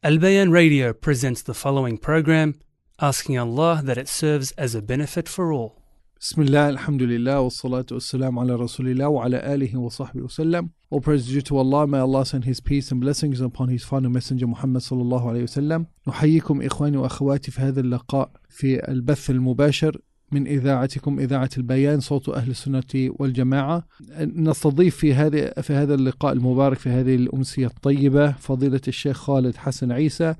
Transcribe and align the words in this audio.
Al 0.00 0.18
Bayan 0.18 0.52
Radio 0.52 0.92
presents 0.92 1.42
the 1.42 1.52
following 1.52 1.98
program, 1.98 2.54
asking 3.00 3.36
Allah 3.36 3.82
that 3.82 3.98
it 3.98 4.06
serves 4.06 4.52
as 4.52 4.76
a 4.76 4.80
benefit 4.80 5.28
for 5.28 5.52
all. 5.52 5.82
Bismillah, 6.20 6.68
alhamdulillah, 6.68 7.42
wassalatu 7.42 7.96
wassalamu 7.98 8.42
ala 8.42 8.58
rasulillah 8.58 9.10
wa 9.10 9.24
ala 9.24 9.40
alihi 9.40 9.74
wa 9.74 9.88
sahbihi 9.88 10.22
wasallam. 10.22 10.70
All 10.90 11.00
praise 11.00 11.26
is 11.26 11.32
due 11.32 11.40
to 11.40 11.58
Allah. 11.58 11.88
May 11.88 11.98
Allah 11.98 12.24
send 12.24 12.44
His 12.44 12.60
peace 12.60 12.92
and 12.92 13.00
blessings 13.00 13.40
upon 13.40 13.70
His 13.70 13.82
final 13.82 14.08
messenger 14.08 14.46
Muhammad 14.46 14.82
صلى 14.82 15.02
الله 15.02 15.26
عليه 15.26 15.42
وسلم. 15.42 15.86
نحييكم 16.06 16.62
إخواني 16.62 16.96
وأخواتي 16.96 17.50
في 17.50 17.60
هذا 17.60 17.80
اللقاء 17.80 18.30
في 18.48 18.88
البث 18.88 19.30
المباشر 19.30 20.00
من 20.32 20.46
إذاعتكم 20.46 21.18
إذاعة 21.18 21.50
البيان 21.56 22.00
صوت 22.00 22.28
أهل 22.28 22.50
السنة 22.50 22.82
والجماعة. 22.94 23.86
نستضيف 24.20 24.96
في 24.96 25.14
هذه 25.14 25.52
في 25.62 25.72
هذا 25.72 25.94
اللقاء 25.94 26.32
المبارك 26.32 26.78
في 26.78 26.88
هذه 26.88 27.14
الأمسية 27.14 27.66
الطيبة 27.66 28.32
فضيلة 28.32 28.80
الشيخ 28.88 29.16
خالد 29.16 29.56
حسن 29.56 29.92
عيسى. 29.92 30.34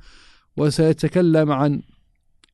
وسيتكلم 0.56 1.52
عن 1.52 1.82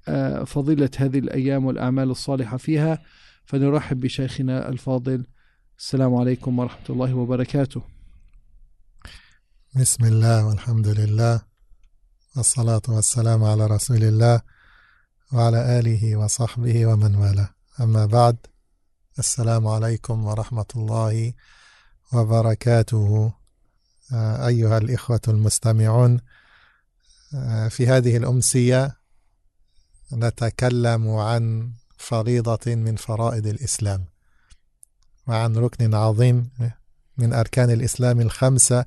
آه، 0.08 0.44
فضيلة 0.44 0.90
هذه 0.96 1.18
الأيام 1.18 1.64
والأعمال 1.64 2.10
الصالحة 2.10 2.56
فيها. 2.56 2.98
فنرحب 3.44 4.00
بشيخنا 4.00 4.68
الفاضل. 4.68 5.24
السلام 5.78 6.14
عليكم 6.14 6.58
ورحمة 6.58 6.86
الله 6.90 7.14
وبركاته. 7.14 7.82
بسم 9.80 10.04
الله 10.04 10.46
والحمد 10.46 10.88
لله 10.88 11.42
والصلاة 12.36 12.82
والسلام 12.88 13.44
على 13.44 13.66
رسول 13.66 14.04
الله. 14.04 14.53
وعلى 15.34 15.78
آله 15.78 16.16
وصحبه 16.16 16.86
ومن 16.86 17.14
والاه. 17.14 17.50
أما 17.80 18.06
بعد 18.06 18.36
السلام 19.18 19.66
عليكم 19.66 20.26
ورحمة 20.26 20.66
الله 20.76 21.32
وبركاته. 22.12 23.32
آه، 24.12 24.46
أيها 24.46 24.78
الإخوة 24.78 25.20
المستمعون 25.28 26.20
آه، 27.34 27.68
في 27.68 27.86
هذه 27.86 28.16
الأمسية 28.16 28.96
نتكلم 30.12 31.10
عن 31.10 31.72
فريضة 31.98 32.74
من 32.74 32.96
فرائض 32.96 33.46
الإسلام 33.46 34.04
وعن 35.26 35.56
ركن 35.56 35.94
عظيم 35.94 36.50
من 37.18 37.32
أركان 37.32 37.70
الإسلام 37.70 38.20
الخمسة 38.20 38.84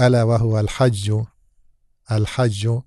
ألا 0.00 0.22
وهو 0.22 0.60
الحج. 0.60 1.22
الحج 2.10 2.80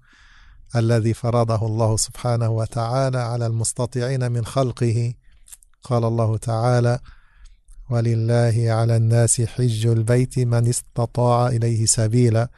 الذي 0.76 1.14
فرضه 1.14 1.66
الله 1.68 1.98
سبحانه 1.98 2.50
وتعالى 2.50 3.18
على 3.18 3.46
المستطيعين 3.48 4.32
من 4.32 4.46
خلقه. 4.46 5.14
قال 5.84 6.04
الله 6.06 6.38
تعالى 6.38 7.00
ولله 7.90 8.66
على 8.72 8.96
الناس 8.96 9.42
حج 9.42 9.88
البيت 9.88 10.40
من 10.40 10.68
استطاع 10.68 11.48
إليه 11.48 11.86
سبيلا 11.86 12.50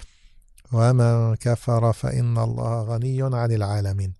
ومن 0.71 1.35
كفر 1.35 1.93
فإن 1.93 2.37
الله 2.37 2.81
غني 2.83 3.23
عن 3.23 3.51
العالمين. 3.51 4.13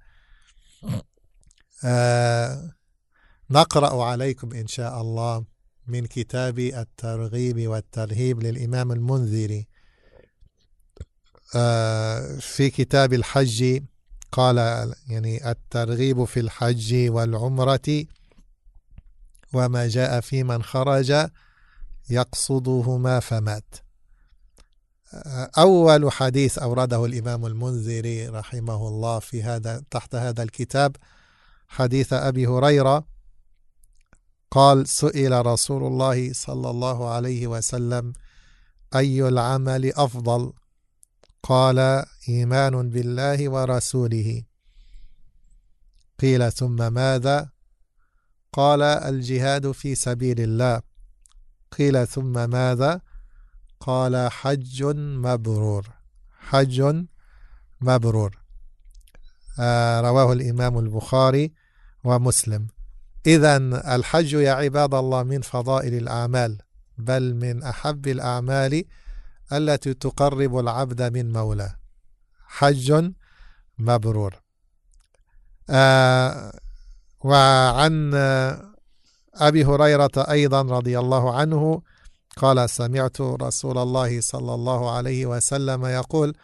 آه 1.84 2.72
نقرأ 3.50 4.03
عليكم 4.03 4.53
إن 4.53 4.68
شاء 4.68 5.02
الله 5.02 5.45
من 5.88 6.06
كتاب 6.06 6.59
الترغيب 6.59 7.68
والترهيب 7.68 8.44
للإمام 8.44 8.92
المنذري. 8.92 9.68
في 12.40 12.70
كتاب 12.70 13.14
الحج 13.14 13.84
قال 14.31 14.58
يعني 15.08 15.52
الترغيب 15.52 16.23
في 16.23 16.40
الحج 16.40 17.09
والعمرة 17.09 18.06
وما 19.53 19.88
جاء 19.88 20.20
في 20.20 20.44
من 20.44 20.64
خرج 20.64 21.30
يقصدهما 22.09 23.20
فمات. 23.20 23.75
أول 25.58 26.12
حديث 26.12 26.58
أورده 26.58 27.06
الإمام 27.06 27.45
المنذري 27.45 28.28
رحمه 28.28 28.88
الله 28.88 29.20
في 29.20 29.44
هذا 29.44 29.84
تحت 29.92 30.16
هذا 30.16 30.44
الكتاب 30.44 30.95
حديث 31.68 32.14
أبي 32.14 32.48
هريرة 32.48 33.08
قال 34.52 34.88
سئل 34.88 35.45
رسول 35.45 35.84
الله 35.84 36.34
صلى 36.34 36.69
الله 36.69 37.09
عليه 37.09 37.47
وسلم 37.47 38.14
أي 38.96 39.28
العمل 39.28 39.94
أفضل؟ 39.96 40.53
قال 41.47 42.06
إيمان 42.30 42.90
بالله 42.90 43.50
ورسوله. 43.50 44.44
قيل 46.19 46.52
ثم 46.52 46.94
ماذا؟ 46.94 47.50
قال 48.53 48.81
الجهاد 48.81 49.72
في 49.72 49.96
سبيل 49.96 50.40
الله. 50.41 50.81
قيل 51.78 52.08
ثم 52.08 52.50
ماذا؟ 52.50 53.02
قال 53.80 54.31
حج 54.31 54.84
مبرور. 55.25 55.90
حج 56.40 57.06
مبرور. 57.81 58.38
آه 59.59 60.02
رواه 60.02 60.34
الإمام 60.34 60.79
البخاري 60.79 61.53
ومسلم. 62.03 62.68
إذا 63.25 63.58
الحج 63.96 64.34
يا 64.34 64.52
عباد 64.52 64.94
الله 64.94 65.24
من 65.24 65.41
فضائل 65.41 65.94
الأعمال 65.94 66.58
بل 66.97 67.34
من 67.35 67.64
أحب 67.64 68.08
الأعمال 68.08 68.85
التي 69.53 69.94
تقرب 69.94 70.58
العبد 70.59 71.02
من 71.02 71.31
مولاه. 71.31 71.75
حج 72.47 73.12
مبرور. 73.80 74.35
آه 75.69 76.52
وعن 77.19 78.13
أبي 79.35 79.66
هريرة 79.66 80.12
أيضا 80.18 80.62
رضي 80.62 81.00
الله 81.00 81.35
عنه 81.35 81.81
قال 82.38 82.69
سمعت 82.69 83.22
رسول 83.22 83.78
الله 83.78 84.22
صلى 84.22 84.53
الله 84.53 84.91
عليه 84.91 85.25
وسلم 85.25 85.85
يقول 85.85 86.35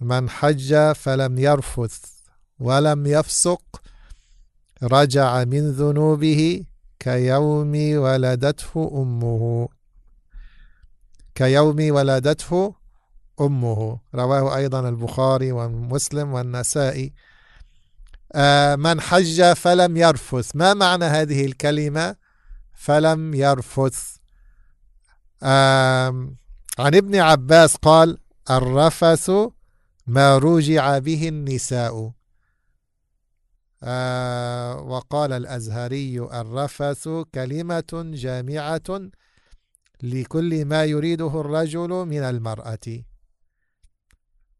من 0.00 0.30
حج 0.30 0.92
فلم 0.92 1.38
يرفث 1.38 2.04
ولم 2.58 3.06
يفسق 3.06 3.82
رجع 4.82 5.44
من 5.44 5.70
ذنوبه 5.70 6.64
كيوم 6.98 7.72
ولدته 7.96 8.90
أمه. 9.02 9.68
كيوم 11.36 11.76
ولدته 11.94 12.74
أمه. 13.40 14.00
رواه 14.14 14.56
أيضا 14.56 14.88
البخاري 14.88 15.52
ومسلم 15.52 16.32
والنسائي. 16.32 17.12
آه 18.32 18.76
من 18.76 19.00
حج 19.00 19.52
فلم 19.52 19.96
يرفث. 19.96 20.56
ما 20.56 20.74
معنى 20.74 21.04
هذه 21.04 21.46
الكلمة؟ 21.46 22.16
فلم 22.74 23.34
يرفث. 23.34 24.16
عن 26.78 26.94
ابن 26.94 27.16
عباس 27.16 27.76
قال 27.76 28.18
الرفث 28.50 29.30
ما 30.06 30.38
رجع 30.38 30.98
به 30.98 31.28
النساء. 31.28 32.12
آه 33.82 34.76
وقال 34.80 35.32
الأزهري 35.32 36.18
الرفث 36.18 37.08
كلمة 37.34 38.12
جامعة 38.14 39.10
لكل 40.02 40.64
ما 40.64 40.84
يريده 40.84 41.40
الرجل 41.40 41.88
من 41.88 42.22
المرأة. 42.22 43.02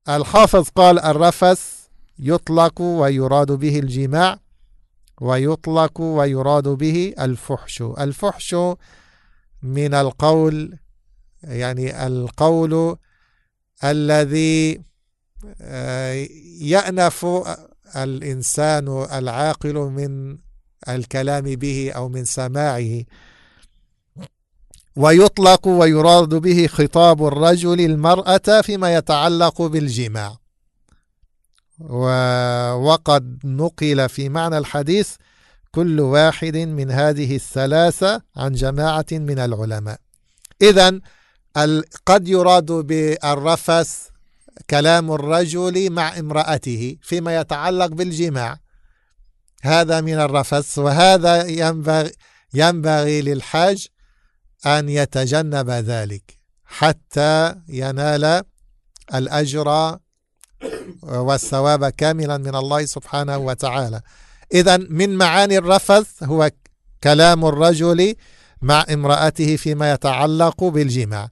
الحافظ 0.08 0.68
قال 0.68 0.98
الرفث 0.98 1.86
يطلق 2.18 2.80
ويراد 2.80 3.52
به 3.52 3.78
الجماع 3.78 4.38
ويطلق 5.20 6.00
ويراد 6.00 6.68
به 6.68 7.14
الفحش. 7.20 7.82
الفحش 7.82 8.56
من 9.62 9.94
القول 9.94 10.78
يعني 11.42 12.06
القول 12.06 12.96
الذي 13.84 14.80
يأنف 16.60 17.26
الإنسان 17.96 19.06
العاقل 19.12 19.74
من 19.74 20.38
الكلام 20.88 21.44
به 21.44 21.92
أو 21.96 22.08
من 22.08 22.24
سماعه. 22.24 23.04
ويطلق 24.96 25.68
ويراد 25.68 26.28
به 26.28 26.66
خطاب 26.66 27.26
الرجل 27.26 27.80
المرأة 27.80 28.60
فيما 28.62 28.94
يتعلق 28.94 29.62
بالجماع. 29.62 30.36
وقد 32.74 33.38
نقل 33.44 34.08
في 34.08 34.28
معنى 34.28 34.58
الحديث 34.58 35.14
كل 35.70 36.00
واحد 36.00 36.56
من 36.56 36.90
هذه 36.90 37.36
الثلاثة 37.36 38.22
عن 38.36 38.52
جماعة 38.52 39.06
من 39.12 39.38
العلماء. 39.38 39.98
إذا 40.62 41.00
قد 42.06 42.28
يراد 42.28 42.72
بالرفث 42.72 44.08
كلام 44.70 45.12
الرجل 45.12 45.90
مع 45.92 46.18
امرأته 46.18 46.96
فيما 47.02 47.40
يتعلق 47.40 47.86
بالجماع. 47.86 48.58
هذا 49.62 50.00
من 50.00 50.14
الرفث 50.14 50.78
وهذا 50.78 51.46
ينبغي, 51.46 52.12
ينبغي 52.54 53.22
للحاج 53.22 53.86
أن 54.66 54.88
يتجنب 54.88 55.70
ذلك 55.70 56.38
حتى 56.64 57.54
ينال 57.68 58.42
الأجر 59.14 59.98
والثواب 61.02 61.88
كاملا 61.88 62.38
من 62.38 62.54
الله 62.54 62.84
سبحانه 62.84 63.38
وتعالى. 63.38 64.00
إذا 64.54 64.76
من 64.76 65.16
معاني 65.16 65.58
الرفث 65.58 66.22
هو 66.22 66.50
كلام 67.04 67.46
الرجل 67.46 68.14
مع 68.62 68.84
امرأته 68.90 69.56
فيما 69.56 69.92
يتعلق 69.92 70.64
بالجماع. 70.64 71.28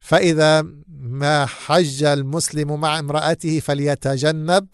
فإذا 0.00 0.62
ما 0.98 1.46
حج 1.46 2.04
المسلم 2.04 2.80
مع 2.80 2.98
امرأته 2.98 3.60
فليتجنب 3.60 4.68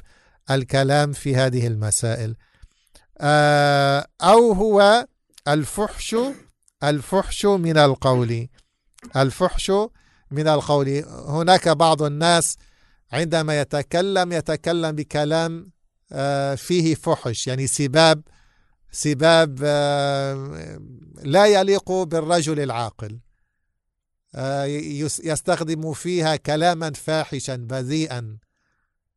الكلام 0.50 1.12
في 1.12 1.36
هذه 1.36 1.66
المسائل. 1.66 2.36
آه، 3.18 4.06
أو 4.22 4.52
هو 4.52 5.06
الفحش 5.48 6.16
الفحش 6.88 7.46
من 7.46 7.78
القول. 7.78 8.48
الفحش 9.16 9.72
من 10.30 10.48
القول. 10.48 10.88
هناك 11.28 11.68
بعض 11.68 12.02
الناس 12.02 12.56
عندما 13.12 13.60
يتكلم 13.60 14.32
يتكلم 14.32 14.92
بكلام 14.92 15.70
آه، 16.12 16.54
فيه 16.54 16.94
فحش 16.94 17.46
يعني 17.46 17.66
سباب 17.66 18.22
سباب 18.92 19.58
آه، 19.62 20.80
لا 21.22 21.46
يليق 21.46 21.92
بالرجل 21.92 22.60
العاقل. 22.60 23.20
آه، 24.34 24.64
يستخدم 25.24 25.92
فيها 25.92 26.36
كلاما 26.36 26.92
فاحشا 26.92 27.56
بذيئا. 27.56 28.38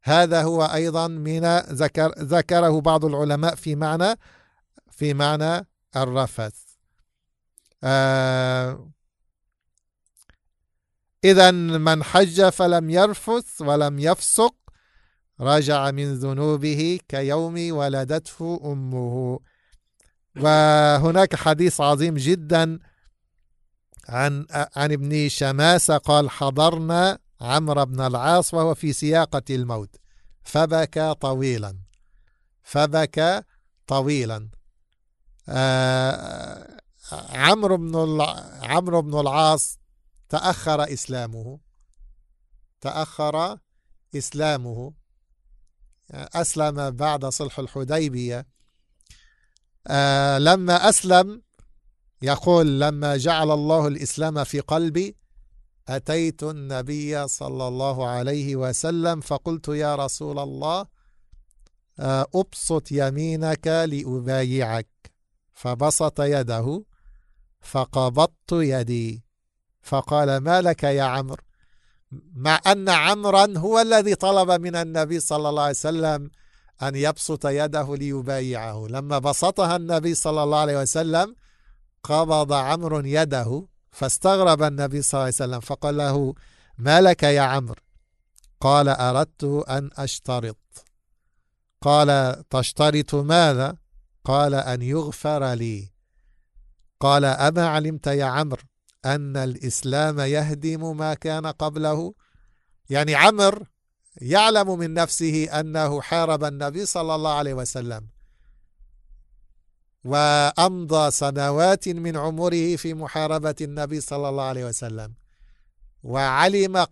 هذا 0.03 0.41
هو 0.41 0.63
أيضا 0.63 1.07
من 1.07 1.57
ذكر 1.57 2.11
ذكره 2.19 2.81
بعض 2.81 3.05
العلماء 3.05 3.55
في 3.55 3.75
معنى 3.75 4.19
في 4.91 5.13
معنى 5.13 5.67
الرفث. 5.95 6.66
آه 7.83 8.91
اذا 11.23 11.51
من 11.51 12.03
حج 12.03 12.49
فلم 12.49 12.89
يرفث 12.89 13.61
ولم 13.61 13.99
يفسق 13.99 14.55
رجع 15.41 15.91
من 15.91 16.13
ذنوبه 16.13 16.99
كيوم 17.07 17.71
ولدته 17.71 18.61
أمه. 18.65 19.39
وهناك 20.37 21.35
حديث 21.35 21.81
عظيم 21.81 22.15
جدا 22.15 22.79
عن 24.09 24.45
عن 24.51 24.91
ابن 24.91 25.29
شماسة 25.29 25.97
قال 25.97 26.29
حضرنا 26.29 27.19
عمرو 27.41 27.85
بن 27.85 28.01
العاص 28.01 28.53
وهو 28.53 28.75
في 28.75 28.93
سياقة 28.93 29.43
الموت 29.49 29.95
فبكى 30.43 31.13
طويلا 31.13 31.77
فبكى 32.63 33.41
طويلا. 33.87 34.49
آه 35.49 36.77
عمرو 37.11 37.77
بن 37.77 38.21
عمرو 38.61 39.01
بن 39.01 39.19
العاص 39.19 39.79
تأخر 40.29 40.93
إسلامه. 40.93 41.59
تأخر 42.81 43.57
إسلامه. 44.15 44.93
أسلم 46.11 46.91
بعد 46.91 47.25
صلح 47.25 47.59
الحديبية. 47.59 48.47
آه 49.87 50.37
لما 50.37 50.89
أسلم 50.89 51.41
يقول 52.21 52.79
لما 52.79 53.17
جعل 53.17 53.51
الله 53.51 53.87
الإسلام 53.87 54.43
في 54.43 54.59
قلبي 54.59 55.15
أتيت 55.87 56.43
النبي 56.43 57.27
صلى 57.27 57.67
الله 57.67 58.07
عليه 58.07 58.55
وسلم 58.55 59.21
فقلت 59.21 59.67
يا 59.67 59.95
رسول 59.95 60.39
الله 60.39 60.85
آه، 61.99 62.27
أبسط 62.35 62.91
يمينك 62.91 63.67
لأبايعك. 63.67 65.11
فبسط 65.53 66.21
يده. 66.21 66.83
فقبضت 67.61 68.51
يدي. 68.51 69.23
فقال 69.81 70.37
ما 70.37 70.61
لك 70.61 70.83
يا 70.83 71.03
عمرو؟ 71.03 71.43
مع 72.35 72.61
أن 72.67 72.89
عمرا 72.89 73.57
هو 73.57 73.79
الذي 73.79 74.15
طلب 74.15 74.61
من 74.61 74.75
النبي 74.75 75.19
صلى 75.19 75.49
الله 75.49 75.61
عليه 75.61 75.71
وسلم 75.71 76.29
أن 76.81 76.95
يبسط 76.95 77.45
يده 77.45 77.95
ليبايعه. 77.95 78.87
لما 78.87 79.19
بسطها 79.19 79.75
النبي 79.75 80.15
صلى 80.15 80.43
الله 80.43 80.57
عليه 80.57 80.81
وسلم 80.81 81.35
قبض 82.03 82.53
عمرو 82.53 82.99
يده 82.99 83.67
فاستغرب 83.91 84.63
النبي 84.63 85.01
صلى 85.01 85.17
الله 85.17 85.23
عليه 85.25 85.35
وسلم 85.35 85.59
فقال 85.59 85.97
له 85.97 86.33
ما 86.77 87.01
لك 87.01 87.23
يا 87.23 87.41
عمرو؟ 87.41 87.81
قال 88.61 88.89
أردت 88.89 89.43
أن 89.69 89.89
أشترط. 89.97 90.57
قال 91.81 92.43
تشترط 92.49 93.15
ماذا؟ 93.15 93.77
قال 94.25 94.53
أن 94.53 94.81
يغفر 94.81 95.53
لي. 95.53 95.96
قال 96.99 97.25
أما 97.25 97.67
علمت 97.67 98.07
يا 98.07 98.25
عمرو 98.25 98.61
أن 99.05 99.37
الإسلام 99.37 100.19
يهدم 100.19 100.97
ما 100.97 101.13
كان 101.13 101.47
قبله؟ 101.47 102.13
يعني 102.89 103.15
عمرو 103.15 103.65
يعلم 104.21 104.79
من 104.79 104.93
نفسه 104.93 105.59
أنه 105.59 106.01
حارب 106.01 106.43
النبي 106.43 106.85
صلى 106.85 107.15
الله 107.15 107.33
عليه 107.33 107.53
وسلم 107.53 108.07
وأمضى 110.03 111.11
سنوات 111.11 111.89
من 111.89 112.17
عمره 112.17 112.75
في 112.75 112.93
محاربة 112.93 113.55
النبي 113.61 114.01
صلى 114.01 114.29
الله 114.29 114.43
عليه 114.43 114.65
وسلم 114.65 115.13
وعلم 116.03 116.85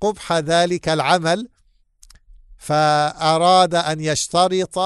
قبح 0.00 0.32
ذلك 0.32 0.88
العمل 0.88 1.48
فأراد 2.58 3.74
أن 3.74 4.00
يشترط 4.00 4.78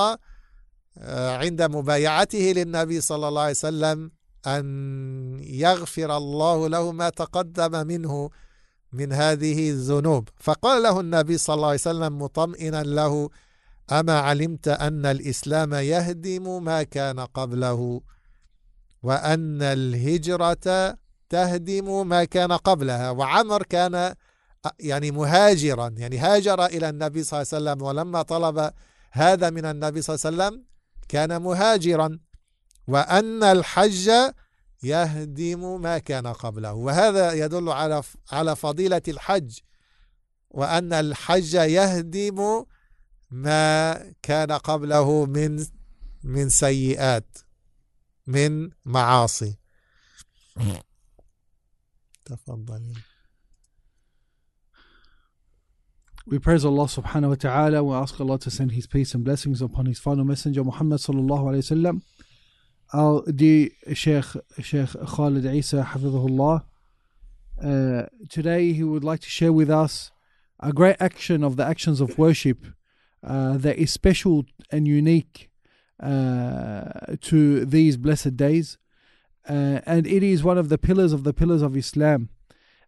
آه، 1.01 1.37
عند 1.37 1.63
مبايعته 1.63 2.39
للنبي 2.39 3.01
صلى 3.01 3.29
الله 3.29 3.41
عليه 3.41 3.51
وسلم 3.51 4.11
أن 4.47 4.65
يغفر 5.43 6.17
الله 6.17 6.69
له 6.69 6.93
ما 6.93 7.09
تقدم 7.09 7.87
منه 7.87 8.31
من 8.93 9.13
هذه 9.13 9.71
الذنوب. 9.71 10.29
فقال 10.41 10.83
له 10.83 11.01
النبي 11.01 11.39
صلى 11.39 11.55
الله 11.55 11.67
عليه 11.67 11.75
وسلم 11.81 12.19
مطمئنا 12.19 12.83
له 12.83 13.31
أما 13.93 14.19
علمت 14.19 14.69
أن 14.69 15.07
الإسلام 15.07 15.75
يهدم 15.75 16.65
ما 16.65 16.83
كان 16.83 17.21
قبله 17.21 18.01
وأن 19.03 19.63
الهجرة 19.63 20.97
تهدم 21.29 22.09
ما 22.09 22.25
كان 22.25 22.53
قبلها. 22.53 23.11
وعمر 23.11 23.63
كان 23.63 24.15
يعني 24.81 25.11
مهاجرا 25.11 25.89
يعني 25.97 26.19
هاجر 26.19 26.67
إلى 26.67 26.89
النبي 26.89 27.23
صلى 27.25 27.43
الله 27.43 27.55
عليه 27.55 27.65
وسلم 27.65 27.87
ولما 27.87 28.23
طلب 28.23 28.71
هذا 29.13 29.51
من 29.51 29.65
النبي 29.65 30.03
صلى 30.03 30.15
الله 30.17 30.27
عليه 30.27 30.37
وسلم 30.37 30.65
كان 31.09 31.43
مهاجرا. 31.43 32.19
وأن 32.89 33.43
الحج 33.43 34.11
يهدم 34.83 35.81
ما 35.81 35.99
كان 35.99 36.27
قبله 36.27 36.73
وهذا 36.73 37.33
يدل 37.33 37.69
على 37.69 38.03
على 38.33 38.57
فضيلة 38.57 39.03
الحج 39.09 39.59
وأن 40.51 40.93
الحج 40.93 41.55
يهدم 41.55 42.65
ما 43.31 44.13
كان 44.23 44.53
قبله 44.53 45.27
من 45.27 45.67
من 46.25 46.49
سيئات 46.49 47.39
من 48.27 48.71
معاصي 48.85 49.59
تفضل 52.25 52.95
We 56.31 56.39
praise 56.39 56.63
Allah 56.63 56.85
subhanahu 56.85 57.31
wa 57.31 57.35
ta'ala. 57.37 57.83
We 57.83 57.95
ask 57.95 58.21
Allah 58.21 58.39
to 58.41 58.51
send 58.51 58.73
His 58.73 58.87
peace 58.87 59.15
and 59.15 59.25
blessings 59.25 59.63
upon 59.63 59.87
His 59.87 59.99
final 59.99 60.27
messenger 60.27 60.63
Muhammad 60.63 61.01
sallallahu 61.01 61.45
alayhi 61.49 61.65
wa 61.71 61.77
sallam. 61.77 62.03
Our 62.95 63.23
dear 63.31 63.69
Sheikh, 63.93 64.25
Sheikh 64.63 64.89
Khalid 65.07 65.45
Isa, 65.45 65.91
Hafidhullah. 65.93 66.65
Uh, 67.63 68.07
today 68.31 68.73
he 68.73 68.83
would 68.83 69.05
like 69.05 69.21
to 69.21 69.29
share 69.29 69.53
with 69.53 69.69
us 69.69 70.11
a 70.59 70.73
great 70.73 70.97
action 70.99 71.45
of 71.45 71.57
the 71.57 71.67
actions 71.67 72.01
of 72.01 72.17
worship 72.17 72.65
uh, 73.23 73.59
that 73.59 73.77
is 73.77 73.93
special 73.93 74.47
and 74.73 74.89
unique 74.89 75.51
uh, 76.03 76.85
to 77.21 77.67
these 77.67 77.99
blessed 77.99 78.39
days. 78.39 78.79
Uh, 79.47 79.81
and 79.85 80.07
it 80.07 80.23
is 80.23 80.43
one 80.43 80.57
of 80.57 80.71
the 80.71 80.79
pillars 80.79 81.13
of 81.13 81.25
the 81.25 81.35
pillars 81.35 81.61
of 81.61 81.77
Islam. 81.77 82.31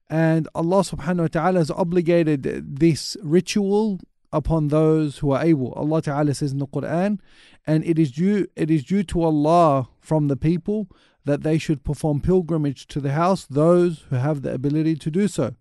And 0.09 0.49
Allah 0.55 0.81
subhanahu 0.81 1.21
wa 1.21 1.27
ta'ala 1.27 1.59
has 1.59 1.71
obligated 1.71 2.79
this 2.79 3.19
ritual 3.23 4.01
upon 4.33 4.69
those 4.69 5.19
who 5.19 5.31
are 5.33 5.45
able. 5.45 5.73
Allah 5.73 6.03
Ta'ala 6.03 6.35
says 6.35 6.53
in 6.53 6.59
the 6.59 6.67
Quran, 6.67 7.19
and 7.67 7.85
it 7.85 7.99
is 7.99 8.13
due 8.13 8.47
it 8.57 8.71
is 8.71 8.85
due 8.85 9.03
to 9.05 9.23
Allah 9.23 9.89
from 10.01 10.29
the 10.29 10.37
people 10.37 10.89
that 11.25 11.43
they 11.43 11.59
should 11.59 11.85
perform 11.85 12.21
pilgrimage 12.21 12.87
to 12.89 13.01
the 13.01 13.13
house, 13.13 13.45
those 13.45 14.07
who 14.09 14.17
have 14.17 14.43
the 14.43 14.53
ability 14.53 14.97
to 14.97 15.11
do 15.11 15.29
so 15.29 15.55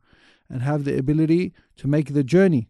and 0.50 0.62
have 0.62 0.84
the 0.84 0.98
ability 0.98 1.54
to 1.78 1.88
make 1.88 2.14
the 2.14 2.24
journey. 2.24 2.68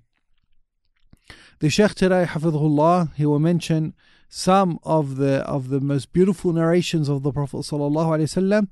The 1.59 1.69
Shaykh 1.69 1.95
today, 1.95 2.25
Hafidhullah, 2.25 3.13
he 3.15 3.25
will 3.25 3.39
mention 3.39 3.93
some 4.27 4.79
of 4.83 5.17
the 5.17 5.37
of 5.45 5.69
the 5.69 5.79
most 5.79 6.13
beautiful 6.13 6.53
narrations 6.53 7.09
of 7.09 7.23
the 7.23 7.31
Prophet 7.31 7.57
Sallallahu 7.57 8.67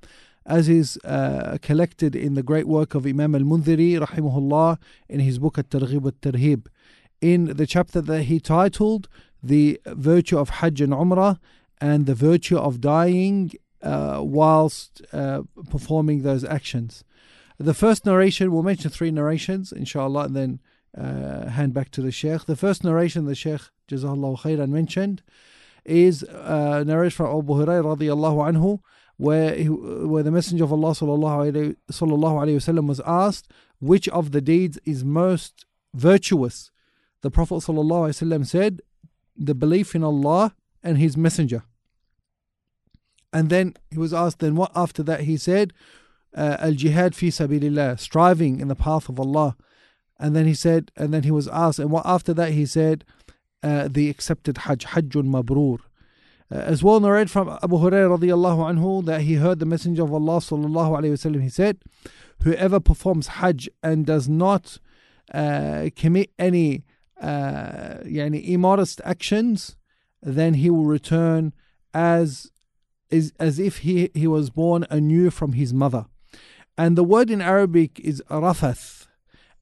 as 0.46 0.70
is 0.70 0.98
uh, 1.04 1.58
collected 1.62 2.16
in 2.16 2.36
the 2.36 2.44
great 2.44 2.68
work 2.68 2.96
of 2.96 3.06
Imam 3.06 3.36
al-Mundhiri 3.36 4.00
rahimahullah 4.00 4.78
in 5.10 5.20
his 5.20 5.40
book 5.40 5.58
At-Targhib 5.58 6.08
at-Tarhib 6.08 6.68
in 7.22 7.58
the 7.58 7.68
chapter 7.68 8.02
that 8.02 8.24
he 8.24 8.40
titled 8.40 9.08
the 9.42 9.80
virtue 9.86 10.38
of 10.38 10.50
Hajj 10.50 10.82
and 10.82 10.94
Umrah 10.94 11.40
and 11.80 12.06
the 12.06 12.16
virtue 12.16 12.58
of 12.58 12.82
dying 12.82 13.52
uh, 13.82 14.20
whilst 14.22 15.02
uh, 15.14 15.44
performing 15.70 16.24
those 16.24 16.44
actions. 16.44 17.04
The 17.60 17.74
first 17.74 18.06
narration, 18.06 18.52
we'll 18.52 18.64
mention 18.64 18.92
three 18.92 19.12
narrations, 19.12 19.72
inshallah, 19.72 20.26
and 20.26 20.36
then 20.36 20.60
uh, 20.98 21.50
hand 21.50 21.74
back 21.74 21.92
to 21.92 22.02
the 22.02 22.12
Sheikh. 22.12 22.46
The 22.46 22.56
first 22.56 22.84
narration 22.84 23.26
the 23.26 23.36
Sheikh 23.36 23.62
Jazakallah 23.88 24.40
khairan 24.40 24.70
mentioned 24.70 25.24
is 25.86 26.24
uh, 26.24 26.84
narration 26.86 27.16
from 27.26 27.38
Abu 27.38 27.54
Hurairah 27.54 27.98
anhu 27.98 28.80
where 29.18 29.56
he, 29.56 29.68
where 29.68 30.24
the 30.24 30.32
Messenger 30.32 30.66
of 30.66 30.74
Allah 30.74 30.92
sallallahu 30.92 31.58
wasallam 31.90 32.88
was 32.88 33.02
asked 33.06 33.52
which 33.80 34.08
of 34.10 34.32
the 34.32 34.42
deeds 34.42 34.78
is 34.86 35.04
most 35.04 35.66
virtuous. 35.94 36.72
The 37.22 37.32
Prophet 37.32 37.62
said, 37.62 38.82
"The 39.36 39.56
belief 39.56 39.96
in 39.96 40.04
Allah 40.04 40.56
and 40.84 40.98
His 40.98 41.18
Messenger." 41.18 41.64
And 43.34 43.50
then 43.50 43.76
he 43.92 43.98
was 43.98 44.14
asked, 44.14 44.40
then 44.40 44.56
what 44.56 44.72
after 44.76 45.04
that? 45.04 45.22
He 45.22 45.38
said, 45.38 45.74
uh, 46.36 46.58
Al 46.60 46.74
jihad 46.74 47.16
fi 47.16 47.28
sabilillah, 47.28 48.00
striving 48.00 48.60
in 48.60 48.68
the 48.68 48.76
path 48.76 49.10
of 49.10 49.20
Allah. 49.20 49.56
And 50.20 50.36
then 50.36 50.46
he 50.46 50.54
said, 50.54 50.92
and 50.96 51.14
then 51.14 51.24
he 51.24 51.32
was 51.32 51.48
asked, 51.48 51.80
and 51.80 51.92
what 51.92 52.06
after 52.06 52.34
that? 52.34 52.54
He 52.54 52.66
said, 52.66 53.06
uh, 53.62 53.90
the 53.92 54.10
accepted 54.10 54.60
Hajj, 54.60 54.86
Hajjun 54.86 55.30
Mabrur. 55.30 55.80
Uh, 56.50 56.56
as 56.60 56.82
well 56.82 57.00
narrated 57.00 57.30
from 57.30 57.50
Abu 57.62 57.78
Hurairah 57.78 58.18
radiallahu 58.18 58.74
anhu 58.74 59.06
that 59.06 59.22
he 59.22 59.36
heard 59.36 59.60
the 59.60 59.66
Messenger 59.66 60.04
of 60.04 60.14
Allah 60.14 60.38
sallallahu 60.38 60.98
alayhi 60.98 61.12
wasallam. 61.12 61.42
He 61.42 61.50
said, 61.50 61.80
whoever 62.44 62.80
performs 62.80 63.28
Hajj 63.28 63.70
and 63.84 64.06
does 64.06 64.30
not 64.30 64.80
uh, 65.34 65.90
commit 65.96 66.32
any 66.40 66.86
uh, 67.22 68.04
yani 68.06 68.48
immodest 68.48 69.02
actions, 69.04 69.76
then 70.22 70.56
he 70.56 70.70
will 70.70 70.86
return 70.86 71.54
as 71.94 72.52
is 73.10 73.32
as 73.40 73.60
if 73.60 73.80
he, 73.80 74.10
he 74.14 74.28
was 74.28 74.50
born 74.50 74.86
anew 74.90 75.30
from 75.30 75.54
his 75.54 75.74
mother. 75.74 76.06
And 76.78 76.98
the 76.98 77.04
word 77.04 77.30
in 77.32 77.42
Arabic 77.42 78.00
is 78.00 78.22
rafath. 78.30 79.08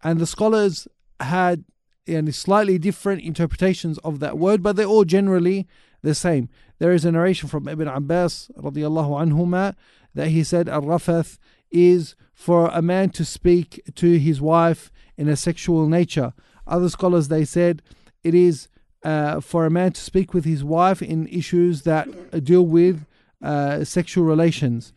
And 0.04 0.20
the 0.20 0.26
scholars 0.26 0.88
had 1.20 1.64
yani, 2.08 2.34
slightly 2.34 2.78
different 2.78 3.22
interpretations 3.22 3.98
of 4.00 4.20
that 4.20 4.38
word, 4.38 4.62
but 4.62 4.76
they're 4.76 4.86
all 4.86 5.06
generally 5.06 5.68
the 6.02 6.16
same. 6.16 6.50
There 6.80 6.92
is 6.92 7.06
a 7.06 7.12
narration 7.12 7.48
from 7.48 7.68
Ibn 7.68 7.88
Abbas 7.88 8.52
radiallahu 8.58 9.32
anhuma 9.32 9.76
that 10.14 10.30
he 10.30 10.44
said 10.44 10.68
al-rafath 10.68 11.40
is 11.72 12.16
for 12.34 12.70
a 12.74 12.82
man 12.82 13.10
to 13.12 13.26
speak 13.26 13.82
to 13.96 14.18
his 14.18 14.42
wife 14.42 14.92
in 15.18 15.28
a 15.30 15.36
sexual 15.36 15.88
nature. 15.88 16.34
Other 16.67 16.89
scholars 16.89 17.29
they 17.29 17.45
said 17.45 17.83
it 18.23 18.35
is 18.35 18.69
uh, 19.03 19.41
for 19.41 19.67
a 19.67 19.71
man 19.71 19.93
to 19.93 20.01
speak 20.01 20.35
with 20.35 20.45
his 20.45 20.63
wife 20.63 21.03
in 21.03 21.27
issues 21.29 21.83
that 21.83 22.45
deal 22.45 22.67
with 22.67 23.07
uh, 23.43 23.85
sexual 23.85 24.25
relations, 24.25 24.93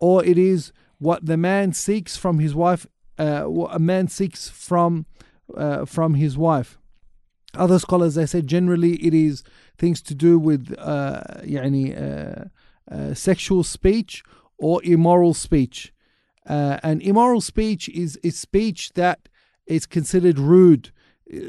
or 0.00 0.24
it 0.24 0.38
is 0.38 0.72
what 0.98 1.26
the 1.26 1.36
man 1.36 1.72
seeks 1.72 2.16
from 2.16 2.38
his 2.38 2.54
wife, 2.54 2.86
uh, 3.18 3.42
what 3.42 3.74
a 3.74 3.78
man 3.78 4.08
seeks 4.08 4.48
from 4.48 5.06
uh, 5.56 5.84
from 5.84 6.14
his 6.14 6.36
wife. 6.36 6.78
Other 7.54 7.78
scholars 7.78 8.14
they 8.14 8.26
say 8.26 8.42
generally 8.42 8.94
it 8.96 9.14
is 9.14 9.42
things 9.78 10.02
to 10.02 10.14
do 10.14 10.38
with 10.38 10.74
uh, 10.78 11.22
يعني, 11.42 11.96
uh, 11.96 12.44
uh, 12.90 13.14
sexual 13.14 13.64
speech 13.64 14.22
or 14.58 14.82
immoral 14.84 15.34
speech. 15.34 15.92
Uh, 16.46 16.78
and 16.82 17.02
immoral 17.02 17.40
speech 17.40 17.88
is, 17.90 18.16
is 18.22 18.38
speech 18.38 18.92
that 18.94 19.28
is 19.66 19.86
considered 19.86 20.38
rude, 20.38 20.90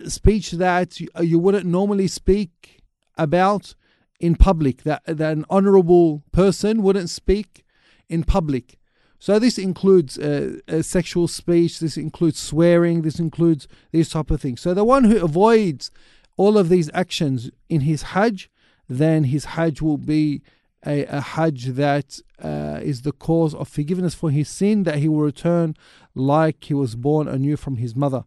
speech 0.09 0.53
that 0.53 1.01
you, 1.01 1.09
you 1.21 1.39
wouldn't 1.39 1.67
normally 1.67 2.09
speak 2.09 2.83
about 3.17 3.75
in 4.21 4.35
public, 4.35 4.83
that, 4.85 5.03
that 5.07 5.33
an 5.33 5.45
honorable 5.51 6.23
person 6.33 6.83
wouldn't 6.83 7.11
speak 7.11 7.65
in 8.09 8.25
public. 8.25 8.79
So 9.19 9.39
this 9.39 9.59
includes 9.59 10.19
uh, 10.19 10.57
uh, 10.69 10.83
sexual 10.83 11.29
speech, 11.29 11.81
this 11.81 11.97
includes 11.97 12.39
swearing, 12.39 13.03
this 13.03 13.19
includes 13.19 13.67
these 13.91 14.11
type 14.11 14.31
of 14.31 14.41
things. 14.41 14.61
So 14.61 14.75
the 14.75 14.85
one 14.85 15.05
who 15.05 15.25
avoids 15.25 15.91
all 16.37 16.59
of 16.59 16.69
these 16.69 16.91
actions 16.93 17.51
in 17.69 17.83
his 17.83 18.03
Hajj, 18.03 18.51
then 18.89 19.25
his 19.25 19.47
Hajj 19.47 19.81
will 19.81 19.99
be 19.99 20.43
a, 20.87 21.05
a 21.07 21.21
Hajj 21.21 21.67
that 21.75 22.21
uh, 22.43 22.81
is 22.83 23.03
the 23.03 23.13
cause 23.13 23.55
of 23.55 23.69
forgiveness 23.69 24.15
for 24.15 24.31
his 24.31 24.49
sin, 24.49 24.83
that 24.85 24.99
he 24.99 25.09
will 25.09 25.21
return 25.21 25.77
like 26.15 26.65
he 26.65 26.75
was 26.75 26.95
born 26.95 27.29
anew 27.29 27.57
from 27.57 27.77
his 27.77 27.95
mother. 27.97 28.25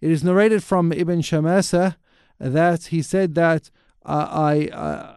It 0.00 0.10
is 0.10 0.24
narrated 0.24 0.62
from 0.62 0.92
Ibn 0.92 1.20
Shamasa 1.20 1.96
that 2.38 2.86
he 2.86 3.02
said 3.02 3.34
that 3.34 3.70
uh, 4.04 4.28
I. 4.30 4.68
Uh, 4.68 5.16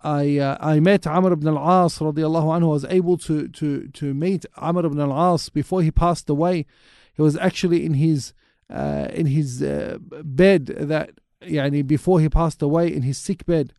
I 0.00 0.38
uh, 0.38 0.56
I 0.60 0.78
met 0.78 1.08
Amr 1.08 1.32
ibn 1.32 1.48
al-As 1.48 1.98
radiallahu 1.98 2.56
anhu. 2.56 2.68
Was 2.68 2.84
able 2.84 3.18
to 3.18 3.48
to 3.48 3.88
to 3.88 4.14
meet 4.14 4.46
Amr 4.56 4.86
ibn 4.86 5.00
al-As 5.00 5.48
before 5.48 5.82
he 5.82 5.90
passed 5.90 6.30
away. 6.30 6.66
He 7.14 7.20
was 7.20 7.36
actually 7.36 7.84
in 7.84 7.94
his 7.94 8.32
uh, 8.70 9.08
in 9.12 9.26
his 9.26 9.60
uh, 9.60 9.98
bed 10.22 10.66
that 10.66 11.10
yani 11.42 11.84
before 11.84 12.20
he 12.20 12.28
passed 12.28 12.62
away 12.62 12.92
in 12.92 13.02
his 13.02 13.18
sick 13.18 13.44
bed. 13.44 13.72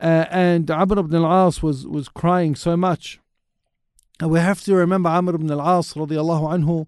Uh, 0.00 0.26
and 0.30 0.70
Amr 0.70 0.98
ibn 0.98 1.14
al-As 1.24 1.62
was 1.62 1.86
was 1.86 2.08
crying 2.08 2.54
so 2.54 2.76
much. 2.76 3.18
And 4.20 4.30
we 4.30 4.38
have 4.40 4.62
to 4.64 4.74
remember 4.74 5.08
Amr 5.08 5.34
ibn 5.34 5.50
al-As 5.50 5.94
radiallahu 5.94 6.64
anhu 6.64 6.86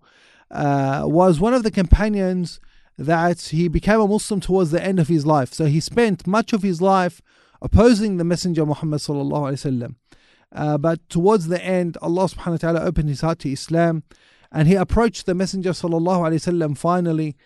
uh, 0.51 1.07
was 1.07 1.41
one 1.41 1.55
of 1.55 1.63
the 1.63 1.71
companions 1.71 2.61
that 2.97 3.41
he 3.41 3.69
became 3.69 4.01
a 4.01 4.09
Muslim 4.09 4.41
towards 4.41 4.71
the 4.73 4.83
end 4.83 4.99
of 4.99 5.09
his 5.09 5.25
life. 5.25 5.55
So 5.55 5.67
he 5.67 5.81
spent 5.81 6.27
much 6.27 6.53
of 6.53 6.63
his 6.63 6.83
life 6.83 7.23
opposing 7.63 8.17
the 8.17 8.25
Messenger 8.25 8.67
Muhammad 8.67 9.01
sallallahu 9.01 9.53
alaihi 9.53 9.63
wasallam. 9.83 9.95
Uh, 10.51 10.79
but 10.79 11.07
towards 11.09 11.49
the 11.49 11.63
end, 11.63 11.97
Allah 12.01 12.25
subhanahu 12.25 12.53
wa 12.53 12.57
ta'ala 12.57 12.81
opened 12.81 13.09
his 13.09 13.21
heart 13.21 13.39
to 13.41 13.53
Islam 13.53 14.03
and 14.51 14.67
he 14.67 14.75
approached 14.75 15.27
the 15.27 15.35
Messenger 15.35 15.71
sallallahu 15.71 16.21
alaihi 16.29 16.43
wasallam 16.43 16.77
finally 16.77 17.37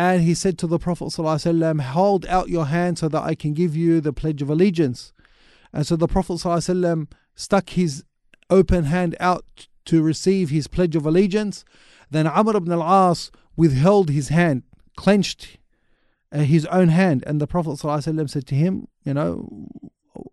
and 0.00 0.22
he 0.22 0.32
said 0.32 0.56
to 0.56 0.66
the 0.66 0.78
Prophet 0.78 1.04
wasallam, 1.04 1.82
hold 1.82 2.24
out 2.24 2.48
your 2.48 2.64
hand 2.64 2.98
so 2.98 3.06
that 3.08 3.22
I 3.22 3.34
can 3.34 3.52
give 3.52 3.76
you 3.76 4.00
the 4.00 4.14
pledge 4.14 4.40
of 4.40 4.48
allegiance. 4.48 5.12
And 5.74 5.86
so 5.86 5.94
the 5.94 6.08
Prophet 6.08 6.38
wasallam 6.38 7.08
stuck 7.34 7.68
his 7.68 8.02
open 8.48 8.84
hand 8.84 9.14
out 9.20 9.68
to 9.84 10.00
receive 10.00 10.48
his 10.48 10.68
pledge 10.68 10.96
of 10.96 11.04
allegiance. 11.04 11.66
Then 12.10 12.26
Amr 12.26 12.56
ibn 12.56 12.72
al-As 12.72 13.30
withheld 13.56 14.08
his 14.08 14.30
hand, 14.30 14.62
clenched 14.96 15.58
uh, 16.32 16.38
his 16.38 16.64
own 16.66 16.88
hand. 16.88 17.22
And 17.26 17.38
the 17.38 17.46
Prophet 17.46 17.72
ﷺ 17.72 18.30
said 18.30 18.46
to 18.46 18.54
him, 18.54 18.88
You 19.04 19.12
know, 19.12 19.68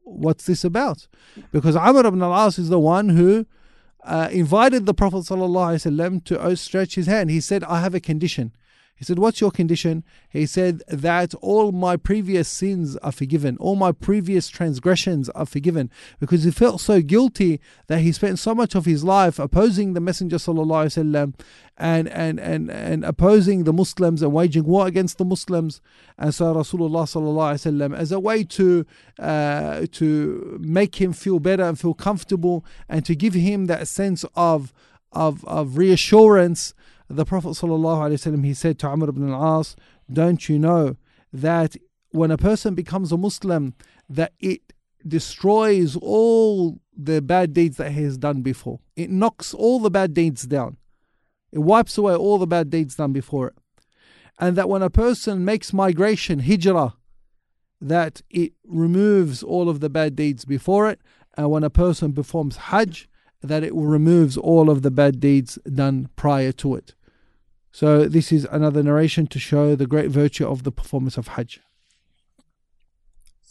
what's 0.03 0.45
this 0.45 0.63
about? 0.63 1.09
Because 1.51 1.75
Amr 1.75 2.07
ibn 2.07 2.21
al 2.21 2.33
As 2.33 2.57
is 2.57 2.69
the 2.69 2.79
one 2.79 3.09
who 3.09 3.45
uh, 4.05 4.29
invited 4.31 4.86
the 4.86 4.93
Prophet 4.93 5.25
ﷺ 5.25 6.24
to 6.24 6.41
outstretch 6.41 6.95
his 6.95 7.07
hand. 7.07 7.29
He 7.31 7.41
said, 7.41 7.65
I 7.65 7.81
have 7.81 7.93
a 7.93 8.00
condition. 8.00 8.53
He 9.02 9.04
said, 9.04 9.18
What's 9.18 9.40
your 9.40 9.50
condition? 9.50 10.04
He 10.28 10.47
said, 10.47 10.80
That 10.87 11.35
all 11.40 11.73
my 11.73 11.97
previous 11.97 12.49
sins 12.49 12.97
are 12.99 13.11
forgiven, 13.11 13.56
all 13.59 13.75
my 13.75 13.90
previous 13.90 14.49
transgressions 14.49 15.28
are 15.30 15.44
forgiven. 15.44 15.90
Because 16.21 16.44
he 16.44 16.52
felt 16.52 16.80
so 16.80 17.02
guilty 17.02 17.61
that 17.88 17.99
he 17.99 18.12
spent 18.12 18.38
so 18.38 18.54
much 18.54 18.76
of 18.76 18.85
his 18.85 19.02
life 19.02 19.40
opposing 19.40 19.94
the 19.94 20.00
Messenger 20.00 20.37
وسلم, 20.37 21.35
and, 21.76 22.09
and, 22.11 22.38
and, 22.38 22.71
and 22.71 23.04
opposing 23.04 23.64
the 23.64 23.73
Muslims 23.73 24.23
and 24.23 24.32
waging 24.32 24.62
war 24.62 24.87
against 24.87 25.18
the 25.18 25.25
Muslims. 25.25 25.80
And 26.16 26.32
so 26.32 26.54
Rasulullah 26.54 27.02
وسلم, 27.02 27.97
as 27.97 28.12
a 28.12 28.21
way 28.21 28.44
to, 28.44 28.87
uh, 29.18 29.87
to 29.90 30.59
make 30.61 31.00
him 31.00 31.12
feel 31.12 31.40
better 31.40 31.64
and 31.64 31.76
feel 31.76 31.94
comfortable 31.94 32.64
and 32.88 33.04
to 33.06 33.16
give 33.16 33.35
him 33.35 33.66
that 33.66 33.88
sense 33.88 34.25
of, 34.37 34.73
of, 35.11 35.44
of 35.44 35.76
reassurance 35.76 36.73
the 37.09 37.25
Prophet 37.25 37.49
ﷺ, 37.49 38.43
he 38.43 38.53
said 38.53 38.79
to 38.79 38.87
Amr 38.87 39.09
ibn 39.09 39.31
al-As, 39.31 39.75
don't 40.11 40.47
you 40.49 40.59
know 40.59 40.97
that 41.31 41.75
when 42.09 42.31
a 42.31 42.37
person 42.37 42.75
becomes 42.75 43.11
a 43.11 43.17
Muslim, 43.17 43.73
that 44.09 44.33
it 44.39 44.73
destroys 45.07 45.95
all 45.95 46.79
the 46.95 47.21
bad 47.21 47.53
deeds 47.53 47.77
that 47.77 47.91
he 47.91 48.03
has 48.03 48.17
done 48.17 48.41
before. 48.41 48.79
It 48.95 49.09
knocks 49.09 49.53
all 49.53 49.79
the 49.79 49.91
bad 49.91 50.13
deeds 50.13 50.43
down. 50.43 50.77
It 51.51 51.59
wipes 51.59 51.97
away 51.97 52.15
all 52.15 52.37
the 52.37 52.47
bad 52.47 52.69
deeds 52.69 52.95
done 52.95 53.13
before 53.13 53.47
it. 53.47 53.55
And 54.39 54.55
that 54.57 54.69
when 54.69 54.81
a 54.81 54.89
person 54.89 55.45
makes 55.45 55.73
migration, 55.73 56.39
hijrah, 56.39 56.95
that 57.79 58.21
it 58.29 58.53
removes 58.65 59.43
all 59.43 59.69
of 59.69 59.79
the 59.79 59.89
bad 59.89 60.15
deeds 60.15 60.45
before 60.45 60.89
it. 60.89 60.99
And 61.37 61.51
when 61.51 61.63
a 61.63 61.69
person 61.69 62.13
performs 62.13 62.57
hajj, 62.57 63.07
that 63.41 63.63
it 63.63 63.73
removes 63.73 64.35
all 64.35 64.69
of 64.69 64.81
the 64.81 64.91
bad 64.91 65.19
deeds 65.19 65.59
done 65.71 66.09
prior 66.15 66.51
to 66.53 66.75
it. 66.75 66.95
So 67.71 68.05
this 68.05 68.31
is 68.31 68.47
another 68.51 68.81
narration 68.83 69.27
to 69.27 69.39
show 69.39 69.75
the 69.75 69.86
great 69.86 70.09
virtue 70.09 70.47
of 70.47 70.63
the 70.63 70.71
performance 70.71 71.17
of 71.17 71.27
Hajj. 71.27 71.59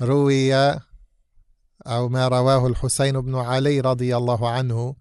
روي 0.00 0.54
أو 1.86 2.08
ما 2.08 2.28
رواه 2.28 2.66
الحسين 2.66 3.20
بن 3.20 3.34
علي 3.34 3.80
رضي 3.80 4.16
الله 4.16 4.50
عنه 4.50 4.96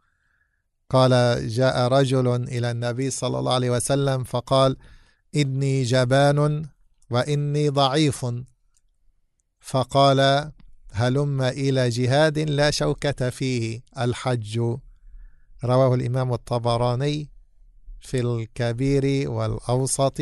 قال 0.89 1.11
جاء 1.49 1.87
رجل 1.87 2.27
إلى 2.27 2.71
النبي 2.71 3.09
صلى 3.09 3.39
الله 3.39 3.53
عليه 3.53 3.69
وسلم 3.69 4.23
فقال 4.23 4.77
إني 5.35 5.83
جبان 5.83 6.69
وإني 7.09 7.69
ضعيف 7.69 8.25
فقال 9.59 10.51
هلم 10.91 11.41
إلى 11.41 11.89
جهاد 11.89 12.39
لا 12.39 12.71
شوكة 12.71 13.29
فيه. 13.29 13.81
الحج. 13.99 14.59
رواه 15.63 15.95
الإمام 15.95 16.33
الطبراني 16.33 17.29
في 18.01 18.19
الكبير 18.19 19.29
والأوسط 19.29 20.21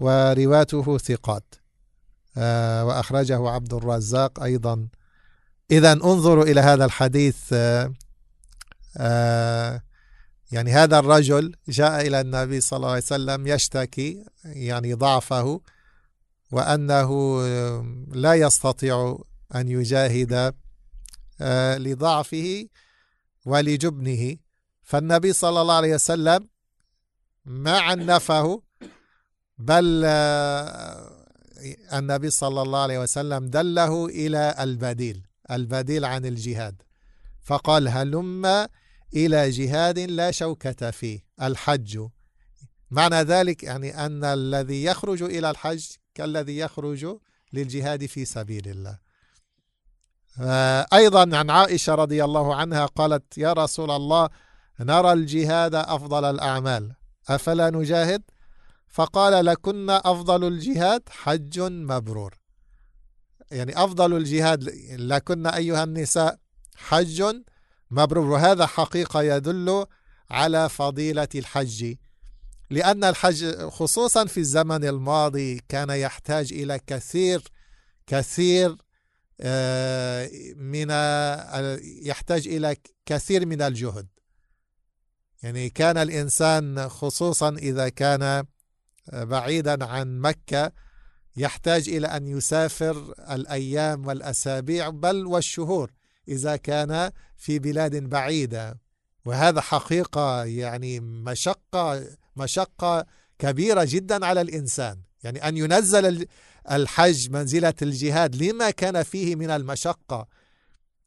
ورواته 0.00 0.98
ثقات. 0.98 1.54
آه، 2.36 2.84
وأخرجه 2.84 3.48
عبد 3.48 3.74
الرزاق 3.74 4.42
أيضا. 4.42 4.88
إذا 5.70 5.92
انظروا 5.92 6.44
إلى 6.44 6.60
هذا 6.60 6.84
الحديث. 6.84 7.54
يعني 10.52 10.72
هذا 10.72 10.98
الرجل 10.98 11.54
جاء 11.68 12.06
إلى 12.06 12.20
النبي 12.20 12.60
صلى 12.60 12.76
الله 12.76 12.88
عليه 12.88 12.98
وسلم 13.02 13.46
يشتكي 13.46 14.24
يعني 14.44 14.94
ضعفه 14.94 15.60
وأنه 16.52 17.42
لا 18.12 18.34
يستطيع 18.34 19.18
أن 19.54 19.68
يجاهد 19.68 20.54
آه، 21.40 21.78
لضعفه 21.78 22.66
ولجبنه. 23.44 24.36
فالنبي 24.82 25.32
صلى 25.32 25.60
الله 25.60 25.74
عليه 25.74 25.94
وسلم 25.94 26.48
ما 27.44 27.78
عنفه 27.78 28.62
بل 29.58 30.02
آه، 30.04 31.26
النبي 31.92 32.30
صلى 32.30 32.62
الله 32.62 32.78
عليه 32.78 32.98
وسلم 32.98 33.46
دله 33.46 34.06
إلى 34.06 34.54
البديل 34.60 35.26
البديل 35.50 36.04
عن 36.04 36.26
الجهاد. 36.26 36.82
فقال 37.42 37.88
هلم 37.88 38.46
إلى 39.14 39.50
جهاد 39.50 39.98
لا 39.98 40.30
شوكة 40.30 40.90
فيه 40.90 41.20
الحج. 41.42 42.08
معنى 42.90 43.16
ذلك 43.16 43.62
يعني 43.62 44.06
أن 44.06 44.24
الذي 44.24 44.84
يخرج 44.84 45.22
إلى 45.22 45.50
الحج 45.50 45.86
كالذي 46.14 46.58
يخرج 46.58 47.18
للجهاد 47.52 48.06
في 48.06 48.24
سبيل 48.24 48.68
الله. 48.68 49.03
أيضا 50.92 51.36
عن 51.36 51.50
عائشة 51.50 51.94
رضي 51.94 52.24
الله 52.24 52.54
عنها 52.54 52.86
قالت 52.86 53.38
يا 53.38 53.52
رسول 53.52 53.90
الله 53.90 54.28
نرى 54.80 55.12
الجهاد 55.12 55.74
أفضل 55.74 56.24
الأعمال 56.24 56.92
أفلا 57.28 57.70
نجاهد؟ 57.70 58.22
فقال 58.88 59.44
لكن 59.44 59.90
أفضل 59.90 60.44
الجهاد 60.44 61.02
حج 61.08 61.60
مبرور. 61.60 62.34
يعني 63.50 63.84
أفضل 63.84 64.16
الجهاد 64.16 64.64
لكن 64.90 65.46
أيها 65.46 65.84
النساء 65.84 66.38
حج 66.76 67.36
مبرور. 67.90 68.30
وهذا 68.30 68.66
حقيقة 68.66 69.22
يدل 69.22 69.86
على 70.30 70.68
فضيلة 70.68 71.28
الحج 71.34 71.94
لأن 72.70 73.04
الحج 73.04 73.68
خصوصا 73.68 74.24
في 74.24 74.40
الزمن 74.40 74.84
الماضي 74.84 75.60
كان 75.68 75.90
يحتاج 75.90 76.52
إلى 76.52 76.80
كثير 76.86 77.42
كثير 78.06 78.70
آه، 78.70 78.83
من 80.56 80.90
يحتاج 82.06 82.48
إلى 82.48 82.76
كثير 83.06 83.46
من 83.46 83.62
الجهد. 83.62 84.06
يعني 85.42 85.70
كان 85.70 85.96
الإنسان 85.96 86.88
خصوصا 86.88 87.48
إذا 87.48 87.88
كان 87.88 88.44
بعيدا 89.12 89.84
عن 89.84 90.18
مكة 90.18 90.72
يحتاج 91.36 91.88
إلى 91.88 92.06
أن 92.06 92.26
يسافر 92.26 93.14
الأيام 93.30 94.06
والأسابيع 94.06 94.88
بل 94.88 95.26
والشهور 95.26 95.92
إذا 96.28 96.56
كان 96.56 97.10
في 97.36 97.58
بلاد 97.58 97.96
بعيدة. 97.96 98.80
وهذا 99.24 99.60
حقيقة 99.60 100.44
يعني 100.44 101.00
مشقة 101.00 102.06
مشقة 102.36 103.06
كبيرة 103.38 103.84
جدا 103.88 104.26
على 104.26 104.40
الإنسان. 104.40 105.00
يعني 105.22 105.48
أن 105.48 105.56
ينزل 105.56 106.26
الحج 106.70 107.30
منزلة 107.30 107.74
الجهاد 107.82 108.42
لما 108.42 108.70
كان 108.70 109.02
فيه 109.02 109.36
من 109.36 109.50
المشقة. 109.50 110.26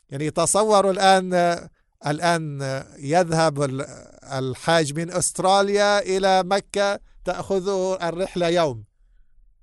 يعني 0.10 0.30
تصوروا 0.30 0.92
الآن 0.92 1.34
الآن 2.08 2.62
يذهب 3.00 3.64
الحاج 4.24 4.94
من 4.94 5.12
أستراليا 5.12 6.00
إلى 6.00 6.44
مكة 6.44 7.00
تأخذه 7.26 7.98
الرحلة 8.02 8.48
يوم. 8.48 8.84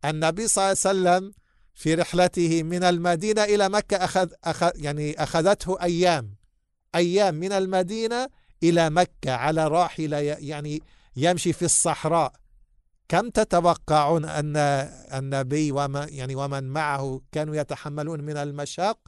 النبي 0.04 0.48
صلى 0.48 0.62
الله 0.62 1.10
عليه 1.10 1.20
وسلم 1.20 1.34
في 1.74 1.94
رحلته 1.94 2.62
من 2.62 2.84
المدينة 2.84 3.44
إلى 3.44 3.68
مكة 3.68 3.96
أخذ, 3.96 4.28
أخذ 4.44 4.70
يعني 4.74 5.22
أخذته 5.22 5.82
أيام 5.82 6.34
أيام 6.94 7.34
من 7.34 7.52
المدينة 7.52 8.28
إلى 8.62 8.90
مكة 8.90 9.32
على 9.32 9.68
راحلة 9.68 10.16
يعني 10.18 10.82
يمشي 11.16 11.52
في 11.52 11.64
الصحراء. 11.64 12.32
كم 13.14 13.30
تتوقعون 13.30 14.24
أن 14.24 14.56
النبي 15.14 15.72
ومن 15.72 16.06
يعني 16.08 16.34
ومن 16.34 16.64
معه 16.64 17.20
كانوا 17.32 17.56
يتحملون 17.56 18.20
من 18.20 18.36
المشاق 18.36 18.98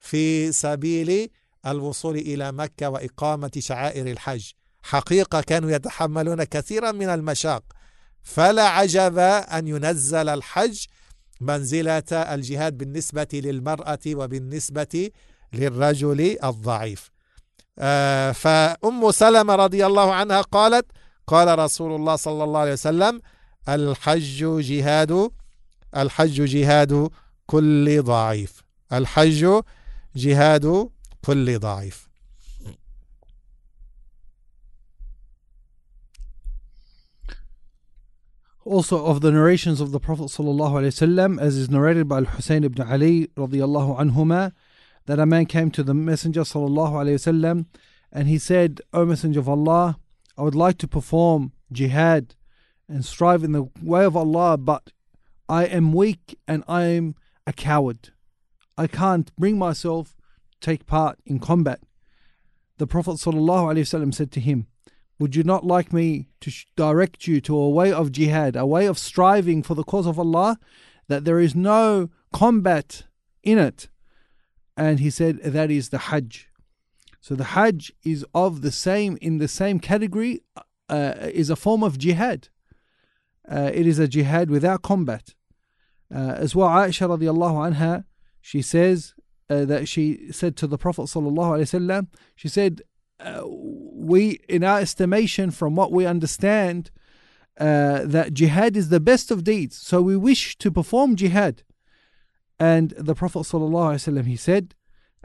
في 0.00 0.52
سبيل 0.52 1.30
الوصول 1.66 2.16
إلى 2.16 2.52
مكة 2.52 2.88
وإقامة 2.88 3.50
شعائر 3.58 4.06
الحج؟ 4.06 4.50
حقيقة 4.82 5.40
كانوا 5.40 5.70
يتحملون 5.70 6.44
كثيرا 6.44 6.92
من 6.92 7.08
المشاق. 7.08 7.62
فلا 8.22 8.68
عجب 8.68 9.18
أن 9.18 9.68
ينزل 9.68 10.28
الحج 10.28 10.84
منزلة 11.40 12.12
الجهاد 12.12 12.78
بالنسبة 12.78 13.28
للمرأة 13.32 13.98
وبالنسبة 14.06 15.10
للرجل 15.52 16.36
الضعيف. 16.44 17.10
آه، 17.78 18.32
فأم 18.32 19.10
سلمة 19.10 19.54
رضي 19.54 19.86
الله 19.86 20.14
عنها 20.14 20.40
قالت 20.40 20.86
قال 21.26 21.58
رسول 21.58 21.94
الله 21.94 22.16
صلى 22.16 22.44
الله 22.44 22.60
عليه 22.60 22.72
وسلم 22.72 23.20
الحج 23.67 24.61
جهاد 24.61 25.31
الحج 25.95 26.41
جهاد 26.45 27.09
كل 27.45 28.01
ضعيف 28.01 28.63
الحج 28.93 29.61
جهاد 30.15 30.89
كل 31.21 31.59
ضعيف 31.59 32.09
Also 38.65 39.03
of 39.03 39.21
the 39.21 39.31
narrations 39.31 39.81
of 39.81 39.91
the 39.91 39.99
Prophet 39.99 40.25
وسلم, 40.25 41.39
as 41.41 41.57
is 41.57 41.71
narrated 41.71 42.07
by 42.07 42.17
Al-Husayn 42.17 42.63
ibn 42.63 42.87
Ali 42.87 43.25
radiallahu 43.35 43.97
anhuma, 43.99 44.51
that 45.07 45.17
a 45.17 45.25
man 45.25 45.47
came 45.47 45.71
to 45.71 45.81
the 45.81 45.95
Messenger 45.95 46.41
sallallahu 46.41 46.91
alayhi 46.91 47.15
wasallam 47.15 47.65
and 48.11 48.27
he 48.27 48.37
said, 48.37 48.79
O 48.93 49.05
Messenger 49.05 49.39
of 49.39 49.49
Allah, 49.49 49.97
I 50.37 50.43
would 50.43 50.53
like 50.53 50.77
to 50.79 50.87
perform 50.87 51.51
jihad 51.71 52.35
and 52.88 53.04
strive 53.04 53.44
in 53.44 53.52
the 53.52 53.68
way 53.82 54.04
of 54.04 54.16
Allah, 54.16 54.56
but 54.56 54.92
I 55.48 55.64
am 55.64 55.92
weak 55.92 56.38
and 56.46 56.64
I 56.68 56.84
am 56.84 57.14
a 57.46 57.52
coward. 57.52 58.10
I 58.76 58.86
can't 58.86 59.34
bring 59.36 59.58
myself 59.58 60.16
to 60.52 60.58
take 60.60 60.86
part 60.86 61.18
in 61.24 61.38
combat. 61.38 61.80
The 62.78 62.86
Prophet 62.86 63.12
ﷺ 63.12 64.14
said 64.14 64.32
to 64.32 64.40
him, 64.40 64.66
Would 65.18 65.36
you 65.36 65.44
not 65.44 65.64
like 65.64 65.92
me 65.92 66.28
to 66.40 66.52
direct 66.76 67.26
you 67.26 67.40
to 67.42 67.56
a 67.56 67.70
way 67.70 67.92
of 67.92 68.10
jihad, 68.10 68.56
a 68.56 68.66
way 68.66 68.86
of 68.86 68.98
striving 68.98 69.62
for 69.62 69.74
the 69.74 69.84
cause 69.84 70.06
of 70.06 70.18
Allah, 70.18 70.58
that 71.08 71.24
there 71.24 71.38
is 71.38 71.54
no 71.54 72.10
combat 72.32 73.04
in 73.42 73.58
it? 73.58 73.88
And 74.76 74.98
he 74.98 75.10
said, 75.10 75.38
That 75.42 75.70
is 75.70 75.90
the 75.90 75.98
Hajj. 75.98 76.48
So 77.20 77.34
the 77.34 77.44
Hajj 77.44 77.92
is 78.02 78.26
of 78.34 78.60
the 78.62 78.72
same, 78.72 79.16
in 79.20 79.38
the 79.38 79.48
same 79.48 79.78
category, 79.78 80.42
uh, 80.88 81.14
is 81.20 81.48
a 81.48 81.56
form 81.56 81.82
of 81.82 81.96
jihad. 81.96 82.48
Uh, 83.48 83.70
it 83.72 83.86
is 83.86 83.98
a 83.98 84.08
jihad 84.08 84.50
without 84.50 84.82
combat. 84.82 85.34
Uh, 86.14 86.34
as 86.36 86.54
well, 86.54 86.68
Aisha 86.68 87.08
radiallahu 87.08 87.74
anha, 87.74 88.04
she 88.40 88.62
says 88.62 89.14
uh, 89.50 89.64
that 89.64 89.88
she 89.88 90.30
said 90.32 90.56
to 90.56 90.66
the 90.66 90.78
Prophet 90.78 91.02
sallallahu 91.02 91.58
alaihi 91.58 91.80
wasallam, 91.80 92.06
she 92.34 92.48
said, 92.48 92.82
uh, 93.20 93.42
"We, 93.44 94.40
in 94.48 94.64
our 94.64 94.80
estimation, 94.80 95.50
from 95.50 95.74
what 95.76 95.92
we 95.92 96.06
understand, 96.06 96.90
uh, 97.58 98.04
that 98.04 98.32
jihad 98.32 98.76
is 98.76 98.88
the 98.88 99.00
best 99.00 99.30
of 99.30 99.44
deeds. 99.44 99.76
So 99.76 100.00
we 100.00 100.16
wish 100.16 100.56
to 100.58 100.70
perform 100.70 101.16
jihad." 101.16 101.62
And 102.58 102.90
the 102.90 103.14
Prophet 103.14 103.40
sallallahu 103.40 103.94
alaihi 103.94 104.12
wasallam 104.12 104.26
he 104.26 104.36
said 104.36 104.74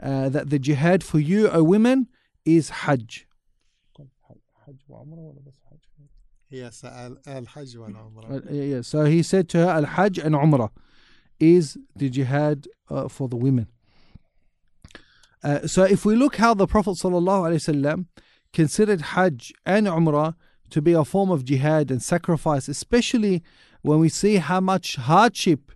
uh, 0.00 0.28
that 0.30 0.50
the 0.50 0.58
jihad 0.58 1.04
for 1.04 1.18
you, 1.18 1.48
O 1.48 1.62
women, 1.62 2.08
is 2.44 2.70
Hajj. 2.70 3.26
Yes, 6.50 6.82
al-Hajj 6.84 7.76
wal 7.76 8.42
Yeah, 8.50 8.82
so 8.82 9.04
he 9.04 9.22
said 9.22 9.48
to 9.50 9.58
her, 9.58 9.70
al-Hajj 9.70 10.18
and 10.18 10.34
Umrah 10.34 10.70
is 11.38 11.78
the 11.94 12.10
jihad 12.10 12.66
uh, 12.90 13.08
for 13.08 13.28
the 13.28 13.36
women. 13.36 13.68
Uh, 15.42 15.66
so 15.66 15.84
if 15.84 16.04
we 16.04 16.16
look 16.16 16.36
how 16.36 16.52
the 16.52 16.66
Prophet 16.66 16.90
ﷺ 16.90 18.06
considered 18.52 19.00
Hajj 19.00 19.52
and 19.64 19.86
Umrah 19.86 20.34
to 20.70 20.82
be 20.82 20.92
a 20.92 21.04
form 21.04 21.30
of 21.30 21.44
jihad 21.44 21.90
and 21.90 22.02
sacrifice, 22.02 22.68
especially 22.68 23.42
when 23.82 24.00
we 24.00 24.08
see 24.08 24.36
how 24.36 24.60
much 24.60 24.96
hardship 24.96 25.72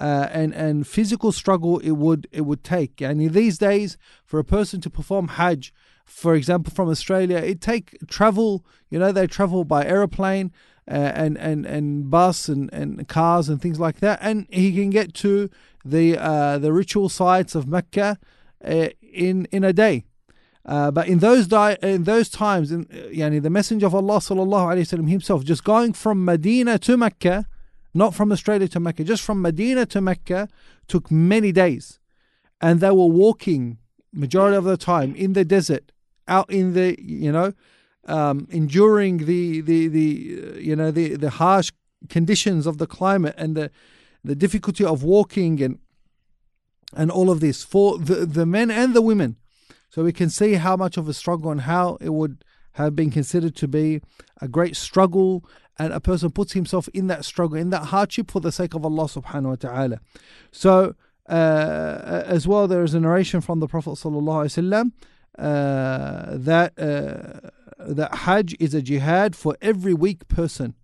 uh, 0.00 0.28
and 0.32 0.52
and 0.54 0.86
physical 0.88 1.30
struggle 1.30 1.78
it 1.78 1.92
would 1.92 2.26
it 2.32 2.42
would 2.42 2.64
take. 2.64 3.00
And 3.00 3.22
in 3.22 3.32
these 3.32 3.58
days, 3.58 3.96
for 4.24 4.40
a 4.40 4.44
person 4.44 4.80
to 4.80 4.90
perform 4.90 5.28
Hajj, 5.28 5.72
for 6.04 6.34
example, 6.34 6.72
from 6.72 6.88
Australia, 6.88 7.38
it 7.38 7.60
take 7.60 7.96
travel. 8.08 8.64
You 8.90 8.98
know, 8.98 9.12
they 9.12 9.26
travel 9.26 9.64
by 9.64 9.84
aeroplane 9.84 10.52
uh, 10.88 10.94
and 10.94 11.36
and 11.38 11.66
and 11.66 12.10
bus 12.10 12.48
and, 12.48 12.72
and 12.72 13.08
cars 13.08 13.48
and 13.48 13.60
things 13.60 13.80
like 13.80 14.00
that, 14.00 14.18
and 14.22 14.46
he 14.50 14.72
can 14.72 14.90
get 14.90 15.14
to 15.14 15.50
the 15.84 16.18
uh, 16.18 16.58
the 16.58 16.72
ritual 16.72 17.08
sites 17.08 17.54
of 17.54 17.66
Mecca 17.66 18.18
uh, 18.64 18.88
in 19.02 19.46
in 19.46 19.64
a 19.64 19.72
day. 19.72 20.04
Uh, 20.66 20.90
but 20.90 21.08
in 21.08 21.18
those 21.18 21.46
di- 21.46 21.76
in 21.82 22.04
those 22.04 22.28
times, 22.28 22.72
in, 22.72 22.84
yani 22.86 23.42
the 23.42 23.50
Messenger 23.50 23.86
of 23.86 23.94
Allah 23.94 24.16
sallallahu 24.16 24.74
alaihi 24.74 24.86
wasallam 24.86 25.08
himself, 25.08 25.44
just 25.44 25.64
going 25.64 25.92
from 25.92 26.24
Medina 26.24 26.78
to 26.78 26.96
Mecca, 26.96 27.46
not 27.92 28.14
from 28.14 28.32
Australia 28.32 28.68
to 28.68 28.80
Mecca, 28.80 29.04
just 29.04 29.22
from 29.22 29.42
Medina 29.42 29.84
to 29.86 30.00
Mecca 30.00 30.48
took 30.88 31.10
many 31.10 31.52
days. 31.52 31.98
And 32.60 32.80
they 32.80 32.90
were 32.90 33.06
walking 33.06 33.78
majority 34.12 34.56
of 34.56 34.64
the 34.64 34.76
time 34.76 35.14
in 35.14 35.34
the 35.34 35.44
desert, 35.44 35.92
out 36.28 36.50
in 36.50 36.74
the, 36.74 36.96
you 37.02 37.32
know, 37.32 37.52
um, 38.06 38.46
enduring 38.50 39.18
the, 39.26 39.60
the, 39.60 39.88
the, 39.88 40.42
uh, 40.42 40.58
you 40.58 40.76
know, 40.76 40.90
the, 40.90 41.16
the 41.16 41.30
harsh 41.30 41.70
conditions 42.08 42.66
of 42.66 42.78
the 42.78 42.86
climate 42.86 43.34
and 43.38 43.56
the, 43.56 43.70
the 44.22 44.34
difficulty 44.34 44.84
of 44.84 45.02
walking 45.02 45.62
and, 45.62 45.78
and 46.94 47.10
all 47.10 47.30
of 47.30 47.40
this 47.40 47.62
for 47.62 47.98
the, 47.98 48.26
the 48.26 48.46
men 48.46 48.70
and 48.70 48.94
the 48.94 49.02
women. 49.02 49.36
So 49.90 50.02
we 50.02 50.12
can 50.12 50.30
see 50.30 50.54
how 50.54 50.76
much 50.76 50.96
of 50.96 51.08
a 51.08 51.14
struggle 51.14 51.50
and 51.50 51.62
how 51.62 51.98
it 52.00 52.10
would 52.10 52.44
have 52.72 52.96
been 52.96 53.10
considered 53.10 53.54
to 53.56 53.68
be 53.68 54.00
a 54.40 54.48
great 54.48 54.76
struggle 54.76 55.44
and 55.78 55.92
a 55.92 56.00
person 56.00 56.30
puts 56.30 56.52
himself 56.52 56.88
in 56.88 57.06
that 57.08 57.24
struggle, 57.24 57.56
in 57.56 57.70
that 57.70 57.86
hardship 57.86 58.30
for 58.30 58.40
the 58.40 58.52
sake 58.52 58.74
of 58.74 58.84
Allah 58.84 59.04
subhanahu 59.04 59.50
wa 59.50 59.54
ta'ala. 59.56 60.00
So, 60.52 60.94
uh, 61.28 62.22
as 62.26 62.46
well, 62.46 62.68
there 62.68 62.82
is 62.82 62.94
a 62.94 63.00
narration 63.00 63.40
from 63.40 63.60
the 63.60 63.66
Prophet 63.66 63.90
sallallahu 63.90 64.44
alaihi 64.44 64.70
wasallam 64.70 64.92
uh, 65.37 66.25
that 66.31 66.73
uh, 66.77 67.49
that 67.79 68.13
Hajj 68.23 68.55
is 68.59 68.73
a 68.73 68.81
jihad 68.81 69.35
for 69.35 69.55
every 69.61 69.93
weak 69.93 70.27
person, 70.27 70.75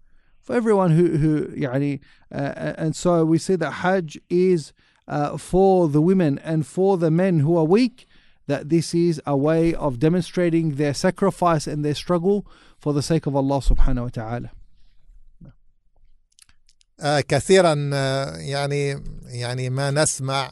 for 0.42 0.56
everyone 0.56 0.92
who 0.92 1.18
who 1.18 1.48
yani, 1.48 2.00
uh, 2.34 2.74
and 2.78 2.96
so 2.96 3.26
we 3.26 3.38
see 3.38 3.56
that 3.56 3.72
Hajj 3.72 4.18
is 4.30 4.74
uh, 5.08 5.38
for 5.38 5.88
the 5.88 6.02
women 6.02 6.40
and 6.40 6.66
for 6.66 6.98
the 6.98 7.12
men 7.12 7.40
who 7.40 7.58
are 7.58 7.66
weak. 7.66 8.08
That 8.48 8.70
this 8.70 8.94
is 8.94 9.20
a 9.26 9.36
way 9.36 9.74
of 9.74 9.98
demonstrating 9.98 10.76
their 10.76 10.94
sacrifice 10.94 11.66
and 11.66 11.84
their 11.84 11.96
struggle 11.96 12.46
for 12.78 12.94
the 12.94 13.02
sake 13.02 13.26
of 13.26 13.36
Allah 13.36 13.60
subhanahu 13.60 14.04
wa 14.04 14.10
ta'ala. 14.10 14.52
آه 17.00 17.22
كثيرا 17.22 17.90
آه 17.94 18.38
يعني 18.38 19.04
يعني 19.26 19.70
ما 19.70 19.92
نسمع 19.92 20.52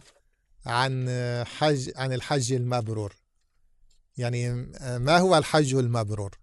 عن 0.65 1.05
آه، 1.09 1.43
حج 1.43 1.89
عن 1.95 2.13
الحج 2.13 2.53
المبرور 2.53 3.13
يعني 4.18 4.70
آه، 4.80 4.98
ما 4.98 5.18
هو 5.18 5.38
الحج 5.38 5.74
المبرور؟ 5.74 6.38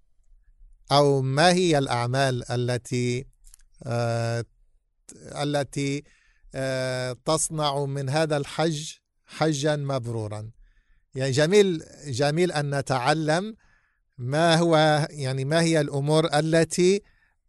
أو 0.92 1.22
ما 1.22 1.52
هي 1.52 1.78
الأعمال 1.78 2.52
التي 2.52 3.26
آه 3.84 4.46
التي 5.42 6.04
آه 6.56 7.18
تصنع 7.26 7.86
من 7.86 8.10
هذا 8.10 8.38
الحج 8.38 8.92
حجا 9.26 9.76
مبرورا؟ 9.76 10.52
يعني 11.16 11.32
جميل 11.32 11.84
جميل 12.08 12.52
أن 12.52 12.80
نتعلم 12.80 13.56
ما 14.18 14.56
هو 14.56 15.08
يعني 15.10 15.46
ما 15.46 15.62
هي 15.62 15.82
الأمور 15.82 16.38
التي 16.40 17.02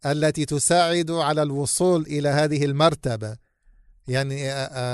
التي 0.05 0.45
تساعد 0.45 1.11
على 1.11 1.41
الوصول 1.41 2.01
إلى 2.01 2.29
هذه 2.29 2.65
المرتبة. 2.65 3.37
يعني 4.07 4.49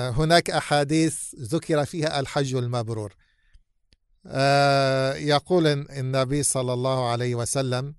هناك 0.09 0.49
أحاديث 0.49 1.35
ذكر 1.39 1.85
فيها 1.85 2.19
الحج 2.19 2.55
المبرور. 2.55 3.15
يقول 5.15 5.67
النبي 5.67 6.43
صلى 6.43 6.73
الله 6.73 7.09
عليه 7.09 7.35
وسلم 7.35 7.95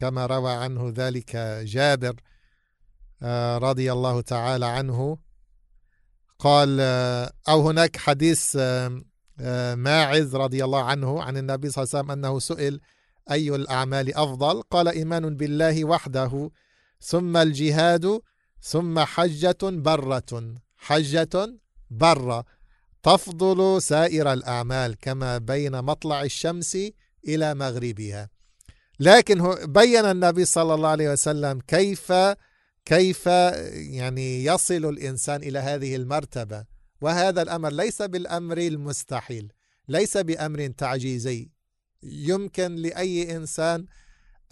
كما 0.00 0.26
روى 0.26 0.52
عنه 0.52 0.92
ذلك 0.96 1.36
جابر 1.64 2.14
رضي 3.58 3.92
الله 3.92 4.20
تعالى 4.20 4.66
عنه 4.66 5.18
قال 6.38 6.80
أو 7.48 7.68
هناك 7.68 7.96
حديث 7.96 8.56
ماعز 9.74 10.36
رضي 10.36 10.64
الله 10.64 10.84
عنه 10.84 11.22
عن 11.22 11.36
النبي 11.36 11.70
صلى 11.70 11.82
الله 11.82 11.94
عليه 11.94 12.04
وسلم 12.04 12.10
أنه 12.10 12.38
سئل 12.38 12.80
أي 13.30 13.54
الأعمال 13.54 14.14
أفضل؟ 14.16 14.62
قال 14.62 14.88
إيمان 14.88 15.36
بالله 15.36 15.84
وحده 15.84 16.50
ثم 17.00 17.36
الجهاد 17.36 18.20
ثم 18.60 18.98
حجة 18.98 19.58
برة 19.62 20.54
حجة 20.76 21.58
برة. 21.90 22.44
تفضل 23.02 23.82
سائر 23.82 24.32
الأعمال 24.32 24.96
كما 25.00 25.38
بين 25.38 25.82
مطلع 25.82 26.22
الشمس 26.22 26.78
إلى 27.28 27.54
مغربها. 27.54 28.28
لكن 29.00 29.54
بين 29.72 30.04
النبي 30.04 30.44
صلى 30.44 30.74
الله 30.74 30.88
عليه 30.88 31.12
وسلم 31.12 31.60
كيف 31.60 32.12
كيف 32.84 33.26
يعني 33.72 34.44
يصل 34.44 34.84
الإنسان 34.88 35.42
إلى 35.42 35.58
هذه 35.58 35.96
المرتبة؟ 35.96 36.64
وهذا 37.00 37.42
الأمر 37.42 37.72
ليس 37.72 38.02
بالأمر 38.02 38.58
المستحيل 38.58 39.52
ليس 39.88 40.16
بأمر 40.16 40.66
تعجيزي. 40.66 41.50
يمكن 42.02 42.76
لأي 42.76 43.36
إنسان 43.36 43.86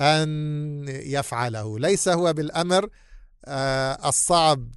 أن 0.00 0.84
يفعله. 0.88 1.78
ليس 1.78 2.08
هو 2.08 2.32
بالأمر 2.32 2.88
آه، 3.44 4.08
الصعب 4.08 4.68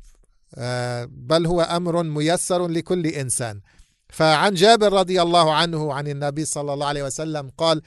بل 1.08 1.46
هو 1.48 1.62
أمر 1.62 2.04
ميسر 2.04 2.68
لكل 2.68 3.08
إنسان. 3.08 3.62
فعن 4.10 4.54
جابر 4.54 4.94
رضي 4.94 5.22
الله 5.22 5.54
عنه 5.54 5.94
عن 5.94 6.08
النبي 6.08 6.46
صلى 6.46 6.74
الله 6.74 6.86
عليه 6.86 7.04
وسلم 7.04 7.52
قال 7.58 7.82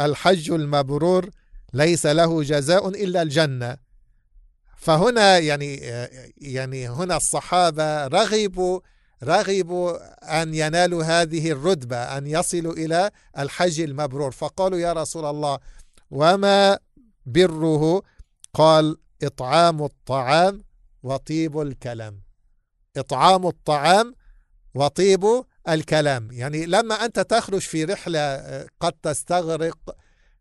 الحج 0.00 0.50
المبرور 0.50 1.30
ليس 1.74 2.06
له 2.06 2.42
جزاء 2.42 2.88
إلا 2.88 3.22
الجنة. 3.22 3.76
فهنا 4.76 5.38
يعني 5.38 5.80
آه، 5.82 6.10
يعني 6.36 6.88
هنا 6.88 7.16
الصحابة 7.16 8.06
رغبوا 8.06 8.80
رغبوا 9.24 9.98
أن 10.42 10.54
ينالوا 10.54 11.04
هذه 11.04 11.52
الرتبة 11.52 11.96
أن 11.96 12.26
يصلوا 12.26 12.72
إلى 12.72 13.10
الحج 13.38 13.80
المبرور. 13.80 14.30
فقالوا 14.30 14.78
يا 14.78 14.92
رسول 14.92 15.24
الله 15.24 15.58
وما 16.10 16.78
بره؟ 17.26 18.02
قال 18.54 18.96
إطعام 19.22 19.82
الطعام 19.82 20.67
وطيب 21.08 21.60
الكلام. 21.60 22.22
إطعام 22.96 23.46
الطعام 23.46 24.14
وطيب 24.74 25.44
الكلام. 25.68 26.28
يعني 26.32 26.66
لما 26.66 26.94
أنت 27.04 27.20
تخرج 27.20 27.60
في 27.60 27.84
رحلة 27.84 28.66
قد 28.80 28.92
تستغرق 28.92 29.96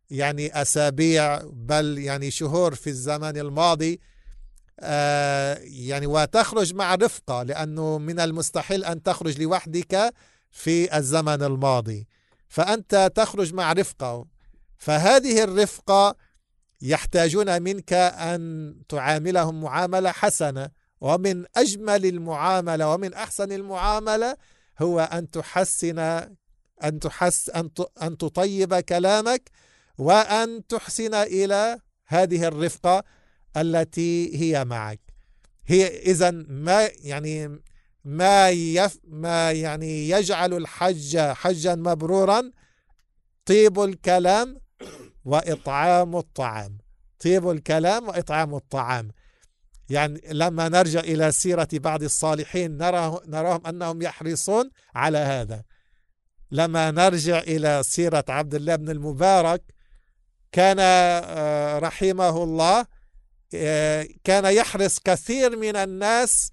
يعني 0.09 0.61
أسابيع 0.61 1.41
بل 1.43 1.97
يعني 1.97 2.31
شهور 2.31 2.75
في 2.75 2.87
الزمن 2.89 3.37
الماضي 3.37 3.99
آه، 4.79 5.59
يعني 5.63 6.07
وتخرج 6.07 6.73
مع 6.73 6.95
رفقة 6.95 7.43
لأنه 7.43 7.97
من 7.97 8.19
المستحيل 8.19 8.83
أن 8.85 9.03
تخرج 9.03 9.41
لوحدك 9.41 10.13
في 10.51 10.97
الزمن 10.97 11.43
الماضي. 11.43 12.07
فأنت 12.47 13.11
تخرج 13.15 13.53
مع 13.53 13.73
رفقة. 13.73 14.25
فهذه 14.77 15.43
الرفقة 15.43 16.15
يحتاجون 16.81 17.61
منك 17.61 17.93
أن 17.93 18.75
تعاملهم 18.89 19.61
معاملة 19.61 20.11
حسنة 20.11 20.69
ومن 21.01 21.45
أجمل 21.57 22.05
المعاملة 22.05 22.93
ومن 22.93 23.13
أحسن 23.13 23.51
المعاملة 23.51 24.37
هو 24.79 24.99
أن 24.99 25.31
تحسن 25.31 25.99
أن 26.83 26.99
تحس 27.01 27.49
أن 27.49 27.69
أن 28.01 28.17
تطيب 28.17 28.75
كلامك 28.75 29.49
وأن 29.97 30.67
تحسن 30.67 31.13
إلى 31.13 31.79
هذه 32.07 32.47
الرفقة 32.47 33.03
التي 33.57 34.41
هي 34.41 34.65
معك. 34.65 34.99
هي 35.65 35.87
اذا 35.87 36.31
ما 36.47 36.89
يعني 37.01 37.61
ما 38.05 38.49
يف 38.49 38.99
ما 39.03 39.51
يعني 39.51 40.09
يجعل 40.09 40.53
الحج 40.53 41.17
حجا 41.17 41.75
مبرورا 41.75 42.51
طيب 43.45 43.79
الكلام 43.79 44.57
وإطعام 45.27 46.15
الطعام. 46.15 46.77
طيب 47.19 47.49
الكلام 47.49 48.07
وإطعام 48.07 48.55
الطعام. 48.55 49.11
يعني 49.89 50.21
لما 50.31 50.69
نرجع 50.69 50.99
إلى 50.99 51.31
سيرة 51.31 51.67
بعض 51.73 52.03
الصالحين 52.03 52.77
نرى 52.77 53.19
نراهم 53.27 53.67
أنهم 53.67 54.01
يحرصون 54.01 54.69
على 54.95 55.17
هذا. 55.17 55.63
لما 56.51 56.91
نرجع 56.91 57.39
إلى 57.39 57.81
سيرة 57.83 58.25
عبد 58.29 58.55
الله 58.55 58.75
بن 58.75 58.89
المبارك 58.89 59.61
كان 60.51 60.77
آه، 60.79 61.79
رحمه 61.79 62.43
الله 62.43 62.85
آه، 63.55 64.07
كان 64.23 64.45
يحرص 64.45 64.99
كثير 64.99 65.57
من 65.57 65.75
الناس 65.75 66.51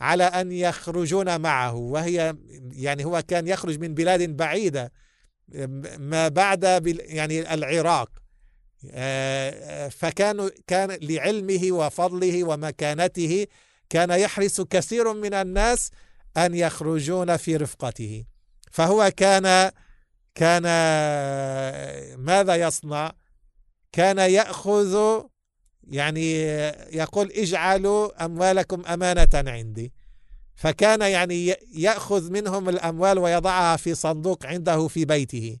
على 0.00 0.24
أن 0.24 0.52
يخرجون 0.52 1.40
معه 1.40 1.74
وهي 1.74 2.34
يعني 2.72 3.04
هو 3.04 3.22
كان 3.28 3.48
يخرج 3.48 3.78
من 3.78 3.94
بلاد 3.94 4.36
بعيدة. 4.36 4.92
ما 5.98 6.28
بعد 6.28 6.86
يعني 6.86 7.54
العراق. 7.54 8.10
فكان 9.90 10.50
كان 10.66 10.98
لعلمه 11.02 11.72
وفضله 11.72 12.44
ومكانته 12.44 13.46
كان 13.90 14.10
يحرص 14.10 14.60
كثير 14.60 15.12
من 15.12 15.34
الناس 15.34 15.90
أن 16.36 16.54
يخرجون 16.54 17.36
في 17.36 17.56
رفقته. 17.56 18.24
فهو 18.72 19.12
كان 19.16 19.70
كان 20.34 20.62
ماذا 22.18 22.56
يصنع؟ 22.56 23.12
كان 23.92 24.18
يأخذ 24.18 25.20
يعني 25.90 26.42
يقول 26.92 27.32
اجعلوا 27.32 28.24
أموالكم 28.24 28.86
أمانة 28.86 29.28
عندي. 29.34 29.92
فكان 30.54 31.00
يعني 31.00 31.56
يأخذ 31.74 32.30
منهم 32.30 32.68
الأموال 32.68 33.18
ويضعها 33.18 33.76
في 33.76 33.94
صندوق 33.94 34.46
عنده 34.46 34.88
في 34.88 35.04
بيته. 35.04 35.58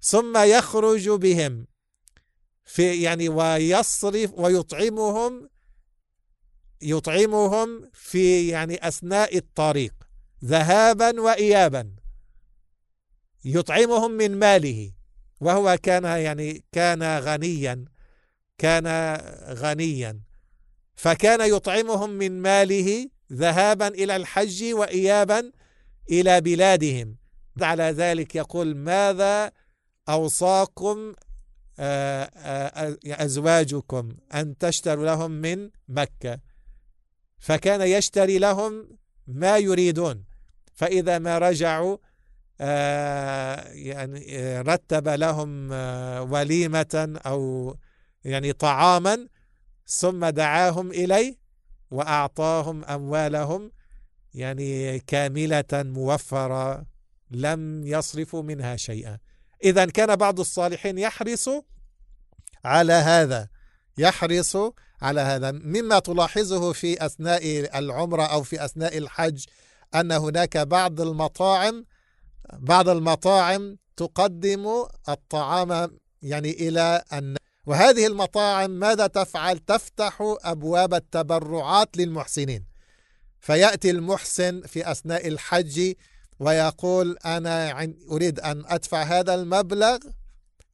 ثم 0.00 0.36
يخرج 0.38 1.08
بهم 1.10 1.66
في 2.64 3.02
يعني 3.02 3.28
ويصرف 3.28 4.32
ويطعمهم 4.34 5.48
يطعمهم 6.82 7.90
في 7.92 8.48
يعني 8.48 8.88
أثناء 8.88 9.36
الطريق 9.36 9.94
ذهابا 10.44 11.20
وإيابا. 11.20 11.96
يطعمهم 13.44 14.10
من 14.10 14.38
ماله 14.38 14.92
وهو 15.40 15.78
كان 15.82 16.04
يعني 16.04 16.64
كان 16.72 17.18
غنيا 17.18 17.84
كان 18.58 18.86
غنيا. 19.48 20.20
فكان 20.94 21.54
يطعمهم 21.54 22.10
من 22.10 22.42
ماله 22.42 23.08
ذهابا 23.32 23.88
إلى 23.88 24.16
الحج 24.16 24.64
وإيابا 24.72 25.52
إلى 26.10 26.40
بلادهم. 26.40 27.16
على 27.62 27.82
ذلك 27.82 28.34
يقول 28.34 28.76
ماذا 28.76 29.52
أوصاكم 30.08 31.14
آه، 31.80 32.22
آه، 32.22 32.96
أزواجكم 33.06 34.08
أن 34.34 34.58
تشتروا 34.58 35.04
لهم 35.04 35.30
من 35.30 35.70
مكة؟ 35.88 36.40
فكان 37.38 37.80
يشتري 37.80 38.38
لهم 38.38 38.98
ما 39.26 39.58
يريدون. 39.58 40.24
فإذا 40.74 41.18
ما 41.18 41.38
رجعوا 41.38 41.96
آه، 42.60 43.68
يعني 43.68 44.60
رتب 44.60 45.08
لهم 45.08 45.70
وليمة 46.32 47.20
أو 47.26 47.76
يعني 48.24 48.52
طعاما 48.52 49.28
ثم 49.86 50.26
دعاهم 50.26 50.90
إليه 50.90 51.47
وأعطاهم 51.90 52.84
أموالهم 52.84 53.72
يعني 54.34 54.98
كاملة 54.98 55.64
موفرة 55.72 56.86
لم 57.30 57.86
يصرفوا 57.86 58.42
منها 58.42 58.76
شيئا. 58.76 59.18
إذا 59.64 59.84
كان 59.86 60.16
بعض 60.16 60.40
الصالحين 60.40 60.98
يحرص 60.98 61.48
على 62.64 62.92
هذا 62.92 63.48
يحرص 63.98 64.56
على 65.02 65.20
هذا. 65.20 65.50
مما 65.52 65.98
تلاحظه 65.98 66.72
في 66.72 67.06
أثناء 67.06 67.42
العمرة 67.78 68.22
أو 68.22 68.42
في 68.42 68.64
أثناء 68.64 68.98
الحج 68.98 69.44
أن 69.94 70.12
هناك 70.12 70.58
بعض 70.58 71.00
المطاعم 71.00 71.84
بعض 72.52 72.88
المطاعم 72.88 73.76
تقدم 73.96 74.86
الطعام 75.08 75.98
يعني 76.22 76.50
إلى 76.50 77.04
الناس. 77.12 77.47
وهذه 77.68 78.06
المطاعم 78.06 78.70
ماذا 78.70 79.06
تفعل؟ 79.06 79.58
تفتح 79.58 80.36
أبواب 80.44 80.94
التبرعات 80.94 81.96
للمحسنين. 81.96 82.64
فيأتي 83.40 83.90
المحسن 83.90 84.62
في 84.62 84.90
أثناء 84.90 85.28
الحج 85.28 85.94
ويقول 86.40 87.16
أنا 87.26 87.88
أريد 88.10 88.40
أن 88.40 88.64
أدفع 88.66 89.02
هذا 89.02 89.34
المبلغ 89.34 89.98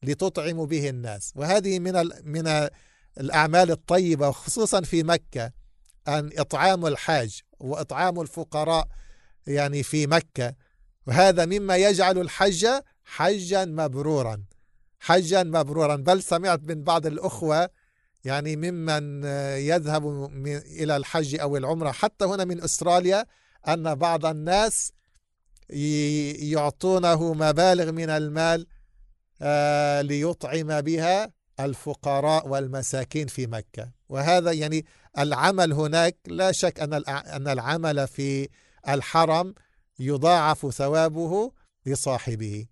لتطعم 0.03 0.67
به 0.67 0.89
الناس. 0.89 1.33
وهذه 1.37 1.79
من 1.79 2.11
من 2.25 2.69
الأعمال 3.21 3.71
الطيبة 3.71 4.31
خصوصا 4.31 4.81
في 4.81 5.03
مكة 5.03 5.53
أن 6.09 6.31
إطعام 6.39 6.87
الحاج 6.87 7.41
وإطعام 7.61 8.21
الفقراء 8.21 8.89
يعني 9.47 9.83
في 9.83 10.07
مكة. 10.07 10.55
وهذا 11.07 11.47
مما 11.47 11.77
يجعل 11.77 12.19
الحج 12.19 12.67
حجا 13.05 13.65
مبرورا. 13.65 14.54
حجا 15.05 15.43
مبرورا. 15.43 15.97
بل 15.97 16.23
سمعت 16.23 16.61
من 16.63 16.83
بعض 16.83 17.07
الأخوة 17.07 17.71
يعني 18.25 18.57
ممن 18.57 19.25
يذهب 19.59 20.31
إلى 20.81 20.97
الحج 20.97 21.41
أو 21.41 21.57
العمرة 21.57 21.91
حتى 21.91 22.25
هنا 22.25 22.45
من 22.45 22.63
أستراليا 22.63 23.27
أن 23.69 23.95
بعض 23.95 24.27
الناس 24.27 24.93
يعطونه 26.51 27.35
مبالغ 27.35 27.93
من 27.93 28.11
المال 28.11 28.67
آه، 29.43 30.01
ليطعم 30.01 30.81
بها 30.81 31.33
الفقراء 31.61 32.49
والمساكين 32.49 33.27
في 33.27 33.47
مكة. 33.47 33.91
وهذا 34.09 34.53
يعني 34.53 34.85
العمل 35.19 35.73
هناك 35.73 36.17
لا 36.27 36.53
شك 36.53 36.81
أن 36.81 36.93
أن 37.09 37.49
العمل 37.49 38.09
في 38.09 38.49
الحرم 38.89 39.55
يضاعف 39.99 40.75
ثوابه 40.75 41.53
لصاحبه. 41.87 42.67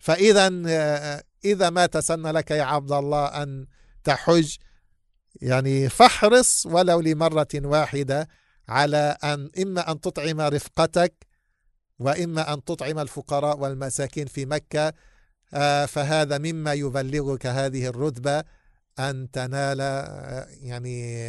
فإذا 0.00 0.62
آه، 0.66 1.22
إذا 1.44 1.70
ما 1.70 1.86
تسن 1.86 2.26
لك 2.26 2.50
يا 2.50 2.62
عبد 2.62 2.92
الله 2.92 3.26
أن 3.26 3.66
تحج 4.04 4.56
يعني 5.42 5.88
فاحرص 5.88 6.66
ولو 6.66 7.00
لمرة 7.00 7.48
واحدة 7.54 8.28
على 8.68 9.16
أن 9.24 9.50
إما 9.62 9.92
أن 9.92 10.00
تطعم 10.00 10.40
رفقتك 10.40 11.26
وإما 11.98 12.54
أن 12.54 12.64
تطعم 12.64 12.98
الفقراء 12.98 13.58
والمساكين 13.58 14.26
في 14.26 14.46
مكة 14.46 14.92
آه، 15.54 15.86
فهذا 15.86 16.38
مما 16.38 16.72
يبلغك 16.72 17.46
هذه 17.46 17.86
الرتبة 17.86 18.44
أن 18.98 19.30
تنال 19.30 19.80
يعني 20.62 21.28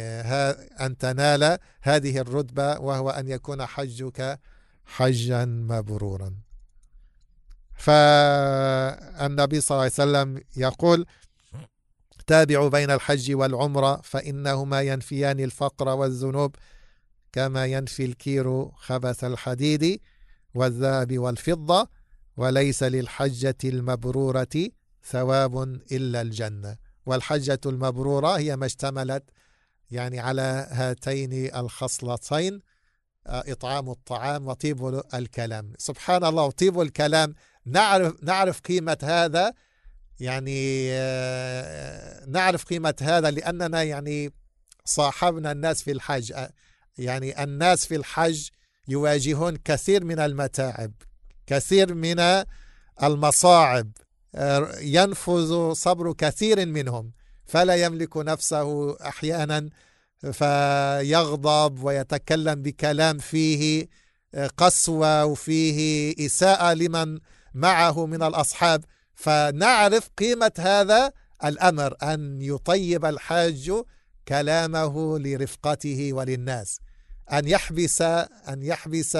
أن 0.80 0.98
تنال 0.98 1.58
هذه 1.82 2.18
الرتبة 2.18 2.80
وهو 2.80 3.10
أن 3.10 3.28
يكون 3.28 3.66
حجك 3.66 4.38
حجا 4.84 5.44
مبرورا. 5.44 6.49
فالنبي 7.80 9.60
صلى 9.60 9.74
الله 9.76 9.82
عليه 9.82 9.92
وسلم 9.92 10.42
يقول 10.56 11.06
تابعوا 12.26 12.68
بين 12.68 12.90
الحج 12.90 13.34
والعمرة 13.34 14.00
فإنهما 14.04 14.80
ينفيان 14.82 15.40
الفقر 15.40 15.88
والذنوب 15.88 16.56
كما 17.32 17.66
ينفي 17.66 18.04
الكير 18.04 18.68
خبث 18.70 19.24
الحديد 19.24 20.00
والذهب 20.54 21.18
والفضة 21.18 21.88
وليس 22.36 22.82
للحجة 22.82 23.56
المبرورة 23.64 24.68
ثواب 25.04 25.62
إلا 25.92 26.20
الجنة. 26.20 26.76
والحجة 27.06 27.60
المبرورة 27.66 28.38
هي 28.38 28.56
ما 28.56 28.66
اشتملت 28.66 29.24
يعني 29.90 30.20
على 30.20 30.68
هاتين 30.70 31.56
الخصلتين 31.56 32.60
آه، 33.26 33.44
إطعام 33.46 33.90
الطعام 33.90 34.46
وطيب 34.46 35.02
الكلام. 35.14 35.72
سبحان 35.78 36.24
الله 36.24 36.42
وطيب 36.44 36.80
الكلام 36.80 37.34
نعرف 37.70 38.14
نعرف 38.22 38.60
قيمة 38.60 38.98
هذا 39.02 39.52
يعني 40.20 40.88
آه، 40.92 42.26
نعرف 42.26 42.64
قيمة 42.64 42.94
هذا 43.02 43.30
لأننا 43.30 43.82
يعني 43.82 44.32
صاحبنا 44.84 45.52
الناس 45.52 45.82
في 45.82 45.90
الحج. 45.90 46.32
آه، 46.32 46.50
يعني 46.98 47.42
الناس 47.42 47.86
في 47.86 47.96
الحج 47.96 48.48
يواجهون 48.88 49.56
كثير 49.56 50.04
من 50.04 50.18
المتاعب 50.18 50.92
كثير 51.46 51.94
من 51.94 52.44
المصاعب 53.02 53.92
ينفذ 54.80 55.72
صبر 55.72 56.12
كثير 56.12 56.66
منهم 56.66 57.12
فلا 57.44 57.74
يملك 57.74 58.16
نفسه 58.16 58.96
أحيانا 59.08 59.70
فيغضب 60.32 61.82
ويتكلم 61.84 62.62
بكلام 62.62 63.18
فيه 63.18 63.88
قسوة 64.56 65.24
وفيه 65.24 66.14
إساءة 66.26 66.72
لمن 66.72 67.18
معه 67.54 68.06
من 68.06 68.22
الأصحاب. 68.22 68.84
فنعرف 69.14 70.10
قيمة 70.18 70.52
هذا 70.58 71.12
الأمر 71.44 71.94
أن 72.02 72.42
يطيب 72.42 73.04
الحاج 73.04 73.72
كلامه 74.28 75.18
لرفقته 75.18 76.12
وللناس. 76.12 76.80
أن 77.32 77.48
يحبس 77.48 78.02
أن 78.02 78.62
يحبس 78.62 79.18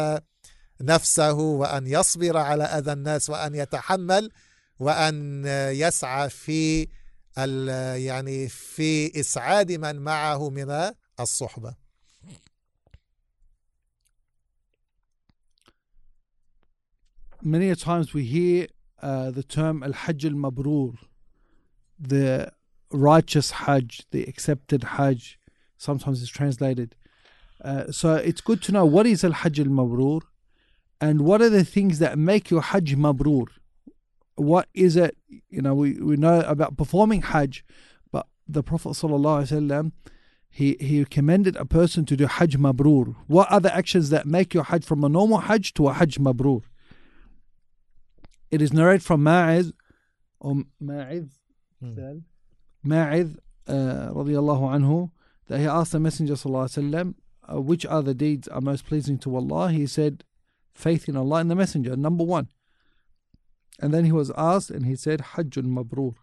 نفسه 0.81 1.33
وأن 1.33 1.87
يصبر 1.87 2.37
على 2.37 2.64
أذى 2.64 2.93
الناس 2.93 3.31
وأن 3.31 3.55
يتحمل 3.55 4.31
وأن 4.79 5.45
يسعى 5.75 6.31
في 6.31 6.88
يعني 7.97 8.49
في 8.49 9.21
إسعاد 9.21 9.73
من 9.73 9.97
معه 9.97 10.51
من 10.51 10.90
الصحبة. 11.21 11.75
Many 17.42 17.70
a 17.70 17.76
times 17.76 18.12
we 18.12 18.24
hear 18.24 18.66
uh, 19.00 19.31
the 19.31 19.42
term 19.42 19.83
al-hajj 19.83 20.26
al-mabrur, 20.26 20.98
the 21.98 22.53
righteous 22.92 23.50
hajj, 23.50 24.03
the 24.11 24.24
accepted 24.24 24.85
hajj, 24.85 25.38
sometimes 25.79 26.20
it's 26.22 26.31
translated. 26.31 26.94
Uh, 27.64 27.90
so 27.90 28.14
it's 28.14 28.40
good 28.40 28.62
to 28.62 28.72
know 28.72 28.85
what 28.85 29.07
is 29.07 29.24
Al 29.24 29.33
Hajj 29.33 29.61
al 29.61 29.66
Mabrur 29.66 30.22
and 31.00 31.22
what 31.22 31.42
are 31.42 31.50
the 31.50 31.64
things 31.64 31.98
that 31.98 32.18
make 32.18 32.50
your 32.50 32.62
Hajj 32.62 32.96
Mabrur. 32.96 33.46
What 34.37 34.68
is 34.72 34.96
it? 34.96 35.16
You 35.48 35.62
know, 35.62 35.74
we, 35.74 35.94
we 35.94 36.16
know 36.16 36.40
about 36.40 36.76
performing 36.76 37.22
Hajj, 37.22 37.64
but 38.11 38.26
the 38.48 38.62
Prophet 38.62 38.90
ﷺ, 38.90 39.92
he, 40.48 40.76
he 40.81 41.05
commended 41.05 41.57
a 41.57 41.64
person 41.64 42.05
to 42.07 42.16
do 42.16 42.26
Hajj 42.26 42.57
Mabrur. 42.57 43.14
What 43.26 43.50
are 43.53 43.61
the 43.61 43.74
actions 43.74 44.11
that 44.11 44.26
make 44.26 44.55
your 44.55 44.64
Hajj 44.64 44.85
from 44.85 45.05
a 45.05 45.09
normal 45.09 45.38
Hajj 45.38 45.74
to 45.74 45.88
a 45.88 45.92
Hajj 45.92 46.18
Mabrur? 46.18 46.62
It 48.51 48.63
is 48.63 48.73
narrated 48.73 49.03
from 49.03 49.23
Ma'iz 49.23 49.73
or 50.41 50.63
Ma'iz, 50.83 51.29
hmm. 51.81 52.19
Ma'iz 52.85 53.37
uh, 53.69 54.11
radiallahu 54.13 54.63
anhu, 54.77 55.11
that 55.47 55.61
he 55.61 55.67
asked 55.67 55.93
the 55.93 56.01
Messenger 56.01 56.35
sallallahu 56.35 57.15
uh, 57.53 57.61
which 57.61 57.87
other 57.87 58.15
deeds 58.15 58.49
are 58.49 58.61
most 58.61 58.87
pleasing 58.87 59.19
to 59.19 59.37
Allah? 59.37 59.71
He 59.71 59.87
said, 59.87 60.25
faith 60.75 61.09
in 61.09 61.17
Allah 61.17 61.37
and 61.37 61.51
the 61.51 61.55
Messenger, 61.55 61.97
number 61.97 62.25
one. 62.25 62.49
And 63.79 63.95
then 63.95 64.05
he 64.05 64.13
was 64.13 64.31
asked 64.37 64.71
and 64.71 64.87
he 64.87 64.97
said, 64.97 65.21
Hajjun 65.21 65.65
Mabrur. 65.65 66.15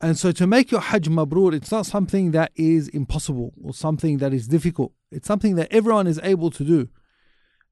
And 0.00 0.18
so 0.18 0.30
to 0.32 0.46
make 0.46 0.70
your 0.70 0.80
Hajj 0.80 1.08
mabrur, 1.08 1.54
it's 1.54 1.70
not 1.70 1.86
something 1.86 2.32
that 2.32 2.52
is 2.54 2.88
impossible 2.88 3.54
or 3.62 3.72
something 3.72 4.18
that 4.18 4.34
is 4.34 4.46
difficult. 4.46 4.92
It's 5.10 5.26
something 5.26 5.54
that 5.56 5.72
everyone 5.72 6.06
is 6.06 6.20
able 6.22 6.50
to 6.50 6.64
do. 6.64 6.88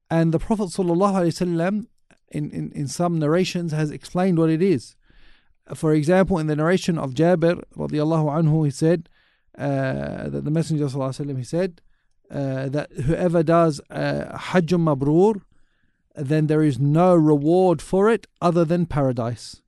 And 0.09 0.33
the 0.33 0.39
Prophet 0.39 0.69
ﷺ, 0.69 1.87
in, 2.29 2.51
in, 2.51 2.71
in 2.71 2.87
some 2.87 3.19
narrations, 3.19 3.71
has 3.71 3.91
explained 3.91 4.37
what 4.37 4.49
it 4.49 4.61
is. 4.61 4.95
For 5.73 5.93
example, 5.93 6.37
in 6.37 6.47
the 6.47 6.55
narration 6.55 6.97
of 6.97 7.13
Jabir 7.13 7.63
radiallahu 7.75 8.43
anhu, 8.43 8.65
he 8.65 8.71
said 8.71 9.09
uh, 9.57 10.29
that 10.29 10.43
the 10.45 10.51
Messenger 10.51 10.85
ﷺ, 10.85 11.37
he 11.37 11.43
said 11.43 11.81
uh, 12.29 12.69
that 12.69 12.91
whoever 12.91 13.41
does 13.43 13.81
uh, 13.89 14.37
mabrur, 14.37 15.41
then 16.15 16.47
there 16.47 16.63
is 16.63 16.79
no 16.79 17.15
reward 17.15 17.81
for 17.81 18.09
it 18.09 18.27
other 18.41 18.63
than 18.63 18.85
paradise. 18.85 19.61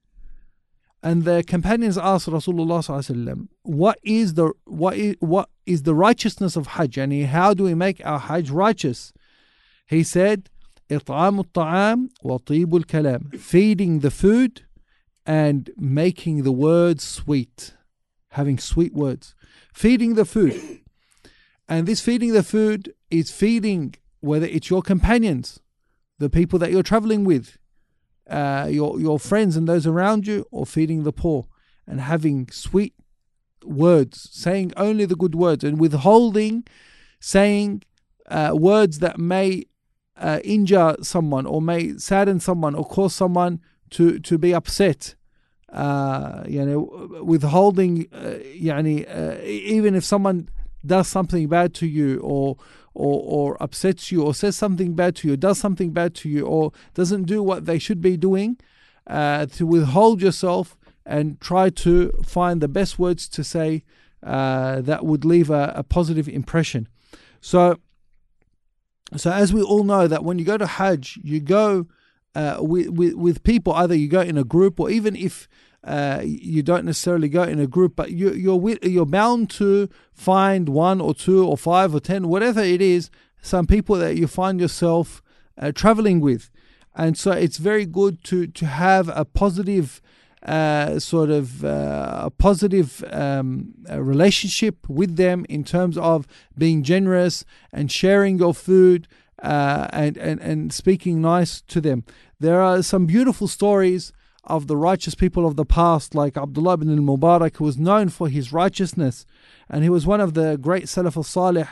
And 1.04 1.24
the 1.24 1.44
companions 1.46 1.98
asked 1.98 2.28
Rasulullah 2.28 3.48
what 3.62 4.00
is 4.04 4.34
the 4.34 4.52
what 4.66 4.98
is 4.98 5.16
what 5.20 5.50
is 5.66 5.84
the 5.84 5.94
righteousness 5.94 6.56
of 6.56 6.68
Hajj? 6.68 6.98
And 6.98 7.26
how 7.28 7.54
do 7.54 7.64
we 7.64 7.76
make 7.76 8.02
our 8.06 8.20
Hajj 8.20 8.50
righteous? 8.50 9.14
He 9.87 10.03
said, 10.03 10.49
إطعام 10.91 11.41
الطعام 11.41 12.09
وطيب 12.25 12.85
الكلام 12.85 13.39
feeding 13.39 14.01
the 14.01 14.11
food 14.11 14.63
and 15.25 15.71
making 15.77 16.43
the 16.43 16.53
words 16.53 17.05
sweet 17.05 17.75
having 18.31 18.59
sweet 18.59 18.93
words 18.93 19.35
feeding 19.73 20.15
the 20.15 20.25
food 20.25 20.81
and 21.69 21.87
this 21.87 22.01
feeding 22.01 22.33
the 22.33 22.43
food 22.43 22.93
is 23.11 23.31
feeding 23.31 23.95
whether 24.21 24.47
it's 24.47 24.69
your 24.69 24.83
companions 24.83 25.61
the 26.19 26.29
people 26.29 26.59
that 26.59 26.71
you're 26.71 26.83
traveling 26.83 27.25
with 27.25 27.59
uh, 28.29 28.69
your 28.71 29.01
your 29.01 29.19
friends 29.19 29.57
and 29.57 29.69
those 29.69 29.87
around 29.87 30.27
you, 30.27 30.47
or 30.51 30.65
feeding 30.65 31.03
the 31.03 31.13
poor, 31.13 31.47
and 31.87 32.01
having 32.01 32.49
sweet 32.51 32.95
words, 33.65 34.29
saying 34.33 34.73
only 34.77 35.05
the 35.05 35.17
good 35.17 35.35
words, 35.35 35.65
and 35.65 35.79
withholding 35.79 36.65
saying 37.21 37.83
uh, 38.29 38.53
words 38.55 38.99
that 38.99 39.19
may 39.19 39.65
uh, 40.20 40.40
injure 40.44 40.96
someone 41.02 41.46
or 41.46 41.62
may 41.62 41.98
sadden 41.98 42.40
someone 42.40 42.76
or 42.76 42.86
cause 42.86 43.14
someone 43.14 43.62
to 43.90 44.20
to 44.20 44.38
be 44.38 44.54
upset 44.54 45.16
uh, 45.72 46.44
you 46.48 46.66
know 46.66 47.22
withholding 47.24 48.08
uh, 48.14 48.40
yani, 48.56 49.06
uh, 49.08 49.42
even 49.44 49.96
if 49.96 50.04
someone 50.04 50.50
does 50.86 51.08
something 51.08 51.48
bad 51.48 51.74
to 51.74 51.86
you 51.86 52.20
or 52.20 52.58
or 52.94 53.22
or 53.26 53.64
upsets 53.64 54.12
you 54.12 54.24
or 54.24 54.34
says 54.34 54.56
something 54.56 54.94
bad 54.94 55.16
to 55.16 55.28
you 55.28 55.38
does 55.38 55.60
something 55.60 55.92
bad 55.92 56.16
to 56.16 56.30
you 56.30 56.46
or 56.46 56.72
doesn't 56.94 57.24
do 57.24 57.44
what 57.44 57.66
they 57.66 57.78
should 57.78 58.02
be 58.02 58.18
doing 58.18 58.58
uh, 59.08 59.46
to 59.46 59.66
withhold 59.66 60.22
yourself 60.22 60.78
and 61.06 61.40
try 61.40 61.70
to 61.70 62.12
find 62.26 62.62
the 62.62 62.68
best 62.68 63.00
words 63.00 63.28
to 63.30 63.44
say 63.44 63.84
uh, 64.24 64.82
that 64.82 65.06
would 65.06 65.24
leave 65.24 65.50
a, 65.50 65.72
a 65.76 65.84
positive 65.84 66.28
impression. 66.28 66.88
So 67.40 67.78
so 69.16 69.32
as 69.32 69.54
we 69.54 69.62
all 69.62 69.84
know 69.84 70.08
that 70.08 70.24
when 70.24 70.38
you 70.38 70.46
go 70.46 70.58
to 70.58 70.68
Hajj, 70.68 71.20
you 71.24 71.40
go 71.40 71.88
uh, 72.36 72.58
with, 72.60 72.90
with, 72.90 73.14
with 73.16 73.44
people. 73.44 73.74
Either 73.74 73.96
you 73.96 74.08
go 74.08 74.22
in 74.22 74.38
a 74.38 74.44
group, 74.44 74.80
or 74.80 74.90
even 74.90 75.16
if 75.16 75.48
uh, 75.84 76.22
you 76.24 76.62
don't 76.62 76.86
necessarily 76.86 77.30
go 77.30 77.44
in 77.44 77.60
a 77.60 77.68
group, 77.68 77.96
but 77.96 78.12
you, 78.12 78.32
you're 78.32 78.78
you're 78.84 79.06
bound 79.06 79.50
to 79.50 79.90
find 80.14 80.70
one 80.70 81.00
or 81.02 81.16
two 81.16 81.48
or 81.48 81.58
five 81.58 81.96
or 81.96 82.00
ten, 82.00 82.28
whatever 82.28 82.62
it 82.62 82.82
is, 82.82 83.10
some 83.42 83.66
people 83.66 83.96
that 83.96 84.18
you 84.18 84.28
find 84.28 84.60
yourself 84.60 85.24
uh, 85.58 85.72
traveling 85.72 86.20
with, 86.20 86.52
and 86.96 87.18
so 87.18 87.32
it's 87.32 87.58
very 87.58 87.86
good 87.86 88.24
to 88.26 88.48
to 88.48 88.66
have 88.66 89.10
a 89.10 89.26
positive. 89.26 90.02
Uh, 90.44 91.00
sort 91.00 91.32
of 91.32 91.66
uh, 91.66 92.22
a 92.26 92.30
positive 92.30 93.04
um, 93.12 93.74
relationship 93.90 94.88
with 94.88 95.16
them 95.16 95.46
in 95.50 95.64
terms 95.64 95.98
of 95.98 96.28
being 96.56 96.84
generous 96.84 97.44
and 97.74 97.92
sharing 97.92 98.38
your 98.38 98.54
food 98.54 99.08
uh, 99.42 99.88
and, 99.92 100.16
and, 100.18 100.40
and 100.40 100.72
speaking 100.72 101.22
nice 101.22 101.62
to 101.62 101.82
them. 101.82 102.04
There 102.40 102.62
are 102.62 102.84
some 102.84 103.08
beautiful 103.08 103.48
stories 103.48 104.14
of 104.44 104.68
the 104.68 104.78
righteous 104.78 105.16
people 105.16 105.46
of 105.46 105.56
the 105.56 105.66
past, 105.66 106.16
like 106.16 106.38
Abdullah 106.38 106.76
ibn 106.76 106.90
al 106.90 107.04
Mubarak, 107.04 107.58
who 107.58 107.66
was 107.66 107.78
known 107.78 108.10
for 108.10 108.30
his 108.30 108.54
righteousness, 108.54 109.26
and 109.70 109.84
he 109.84 109.90
was 109.90 110.06
one 110.06 110.22
of 110.22 110.34
the 110.34 110.58
great 110.58 110.86
Salaf 110.86 111.18
al 111.18 111.24
Salih. 111.24 111.68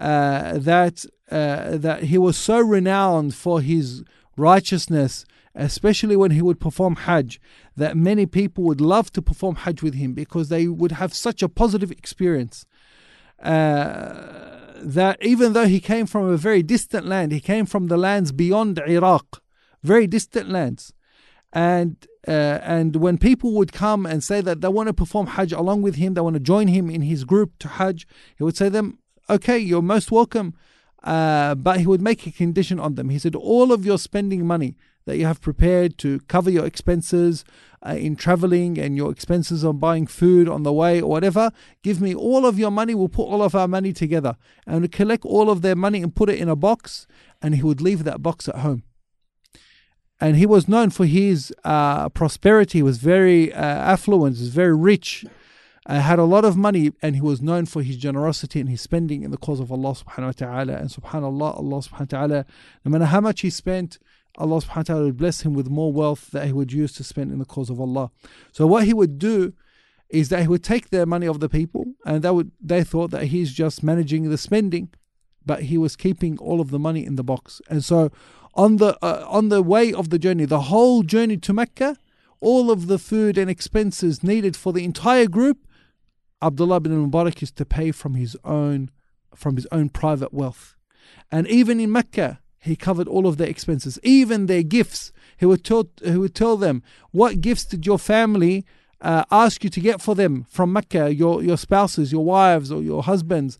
Uh, 0.00 0.58
that 0.58 1.04
uh, 1.30 1.76
that 1.76 2.04
he 2.04 2.16
was 2.16 2.36
so 2.36 2.60
renowned 2.60 3.34
for 3.34 3.60
his 3.60 4.04
righteousness, 4.36 5.24
especially 5.58 6.16
when 6.16 6.30
he 6.30 6.42
would 6.42 6.60
perform 6.60 6.96
Hajj, 6.96 7.40
that 7.76 7.96
many 7.96 8.26
people 8.26 8.64
would 8.64 8.80
love 8.80 9.12
to 9.12 9.22
perform 9.22 9.56
Hajj 9.56 9.82
with 9.82 9.94
him 9.94 10.14
because 10.14 10.48
they 10.48 10.66
would 10.66 10.92
have 10.92 11.12
such 11.12 11.42
a 11.42 11.48
positive 11.48 11.90
experience. 11.90 12.64
Uh, 13.42 14.56
that 14.80 15.18
even 15.22 15.52
though 15.52 15.66
he 15.66 15.80
came 15.80 16.06
from 16.06 16.24
a 16.28 16.36
very 16.36 16.62
distant 16.62 17.06
land, 17.06 17.32
he 17.32 17.40
came 17.40 17.66
from 17.66 17.88
the 17.88 17.96
lands 17.96 18.32
beyond 18.32 18.78
Iraq, 18.78 19.42
very 19.82 20.06
distant 20.06 20.48
lands 20.48 20.92
and 21.52 22.06
uh, 22.26 22.60
and 22.62 22.96
when 22.96 23.16
people 23.16 23.52
would 23.54 23.72
come 23.72 24.04
and 24.04 24.22
say 24.22 24.40
that 24.42 24.60
they 24.60 24.68
want 24.68 24.88
to 24.88 24.92
perform 24.92 25.28
Hajj 25.28 25.52
along 25.52 25.80
with 25.80 25.94
him, 25.94 26.12
they 26.12 26.20
want 26.20 26.34
to 26.34 26.40
join 26.40 26.68
him 26.68 26.90
in 26.90 27.00
his 27.02 27.24
group 27.24 27.58
to 27.60 27.68
Hajj, 27.68 28.06
he 28.36 28.44
would 28.44 28.56
say 28.56 28.68
them, 28.68 28.98
"Okay, 29.30 29.58
you're 29.58 29.82
most 29.82 30.12
welcome," 30.12 30.54
uh, 31.04 31.54
but 31.54 31.80
he 31.80 31.86
would 31.86 32.02
make 32.02 32.26
a 32.26 32.30
condition 32.30 32.78
on 32.78 32.96
them. 32.96 33.08
He 33.08 33.18
said, 33.18 33.34
"All 33.34 33.72
of 33.72 33.86
your 33.86 33.98
spending 33.98 34.46
money 34.46 34.76
that 35.08 35.16
you 35.16 35.26
have 35.26 35.40
prepared 35.40 35.98
to 35.98 36.20
cover 36.28 36.50
your 36.50 36.66
expenses 36.66 37.44
uh, 37.84 37.96
in 37.96 38.14
traveling 38.14 38.78
and 38.78 38.96
your 38.96 39.10
expenses 39.10 39.64
on 39.64 39.78
buying 39.78 40.06
food 40.06 40.48
on 40.48 40.62
the 40.62 40.72
way 40.72 41.00
or 41.00 41.08
whatever, 41.08 41.50
give 41.82 42.00
me 42.00 42.14
all 42.14 42.44
of 42.44 42.58
your 42.58 42.70
money. 42.70 42.94
We'll 42.94 43.08
put 43.08 43.24
all 43.24 43.42
of 43.42 43.54
our 43.54 43.66
money 43.66 43.92
together 43.92 44.36
and 44.66 44.92
collect 44.92 45.24
all 45.24 45.50
of 45.50 45.62
their 45.62 45.76
money 45.76 46.02
and 46.02 46.14
put 46.14 46.28
it 46.30 46.38
in 46.38 46.48
a 46.48 46.56
box." 46.56 47.06
And 47.40 47.54
he 47.54 47.62
would 47.62 47.80
leave 47.80 48.04
that 48.04 48.22
box 48.22 48.48
at 48.48 48.56
home 48.56 48.82
and 50.20 50.36
he 50.36 50.46
was 50.46 50.68
known 50.68 50.90
for 50.90 51.06
his 51.06 51.54
uh, 51.64 52.08
prosperity. 52.08 52.80
He 52.80 52.82
was 52.82 52.98
very 52.98 53.52
uh, 53.52 53.60
affluent, 53.62 54.36
He 54.36 54.42
was 54.42 54.52
very 54.52 54.76
rich, 54.76 55.24
uh, 55.86 56.00
had 56.00 56.18
a 56.18 56.24
lot 56.24 56.44
of 56.44 56.56
money, 56.56 56.92
and 57.00 57.14
he 57.14 57.20
was 57.22 57.40
known 57.40 57.66
for 57.66 57.82
his 57.82 57.96
generosity 57.96 58.60
and 58.60 58.68
his 58.68 58.80
spending 58.80 59.22
in 59.22 59.30
the 59.30 59.38
cause 59.38 59.60
of 59.60 59.72
Allah 59.72 59.94
subhanahu 59.94 60.26
wa 60.26 60.32
ta'ala. 60.32 60.72
And 60.74 60.90
subhanallah, 60.90 61.56
Allah 61.56 61.82
subhanahu 61.82 62.12
wa 62.12 62.18
ta'ala, 62.18 62.46
no 62.84 62.90
matter 62.90 63.06
how 63.06 63.20
much 63.20 63.40
he 63.40 63.50
spent, 63.50 63.98
Allah 64.38 64.60
subhanahu 64.62 64.76
wa 64.76 64.82
ta'ala 64.82 65.04
would 65.04 65.16
bless 65.16 65.40
him 65.42 65.52
with 65.52 65.68
more 65.68 65.92
wealth 65.92 66.30
that 66.30 66.46
he 66.46 66.52
would 66.52 66.72
use 66.72 66.92
to 66.94 67.04
spend 67.04 67.32
in 67.32 67.38
the 67.38 67.44
cause 67.44 67.70
of 67.70 67.80
Allah. 67.80 68.10
So 68.52 68.66
what 68.66 68.84
he 68.84 68.94
would 68.94 69.18
do 69.18 69.52
is 70.08 70.28
that 70.30 70.42
he 70.42 70.48
would 70.48 70.64
take 70.64 70.90
the 70.90 71.04
money 71.04 71.26
of 71.26 71.40
the 71.40 71.48
people 71.48 71.84
and 72.06 72.22
they 72.22 72.30
would 72.30 72.52
they 72.60 72.82
thought 72.82 73.10
that 73.10 73.24
he's 73.24 73.52
just 73.52 73.82
managing 73.82 74.30
the 74.30 74.38
spending, 74.38 74.88
but 75.44 75.64
he 75.64 75.76
was 75.76 75.96
keeping 75.96 76.38
all 76.38 76.60
of 76.60 76.70
the 76.70 76.78
money 76.78 77.04
in 77.04 77.16
the 77.16 77.24
box. 77.24 77.60
And 77.68 77.84
so 77.84 78.10
on 78.54 78.76
the 78.76 78.96
uh, 79.02 79.26
on 79.28 79.48
the 79.48 79.62
way 79.62 79.92
of 79.92 80.10
the 80.10 80.18
journey, 80.18 80.44
the 80.44 80.62
whole 80.62 81.02
journey 81.02 81.36
to 81.38 81.52
Mecca, 81.52 81.96
all 82.40 82.70
of 82.70 82.86
the 82.86 82.98
food 82.98 83.36
and 83.36 83.50
expenses 83.50 84.22
needed 84.22 84.56
for 84.56 84.72
the 84.72 84.84
entire 84.84 85.26
group, 85.26 85.66
Abdullah 86.40 86.80
bin 86.80 87.10
Mubarak 87.10 87.42
is 87.42 87.50
to 87.52 87.64
pay 87.64 87.90
from 87.92 88.14
his 88.14 88.36
own 88.44 88.90
from 89.34 89.56
his 89.56 89.66
own 89.70 89.88
private 89.88 90.32
wealth. 90.32 90.74
And 91.30 91.46
even 91.48 91.80
in 91.80 91.92
Mecca, 91.92 92.40
he 92.58 92.76
covered 92.76 93.08
all 93.08 93.26
of 93.26 93.36
their 93.36 93.48
expenses, 93.48 93.98
even 94.02 94.46
their 94.46 94.62
gifts. 94.62 95.12
He 95.36 95.46
would 95.46 95.64
tell 95.64 95.88
he 96.02 96.16
would 96.16 96.34
tell 96.34 96.56
them, 96.56 96.82
"What 97.10 97.40
gifts 97.40 97.64
did 97.64 97.86
your 97.86 97.98
family 97.98 98.64
uh, 99.00 99.24
ask 99.30 99.62
you 99.62 99.70
to 99.70 99.80
get 99.80 100.00
for 100.00 100.14
them 100.14 100.46
from 100.48 100.72
Mecca? 100.72 101.14
Your 101.14 101.42
your 101.42 101.56
spouses, 101.56 102.12
your 102.12 102.24
wives, 102.24 102.72
or 102.72 102.82
your 102.82 103.02
husbands, 103.02 103.58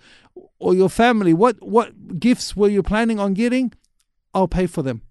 or 0.59 0.75
your 0.75 0.89
family? 0.89 1.33
What 1.33 1.63
what 1.63 2.19
gifts 2.19 2.57
were 2.57 2.69
you 2.69 2.83
planning 2.83 3.21
on 3.21 3.35
getting? 3.35 3.73
I'll 4.35 4.49
pay 4.49 4.67
for 4.67 4.83
them. 4.83 5.03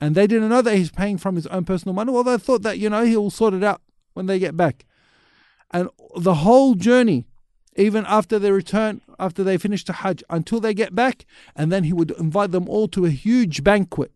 And 0.00 0.14
they 0.14 0.26
didn't 0.26 0.48
know 0.48 0.62
that 0.62 0.76
he's 0.76 0.90
paying 0.90 1.18
from 1.18 1.36
his 1.36 1.46
own 1.48 1.64
personal 1.64 1.94
money. 1.94 2.12
Well, 2.12 2.22
they 2.22 2.38
thought 2.38 2.62
that, 2.62 2.78
you 2.78 2.88
know, 2.88 3.04
he'll 3.04 3.30
sort 3.30 3.54
it 3.54 3.64
out 3.64 3.82
when 4.14 4.26
they 4.26 4.38
get 4.38 4.56
back. 4.56 4.84
And 5.70 5.88
the 6.16 6.34
whole 6.34 6.74
journey, 6.74 7.26
even 7.76 8.04
after 8.06 8.38
their 8.38 8.52
return, 8.52 9.00
after 9.18 9.42
they 9.42 9.58
finish 9.58 9.84
the 9.84 9.94
Hajj, 9.94 10.22
until 10.30 10.60
they 10.60 10.74
get 10.74 10.94
back, 10.94 11.26
and 11.56 11.70
then 11.72 11.84
he 11.84 11.92
would 11.92 12.10
invite 12.12 12.52
them 12.52 12.68
all 12.68 12.88
to 12.88 13.04
a 13.04 13.10
huge 13.10 13.64
banquet, 13.64 14.12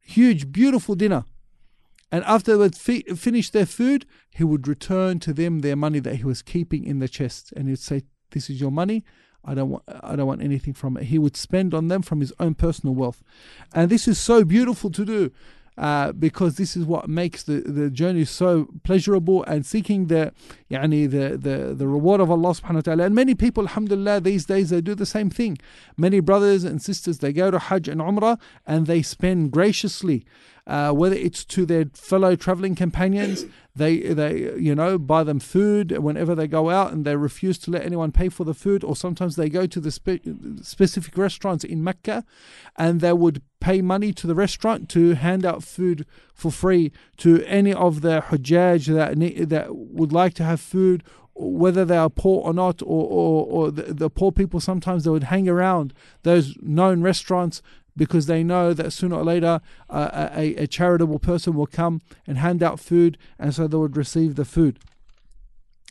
huge, 0.00 0.52
beautiful 0.52 0.94
dinner. 0.94 1.24
And 2.12 2.24
after 2.24 2.56
they 2.56 2.68
fi- 2.68 3.14
finish 3.14 3.50
their 3.50 3.66
food, 3.66 4.06
he 4.30 4.44
would 4.44 4.68
return 4.68 5.18
to 5.20 5.32
them 5.32 5.60
their 5.60 5.76
money 5.76 5.98
that 6.00 6.16
he 6.16 6.24
was 6.24 6.42
keeping 6.42 6.84
in 6.84 7.00
the 7.00 7.08
chest. 7.08 7.52
And 7.56 7.68
he'd 7.68 7.78
say, 7.78 8.02
This 8.30 8.48
is 8.48 8.60
your 8.60 8.70
money. 8.70 9.04
I 9.44 9.54
don't 9.54 9.70
want 9.70 9.82
I 9.88 10.16
don't 10.16 10.26
want 10.26 10.42
anything 10.42 10.74
from 10.74 10.96
it. 10.96 11.04
He 11.04 11.18
would 11.18 11.36
spend 11.36 11.74
on 11.74 11.88
them 11.88 12.02
from 12.02 12.20
his 12.20 12.32
own 12.40 12.54
personal 12.54 12.94
wealth, 12.94 13.22
and 13.74 13.90
this 13.90 14.08
is 14.08 14.18
so 14.18 14.44
beautiful 14.44 14.90
to 14.90 15.04
do. 15.04 15.32
Uh, 15.76 16.12
because 16.12 16.54
this 16.54 16.76
is 16.76 16.84
what 16.84 17.08
makes 17.08 17.42
the, 17.42 17.60
the 17.62 17.90
journey 17.90 18.24
so 18.24 18.68
pleasurable 18.84 19.42
and 19.42 19.66
seeking 19.66 20.06
the 20.06 20.32
yani 20.70 21.10
the, 21.10 21.36
the, 21.36 21.74
the 21.74 21.88
reward 21.88 22.20
of 22.20 22.30
Allah 22.30 22.50
subhanahu 22.50 22.74
wa 22.76 22.80
ta'ala. 22.82 23.04
And 23.06 23.14
many 23.14 23.34
people, 23.34 23.64
alhamdulillah, 23.64 24.20
these 24.20 24.44
days 24.44 24.70
they 24.70 24.80
do 24.80 24.94
the 24.94 25.04
same 25.04 25.30
thing. 25.30 25.58
Many 25.96 26.20
brothers 26.20 26.62
and 26.62 26.80
sisters 26.80 27.18
they 27.18 27.32
go 27.32 27.50
to 27.50 27.58
Hajj 27.58 27.88
and 27.88 28.00
Umrah 28.00 28.38
and 28.64 28.86
they 28.86 29.02
spend 29.02 29.50
graciously. 29.50 30.24
Uh, 30.66 30.90
whether 30.92 31.14
it's 31.14 31.44
to 31.44 31.66
their 31.66 31.86
fellow 31.94 32.36
traveling 32.36 32.74
companions. 32.74 33.44
They, 33.76 33.98
they, 33.98 34.54
you 34.56 34.74
know, 34.74 34.98
buy 34.98 35.24
them 35.24 35.40
food 35.40 35.98
whenever 35.98 36.34
they 36.34 36.46
go 36.46 36.70
out, 36.70 36.92
and 36.92 37.04
they 37.04 37.16
refuse 37.16 37.58
to 37.58 37.72
let 37.72 37.84
anyone 37.84 38.12
pay 38.12 38.28
for 38.28 38.44
the 38.44 38.54
food. 38.54 38.84
Or 38.84 38.94
sometimes 38.94 39.34
they 39.34 39.48
go 39.48 39.66
to 39.66 39.80
the 39.80 39.90
spe- 39.90 40.24
specific 40.62 41.18
restaurants 41.18 41.64
in 41.64 41.82
Mecca, 41.82 42.24
and 42.76 43.00
they 43.00 43.12
would 43.12 43.42
pay 43.60 43.82
money 43.82 44.12
to 44.12 44.26
the 44.26 44.34
restaurant 44.34 44.88
to 44.90 45.14
hand 45.14 45.44
out 45.44 45.64
food 45.64 46.06
for 46.32 46.52
free 46.52 46.92
to 47.16 47.42
any 47.44 47.74
of 47.74 48.00
the 48.00 48.22
Hujjaj 48.28 48.86
that 48.94 49.18
ne- 49.18 49.44
that 49.44 49.74
would 49.74 50.12
like 50.12 50.34
to 50.34 50.44
have 50.44 50.60
food 50.60 51.02
whether 51.36 51.84
they 51.84 51.96
are 51.96 52.10
poor 52.10 52.42
or 52.46 52.54
not, 52.54 52.80
or, 52.82 52.86
or, 52.86 53.46
or 53.46 53.70
the, 53.70 53.94
the, 53.94 54.08
poor 54.08 54.30
people 54.30 54.60
sometimes 54.60 55.02
they 55.02 55.10
would 55.10 55.24
hang 55.24 55.48
around 55.48 55.92
those 56.22 56.56
known 56.62 57.02
restaurants 57.02 57.60
because 57.96 58.26
they 58.26 58.42
know 58.42 58.72
that 58.72 58.92
sooner 58.92 59.16
or 59.16 59.24
later 59.24 59.60
uh, 59.90 60.28
a, 60.34 60.54
a 60.56 60.66
charitable 60.66 61.18
person 61.18 61.54
will 61.54 61.66
come 61.66 62.00
and 62.26 62.38
hand 62.38 62.62
out 62.62 62.80
food, 62.80 63.18
and 63.38 63.54
so 63.54 63.66
they 63.66 63.76
would 63.76 63.96
receive 63.96 64.34
the 64.34 64.44
food. 64.44 64.78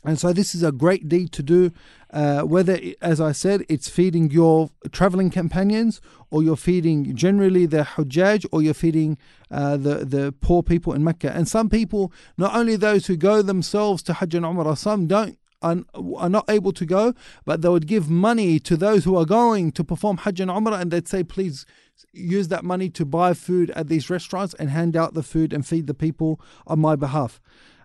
And 0.06 0.18
so 0.18 0.34
this 0.34 0.54
is 0.54 0.62
a 0.62 0.70
great 0.70 1.08
deed 1.08 1.32
to 1.32 1.42
do, 1.42 1.72
uh, 2.12 2.42
whether, 2.42 2.78
as 3.00 3.22
I 3.22 3.32
said, 3.32 3.64
it's 3.70 3.88
feeding 3.88 4.30
your 4.30 4.68
traveling 4.92 5.30
companions, 5.30 6.02
or 6.30 6.42
you're 6.42 6.56
feeding 6.56 7.16
generally 7.16 7.64
the 7.64 7.84
Hujjaj, 7.84 8.44
or 8.52 8.60
you're 8.60 8.74
feeding 8.74 9.16
uh, 9.50 9.78
the 9.78 10.04
the 10.04 10.34
poor 10.42 10.62
people 10.62 10.92
in 10.92 11.02
Mecca. 11.02 11.32
And 11.34 11.48
some 11.48 11.70
people, 11.70 12.12
not 12.36 12.54
only 12.54 12.76
those 12.76 13.06
who 13.06 13.16
go 13.16 13.40
themselves 13.40 14.02
to 14.02 14.12
Hajj 14.12 14.34
and 14.34 14.44
Umrah, 14.44 14.76
some 14.76 15.06
don't 15.06 15.38
are, 15.62 15.78
are 16.16 16.28
not 16.28 16.50
able 16.50 16.72
to 16.72 16.84
go, 16.84 17.14
but 17.46 17.62
they 17.62 17.70
would 17.70 17.86
give 17.86 18.10
money 18.10 18.60
to 18.60 18.76
those 18.76 19.04
who 19.04 19.16
are 19.16 19.24
going 19.24 19.72
to 19.72 19.82
perform 19.82 20.18
Hajj 20.18 20.40
and 20.40 20.50
Umrah, 20.50 20.80
and 20.82 20.90
they'd 20.90 21.08
say, 21.08 21.24
please 21.24 21.64
use 22.12 22.48
that 22.48 22.64
money 22.64 22.88
to 22.90 23.04
buy 23.04 23.34
food 23.34 23.70
at 23.70 23.88
these 23.88 24.10
restaurants 24.10 24.54
and 24.54 24.70
hand 24.70 24.96
out 24.96 25.14
the 25.14 25.22
food 25.22 25.52
and 25.52 25.66
feed 25.66 25.86
the 25.86 25.94
people 25.94 26.40
on 26.66 26.80
my 26.80 26.96
behalf. 26.96 27.40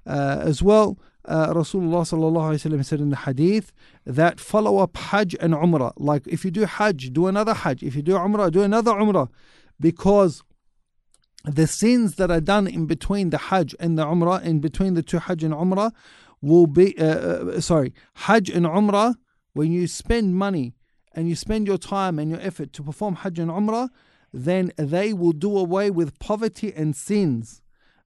Uh, 0.05 0.39
as 0.41 0.63
well, 0.63 0.97
uh, 1.25 1.53
Rasulullah 1.53 2.01
sallallahu 2.01 2.85
said 2.85 2.99
in 2.99 3.09
the 3.09 3.15
hadith 3.15 3.71
that 4.05 4.39
follow 4.39 4.77
up 4.77 4.95
Hajj 4.97 5.35
and 5.39 5.53
Umrah. 5.53 5.93
Like 5.97 6.25
if 6.27 6.43
you 6.43 6.51
do 6.51 6.65
Hajj, 6.65 7.11
do 7.13 7.27
another 7.27 7.53
Hajj. 7.53 7.83
If 7.83 7.95
you 7.95 8.01
do 8.01 8.13
Umrah, 8.13 8.51
do 8.51 8.63
another 8.63 8.91
Umrah, 8.93 9.29
because 9.79 10.43
the 11.45 11.67
sins 11.67 12.15
that 12.15 12.31
are 12.31 12.41
done 12.41 12.67
in 12.67 12.85
between 12.85 13.29
the 13.29 13.37
Hajj 13.37 13.75
and 13.79 13.97
the 13.97 14.05
Umrah, 14.05 14.43
in 14.43 14.59
between 14.59 14.93
the 14.93 15.03
two 15.03 15.19
Hajj 15.19 15.43
and 15.43 15.53
Umrah, 15.53 15.91
will 16.41 16.67
be 16.67 16.97
uh, 16.97 17.05
uh, 17.05 17.61
sorry 17.61 17.93
Hajj 18.15 18.49
and 18.49 18.65
Umrah. 18.65 19.15
When 19.53 19.71
you 19.71 19.87
spend 19.87 20.35
money 20.35 20.73
and 21.13 21.27
you 21.27 21.35
spend 21.35 21.67
your 21.67 21.77
time 21.77 22.19
and 22.19 22.29
your 22.29 22.41
effort 22.41 22.73
to 22.73 22.83
perform 22.83 23.15
Hajj 23.15 23.39
and 23.39 23.51
Umrah, 23.51 23.89
then 24.31 24.71
they 24.77 25.13
will 25.13 25.31
do 25.31 25.57
away 25.57 25.89
with 25.89 26.19
poverty 26.19 26.73
and 26.75 26.95
sins, 26.95 27.61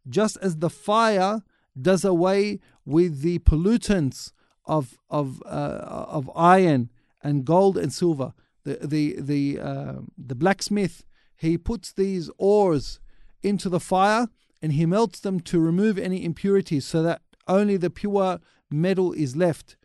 just 0.08 0.38
as 0.38 0.58
the 0.58 0.70
fire 0.70 1.42
does 1.80 2.06
away 2.06 2.60
with 2.86 3.22
the 3.22 3.40
pollutants 3.40 4.32
of 4.66 4.98
of 5.10 5.42
uh, 5.46 6.06
of 6.08 6.30
iron 6.36 6.90
and 7.22 7.46
gold 7.46 7.78
and 7.78 7.92
silver. 7.92 8.34
The 8.64 8.80
the 8.82 9.16
the 9.20 9.60
uh, 9.60 9.94
the 10.18 10.36
blacksmith 10.36 11.04
he 11.36 11.58
puts 11.58 11.92
these 11.92 12.30
ores 12.38 13.00
into 13.42 13.68
the 13.68 13.80
fire 13.80 14.30
and 14.62 14.74
he 14.74 14.86
melts 14.86 15.20
them 15.20 15.42
to 15.42 15.60
remove 15.60 15.98
any 15.98 16.24
impurities, 16.24 16.86
so 16.86 17.04
that 17.04 17.22
only 17.48 17.76
the 17.76 17.90
pure 17.90 18.40
metal 18.72 19.12
is 19.12 19.36
left. 19.36 19.76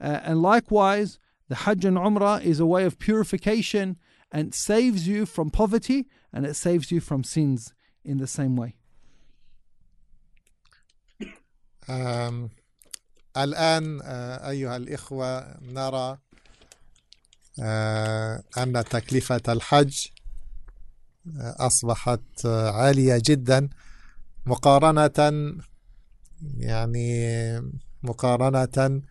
Uh, 0.00 0.20
and 0.22 0.40
likewise, 0.40 1.18
the 1.48 1.54
Hajj 1.54 1.84
and 1.84 1.96
Umrah 1.96 2.42
is 2.42 2.60
a 2.60 2.66
way 2.66 2.84
of 2.84 2.98
purification 2.98 3.96
and 4.30 4.54
saves 4.54 5.08
you 5.08 5.26
from 5.26 5.50
poverty 5.50 6.06
and 6.32 6.44
it 6.44 6.54
saves 6.54 6.92
you 6.92 7.00
from 7.00 7.24
sins 7.24 7.72
in 8.04 8.18
the 8.18 8.26
same 8.26 8.56
way. 8.56 8.74
Um, 11.88 12.50
الآن 13.36 14.00
أيها 14.02 14.76
الإخوة 14.76 15.56
نرى 15.62 16.18
أن 18.58 18.84
تكلفة 18.90 19.42
الحج 19.48 20.06
أصبحت 21.40 22.46
عالية 22.46 23.22
جدا 23.24 23.68
مقارنة 24.46 25.52
يعني 26.56 27.60
مقارنة 28.02 29.02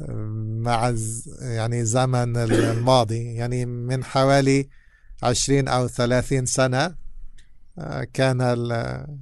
مع 0.00 0.94
يعني 1.40 1.84
زمن 1.84 2.36
الماضي. 2.36 3.34
يعني 3.34 3.66
من 3.66 4.04
حوالي 4.04 4.68
عشرين 5.22 5.68
أو 5.68 5.88
ثلاثين 5.88 6.46
سنة 6.46 6.94
كان 8.12 8.40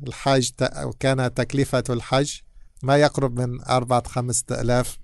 الحج 0.07 0.51
أو 0.63 0.93
كان 0.93 1.35
تكلفة 1.35 1.85
الحج 1.91 2.33
ما 2.83 2.97
يقرب 2.97 3.41
من 3.41 3.65
أربعة 3.65 4.09
خمسة 4.09 4.45
آلاف 4.51 4.99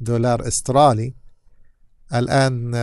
دولار 0.00 0.48
استرالي. 0.48 1.14
الآن 2.14 2.74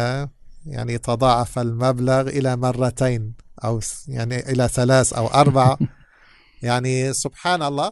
يعني 0.66 0.98
تضاعف 0.98 1.60
المبلغ 1.60 2.22
إلى 2.22 2.56
مرتين 2.56 3.34
أو 3.64 3.80
يعني 4.08 4.52
إلى 4.52 4.68
ثلاث 4.68 5.14
أو 5.14 5.28
أربعة. 5.28 5.78
يعني 6.62 7.14
سبحان 7.14 7.64
الله 7.64 7.92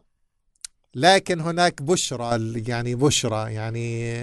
لكن 0.98 1.40
هناك 1.40 1.82
بشرى 1.82 2.54
يعني 2.68 2.96
بشرى 2.96 3.54
يعني 3.54 4.22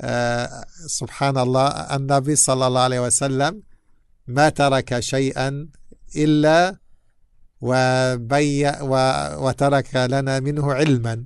آه 0.00 0.64
سبحان 0.86 1.38
الله 1.38 1.68
النبي 1.68 2.36
صلى 2.36 2.66
الله 2.66 2.80
عليه 2.80 3.00
وسلم 3.00 3.62
ما 4.26 4.48
ترك 4.48 5.00
شيئا 5.00 5.68
إلا 6.16 6.76
وبي 7.60 8.68
وترك 9.44 9.96
لنا 9.96 10.40
منه 10.40 10.72
علما. 10.72 11.24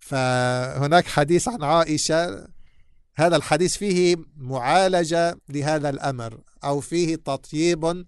فهناك 0.00 1.06
حديث 1.06 1.48
عن 1.48 1.62
عائشة 1.62 2.48
هذا 3.14 3.36
الحديث 3.36 3.76
فيه 3.76 4.16
معالجة 4.36 5.38
لهذا 5.48 5.90
الأمر 5.90 6.40
أو 6.64 6.80
فيه 6.80 7.16
تطيب 7.16 8.06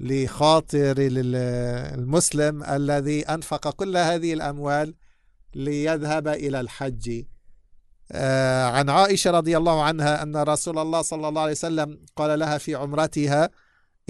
لخاطر 0.00 0.94
المسلم 0.98 2.62
الذي 2.62 3.22
أنفق 3.22 3.70
كل 3.70 3.96
هذه 3.96 4.32
الأموال 4.32 4.94
ليذهب 5.54 6.28
إلى 6.28 6.60
الحج. 6.60 7.24
آه، 8.12 8.66
عن 8.66 8.90
عائشة 8.90 9.30
رضي 9.30 9.56
الله 9.56 9.82
عنها 9.82 10.22
أن 10.22 10.36
رسول 10.36 10.78
الله 10.78 11.02
صلى 11.02 11.28
الله 11.28 11.42
عليه 11.42 11.52
وسلم 11.52 11.98
قال 12.16 12.38
لها 12.38 12.58
في 12.58 12.74
عمرتها 12.74 13.50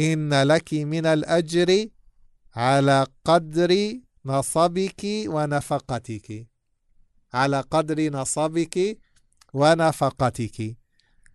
إن 0.01 0.43
لك 0.43 0.75
من 0.75 1.07
الأجر 1.07 1.87
على 2.57 3.07
قدر 3.25 3.93
نصبك 4.25 5.03
ونفقتك. 5.05 6.47
على 7.33 7.61
قدر 7.61 8.11
نصبك 8.13 8.99
ونفقتك. 9.55 10.77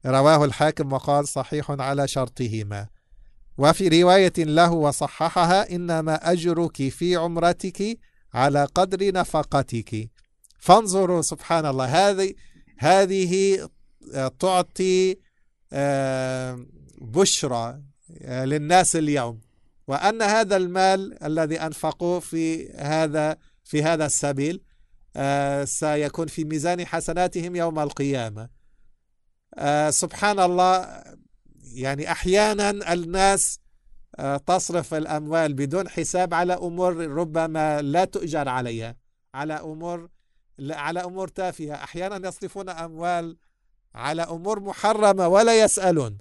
رواه 0.06 0.45
الحاكم 0.45 0.93
وقال 0.93 1.28
صحيح 1.28 1.72
على 1.72 2.08
شرطهما. 2.08 2.93
وفي 3.58 4.01
رواية 4.01 4.34
له 4.38 4.72
وصححها 4.72 5.76
إنما 5.76 6.32
أجرك 6.32 6.89
في 6.89 7.16
عمرتك 7.16 7.99
على 8.34 8.66
قدر 8.66 9.14
نفقتك. 9.14 10.10
فانظروا 10.60 11.22
سبحان 11.22 11.66
الله 11.66 11.86
هذه 11.86 12.34
هذه 12.78 13.60
تعطي 14.39 15.18
آه، 15.74 16.66
بشرى 17.01 17.82
آه، 18.22 18.45
للناس 18.45 18.95
اليوم. 18.95 19.41
وأن 19.88 20.22
هذا 20.22 20.58
المال 20.58 21.24
الذي 21.24 21.62
أنفقوه 21.62 22.20
في 22.20 22.72
هذا 22.72 23.38
في 23.64 23.84
هذا 23.84 24.06
السبيل 24.06 24.62
آه، 25.16 25.64
سيكون 25.64 26.28
في 26.28 26.43
ميزان 26.43 26.86
حسناتهم 26.86 27.56
يوم 27.56 27.80
القيامة. 27.80 28.49
سبحان 29.89 30.39
الله 30.39 31.04
يعني 31.74 32.11
أحيانا 32.11 32.93
الناس 32.93 33.59
آه، 34.19 34.38
تصرف 34.38 34.93
الأموال 34.93 35.53
بدون 35.53 35.89
حساب 35.89 36.34
على 36.34 36.53
أمور 36.53 37.07
ربما 37.07 37.82
لا 37.82 38.05
تؤجر 38.05 38.49
عليها 38.49 38.95
على 39.34 39.53
أمور 39.53 40.09
على 40.59 41.03
أمور 41.03 41.28
تافهة. 41.28 41.74
أحيانا 41.74 42.28
يصرفون 42.28 42.69
أموال 42.69 43.38
على 43.95 44.21
أمور 44.21 44.59
محرمة 44.59 45.28
ولا 45.28 45.63
يسألون 45.63 46.17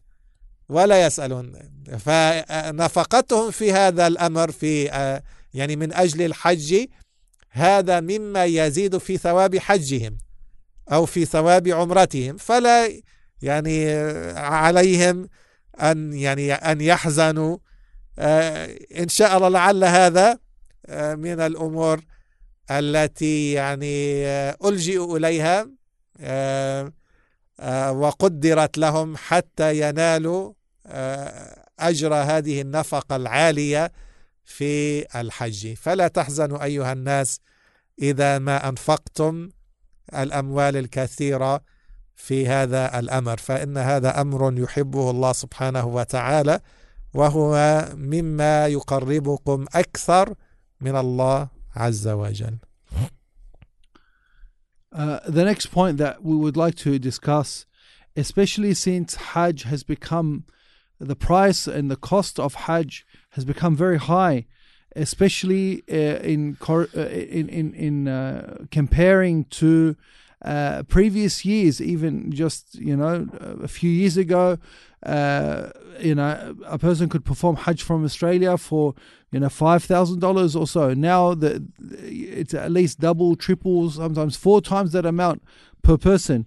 ولا 0.69 1.07
يسألون. 1.07 1.53
فنفقتهم 1.99 3.51
في 3.51 3.73
هذا 3.73 4.07
الأمر 4.07 4.51
في 4.51 4.93
آه، 4.93 5.23
يعني 5.55 5.77
من 5.77 5.93
أجل 5.93 6.23
الحج 6.23 6.87
هذا 7.51 8.01
مما 8.01 8.45
يزيد 8.45 8.99
في 8.99 9.17
ثواب 9.17 9.59
حجهم 9.59 10.19
أو 10.93 11.07
في 11.07 11.25
ثواب 11.25 11.69
عمرتهم. 11.69 12.37
فلا 12.37 13.03
يعني 13.43 13.89
آه، 13.89 14.39
عليهم 14.39 15.29
أن 15.81 16.13
يعني 16.13 16.53
أن 16.53 16.81
يحزنوا. 16.81 17.59
آه، 18.19 18.79
إن 18.99 19.09
شاء 19.09 19.37
الله 19.37 19.49
لعل 19.49 19.85
هذا 19.85 20.39
آه، 20.87 21.15
من 21.15 21.41
الأمور 21.41 22.01
التي 22.71 23.53
يعني 23.53 24.27
آه، 24.27 24.57
ألجئوا 24.65 25.19
إليها. 25.19 25.69
وقدرت 27.91 28.79
لهم 28.79 29.17
حتى 29.17 29.89
ينالوا 29.89 30.53
أجر 31.79 32.15
هذه 32.15 32.61
النفقة 32.61 33.17
العالية 33.17 33.93
في 34.45 35.05
الحج. 35.21 35.75
فلا 35.75 36.09
تحزنوا 36.09 36.65
أيها 36.65 36.93
الناس 36.93 37.41
إذا 38.03 38.39
ما 38.39 38.69
أنفقتم 38.69 39.51
الأموال 40.15 40.77
الكثيرة. 40.77 41.61
في 42.16 42.48
هذا 42.48 43.00
الأمر 43.00 43.38
فإن 43.38 43.78
هذا 43.78 44.22
أمر 44.22 44.60
يحبه 44.60 45.12
الله 45.12 45.32
سبحانه 45.34 45.86
وتعالى 45.86 46.60
وهو 47.14 47.86
مما 47.96 48.68
يقربكم 48.68 49.66
أكثر 49.76 50.34
من 50.82 50.96
الله 50.96 51.48
عز 51.76 52.08
وجل 52.08 52.58
Uh, 54.94 55.20
the 55.28 55.44
next 55.44 55.68
point 55.68 55.98
that 55.98 56.24
we 56.24 56.36
would 56.36 56.58
like 56.58 56.74
to 56.74 56.98
discuss, 56.98 57.66
especially 58.16 58.74
since 58.74 59.16
Hajj 59.16 59.64
has 59.64 59.84
become 59.84 60.46
the 61.00 61.16
price 61.16 61.68
and 61.68 61.92
the 61.92 61.96
cost 61.96 62.40
of 62.40 62.56
Hajj 62.56 63.06
has 63.32 63.46
become 63.46 63.76
very 63.76 64.00
high, 64.00 64.46
especially 64.96 65.84
uh, 65.92 66.20
in, 66.34 66.56
cor- 66.56 66.90
uh, 66.96 67.02
in 67.02 67.50
in 67.50 67.74
in 67.76 68.08
uh, 68.08 68.66
comparing 68.72 69.46
to 69.62 69.96
uh, 70.45 70.83
previous 70.85 71.45
years, 71.45 71.81
even 71.81 72.33
just 72.33 72.75
you 72.75 72.97
know 72.97 73.29
a 73.63 73.69
few 73.69 73.91
years 73.91 74.17
ago, 74.17 74.59
uh, 75.05 75.71
you 76.01 76.15
know 76.15 76.57
a 76.67 76.79
person 76.79 77.09
could 77.09 77.25
perform 77.25 77.57
Hajj 77.57 77.83
from 77.83 78.05
Australia 78.05 78.59
for 78.59 78.95
you 79.31 79.41
know 79.41 79.49
five 79.49 79.85
thousand 79.85 80.19
dollars 80.19 80.57
or 80.57 80.67
so. 80.67 80.95
Now 80.95 81.35
the 81.35 81.65
it's 81.81 82.55
at 82.55 82.73
least 82.73 83.01
double, 83.01 83.37
triple, 83.37 83.91
sometimes 83.91 84.37
four 84.37 84.61
times 84.61 84.93
that 84.93 85.07
amount 85.07 85.43
per 85.83 85.97
person. 85.97 86.47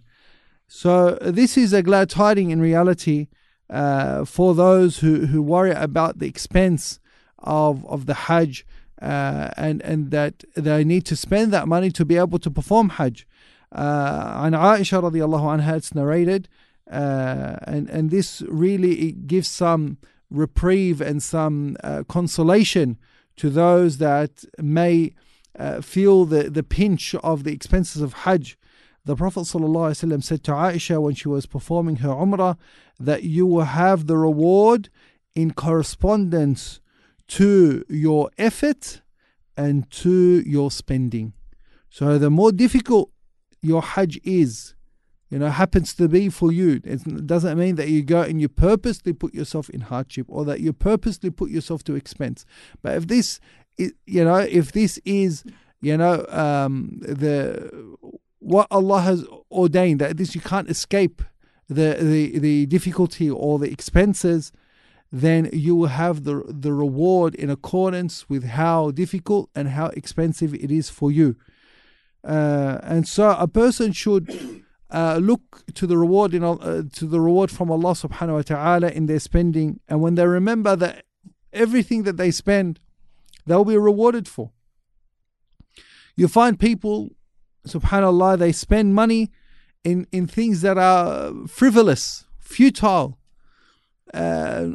So 0.67 1.17
this 1.21 1.57
is 1.57 1.73
a 1.73 1.83
glad 1.83 2.09
tiding 2.09 2.49
in 2.49 2.59
reality 2.59 3.27
uh, 3.69 4.25
for 4.25 4.55
those 4.55 4.99
who, 4.99 5.27
who 5.27 5.41
worry 5.41 5.71
about 5.71 6.19
the 6.19 6.27
expense 6.27 6.99
of 7.39 7.85
of 7.85 8.07
the 8.07 8.13
Hajj 8.13 8.65
uh, 9.01 9.51
and 9.57 9.81
and 9.83 10.11
that 10.11 10.43
they 10.55 10.83
need 10.83 11.05
to 11.05 11.15
spend 11.15 11.53
that 11.53 11.67
money 11.67 11.91
to 11.91 12.05
be 12.05 12.17
able 12.17 12.39
to 12.39 12.51
perform 12.51 12.89
Hajj. 12.89 13.27
Uh, 13.74 14.42
عن 14.42 14.54
عائشة 14.54 15.00
رضي 15.00 15.24
الله 15.24 15.48
عنها 15.48 15.76
it's 15.76 15.94
narrated 15.94 16.48
uh, 16.90 17.56
and 17.64 17.88
and 17.88 18.10
this 18.10 18.42
really 18.48 19.12
gives 19.12 19.48
some 19.48 19.98
reprieve 20.30 21.00
and 21.00 21.22
some 21.22 21.76
uh, 21.84 22.02
consolation 22.08 22.98
to 23.36 23.50
those 23.50 23.98
that 23.98 24.44
may 24.58 25.14
uh, 25.58 25.80
feel 25.80 26.24
the, 26.24 26.50
the 26.50 26.62
pinch 26.62 27.14
of 27.16 27.44
the 27.44 27.52
expenses 27.52 28.02
of 28.02 28.12
Hajj. 28.12 28.56
The 29.04 29.16
Prophet 29.16 29.40
ﷺ 29.40 30.22
said 30.22 30.44
to 30.44 30.52
Aisha 30.52 31.00
when 31.00 31.14
she 31.14 31.28
was 31.28 31.46
performing 31.46 31.96
her 31.96 32.10
Umrah 32.10 32.58
that 32.98 33.24
you 33.24 33.46
will 33.46 33.64
have 33.64 34.06
the 34.06 34.16
reward 34.16 34.90
in 35.34 35.52
correspondence 35.52 36.80
to 37.28 37.84
your 37.88 38.30
effort 38.36 39.00
and 39.56 39.90
to 39.90 40.42
your 40.46 40.70
spending. 40.70 41.32
So 41.88 42.18
the 42.18 42.30
more 42.30 42.52
difficult 42.52 43.10
your 43.65 43.81
Hajj 43.81 44.19
is, 44.23 44.75
you 45.29 45.39
know, 45.39 45.49
happens 45.49 45.93
to 45.95 46.07
be 46.07 46.29
for 46.29 46.51
you. 46.51 46.81
It 46.83 47.27
doesn't 47.27 47.57
mean 47.57 47.75
that 47.75 47.89
you 47.89 48.03
go 48.03 48.21
and 48.21 48.39
you 48.39 48.47
purposely 48.47 49.13
put 49.13 49.33
yourself 49.33 49.69
in 49.69 49.81
hardship 49.81 50.27
or 50.29 50.45
that 50.45 50.59
you 50.59 50.71
purposely 50.71 51.29
put 51.29 51.49
yourself 51.49 51.83
to 51.85 51.95
expense. 51.95 52.45
But 52.81 52.95
if 52.95 53.07
this, 53.07 53.39
is, 53.77 53.93
you 54.05 54.23
know, 54.23 54.37
if 54.37 54.71
this 54.71 54.99
is, 55.03 55.43
you 55.81 55.97
know, 55.97 56.25
um, 56.29 56.99
the 57.01 57.71
what 58.39 58.67
Allah 58.69 59.01
has 59.01 59.25
ordained 59.51 59.99
that 60.01 60.17
this 60.17 60.35
you 60.35 60.41
can't 60.41 60.69
escape 60.69 61.23
the 61.67 61.97
the 61.99 62.37
the 62.37 62.65
difficulty 62.67 63.29
or 63.29 63.57
the 63.57 63.71
expenses, 63.71 64.51
then 65.11 65.49
you 65.51 65.75
will 65.75 65.87
have 65.87 66.23
the 66.23 66.43
the 66.47 66.73
reward 66.73 67.33
in 67.35 67.49
accordance 67.49 68.29
with 68.29 68.43
how 68.43 68.91
difficult 68.91 69.49
and 69.55 69.69
how 69.69 69.87
expensive 69.87 70.53
it 70.53 70.71
is 70.71 70.89
for 70.89 71.11
you. 71.11 71.35
Uh, 72.25 72.79
and 72.83 73.07
so 73.07 73.31
a 73.37 73.47
person 73.47 73.91
should 73.91 74.63
uh, 74.89 75.19
look 75.21 75.63
to 75.75 75.85
the 75.85 75.97
reward 75.97 76.33
in 76.33 76.43
uh, 76.43 76.83
to 76.93 77.05
the 77.05 77.19
reward 77.19 77.51
from 77.51 77.69
Allah 77.69 77.91
subhanahu 77.91 78.33
wa 78.33 78.41
ta'ala 78.41 78.89
in 78.89 79.05
their 79.05 79.19
spending. 79.19 79.79
And 79.87 80.01
when 80.01 80.15
they 80.15 80.25
remember 80.25 80.75
that 80.75 81.05
everything 81.53 82.03
that 82.03 82.17
they 82.17 82.31
spend 82.31 82.79
they'll 83.45 83.65
be 83.65 83.77
rewarded 83.77 84.27
for. 84.27 84.51
You 86.15 86.27
find 86.27 86.59
people 86.59 87.11
subhanallah 87.67 88.37
they 88.37 88.51
spend 88.51 88.93
money 88.95 89.31
in 89.83 90.07
in 90.11 90.27
things 90.27 90.61
that 90.61 90.77
are 90.77 91.33
frivolous 91.47 92.25
futile 92.39 93.17
uh, 94.13 94.69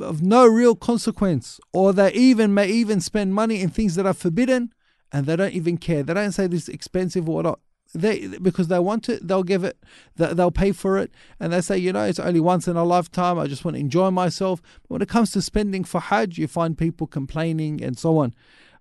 of 0.00 0.22
no 0.22 0.46
real 0.46 0.74
consequence 0.74 1.60
or 1.72 1.92
they 1.92 2.12
even 2.12 2.54
may 2.54 2.66
even 2.66 3.00
spend 3.00 3.34
money 3.34 3.60
in 3.60 3.68
things 3.68 3.94
that 3.94 4.06
are 4.06 4.14
forbidden 4.14 4.72
and 5.12 5.26
they 5.26 5.36
don't 5.36 5.52
even 5.52 5.76
care. 5.76 6.02
They 6.02 6.14
don't 6.14 6.32
say 6.32 6.46
this 6.46 6.64
is 6.64 6.68
expensive 6.68 7.28
or 7.28 7.42
not. 7.42 7.60
They 7.92 8.28
because 8.28 8.68
they 8.68 8.78
want 8.78 9.08
it 9.08 9.26
they'll 9.26 9.42
give 9.42 9.64
it 9.64 9.76
they'll 10.14 10.52
pay 10.52 10.70
for 10.70 10.96
it 10.96 11.10
and 11.40 11.52
they 11.52 11.60
say 11.60 11.76
you 11.76 11.92
know 11.92 12.04
it's 12.04 12.20
only 12.20 12.38
once 12.38 12.68
in 12.68 12.76
a 12.76 12.84
lifetime. 12.84 13.36
I 13.36 13.48
just 13.48 13.64
want 13.64 13.74
to 13.76 13.80
enjoy 13.80 14.10
myself. 14.10 14.62
But 14.82 14.90
when 14.90 15.02
it 15.02 15.08
comes 15.08 15.32
to 15.32 15.42
spending 15.42 15.82
for 15.82 16.00
hajj 16.00 16.38
you 16.38 16.46
find 16.46 16.78
people 16.78 17.08
complaining 17.08 17.82
and 17.82 17.98
so 17.98 18.18
on. 18.18 18.32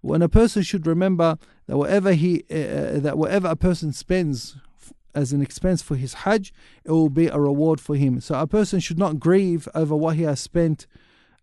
When 0.01 0.21
a 0.21 0.29
person 0.29 0.61
should 0.61 0.85
remember 0.85 1.39
that 1.65 1.77
whatever 1.77 2.13
he 2.13 2.43
uh, 2.51 2.99
that 2.99 3.17
whatever 3.17 3.47
a 3.47 3.55
person 3.55 3.93
spends 3.93 4.57
as 5.15 5.33
an 5.33 5.41
expense 5.41 5.81
for 5.81 5.95
his 5.95 6.13
hajj 6.13 6.53
it 6.85 6.91
will 6.91 7.09
be 7.09 7.27
a 7.27 7.39
reward 7.39 7.81
for 7.81 7.95
him. 7.95 8.21
So 8.21 8.39
a 8.39 8.45
person 8.45 8.79
should 8.79 8.99
not 8.99 9.19
grieve 9.19 9.67
over 9.73 9.95
what 9.95 10.17
he 10.17 10.23
has 10.23 10.39
spent 10.39 10.85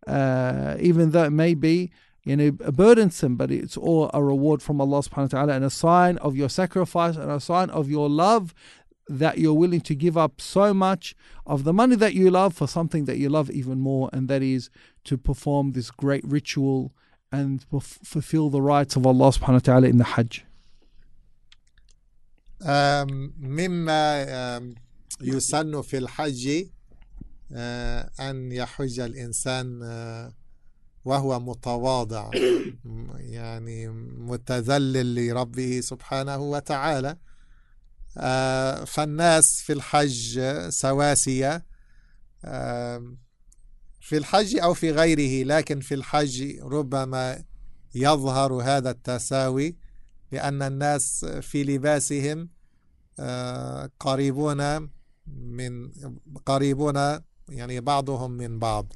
uh, 0.07 0.77
even 0.79 1.11
though 1.11 1.25
it 1.25 1.31
may 1.31 1.55
be 1.55 1.91
you 2.26 2.38
know, 2.38 2.52
burdensome, 2.52 3.36
but 3.36 3.52
it's 3.52 3.78
all 3.78 4.12
a 4.14 4.24
reward 4.24 4.62
from 4.62 4.80
Allah 4.80 5.00
subhanahu 5.00 5.34
wa 5.34 5.40
ta'ala 5.40 5.54
and 5.54 5.66
a 5.66 5.70
sign 5.70 6.18
of 6.18 6.36
your 6.36 6.50
sacrifice 6.50 7.16
and 7.16 7.32
a 7.32 7.40
sign 7.40 7.70
of 7.72 7.90
your 7.90 8.10
love 8.10 8.54
that 9.08 9.40
you're 9.40 9.56
willing 9.56 9.82
to 9.82 9.96
give 9.96 10.18
up 10.18 10.40
so 10.40 10.74
much 10.74 11.16
of 11.46 11.64
the 11.64 11.74
money 11.74 11.96
that 11.96 12.14
you 12.14 12.30
love 12.30 12.54
for 12.54 12.68
something 12.68 13.06
that 13.06 13.18
you 13.18 13.28
love 13.28 13.50
even 13.50 13.80
more, 13.80 14.10
and 14.14 14.28
that 14.28 14.44
is 14.44 14.70
to 15.04 15.18
perform 15.18 15.72
this 15.72 15.90
great 15.90 16.24
ritual 16.24 16.94
and 17.32 17.66
fulfill 18.04 18.50
the 18.50 18.62
rights 18.62 18.96
of 18.96 19.08
Allah 19.08 19.32
subhanahu 19.32 19.54
wa 19.54 19.60
ta'ala 19.60 19.88
in 19.88 19.98
the 19.98 20.04
Hajj. 20.04 20.46
مما 22.62 24.26
يسن 25.22 25.82
في 25.82 25.98
الحج 25.98 26.66
أن 28.20 28.52
يحج 28.52 29.00
الإنسان 29.00 29.80
وهو 31.07 31.41
متواضع 31.41 32.31
يعني 33.15 33.89
متذلل 34.19 35.15
لربه 35.15 35.81
سبحانه 35.81 36.39
وتعالى. 36.39 37.17
فالناس 38.87 39.61
في 39.61 39.73
الحج 39.73 40.41
سواسية 40.69 41.67
في 44.01 44.13
الحج 44.17 44.59
أو 44.59 44.75
في 44.75 44.91
غيره 44.91 45.47
لكن 45.47 45.81
في 45.81 45.95
الحج 45.95 46.59
ربما 46.61 47.45
يظهر 47.95 48.53
هذا 48.53 48.91
التساوي 48.91 49.77
لأن 50.33 50.63
الناس 50.63 51.25
في 51.25 51.65
لباسهم 51.65 52.49
قريبون 54.01 54.91
من 55.27 55.93
قريبون 56.47 56.97
يعني 57.49 57.81
بعضهم 57.81 58.31
من 58.31 58.59
بعض. 58.59 58.93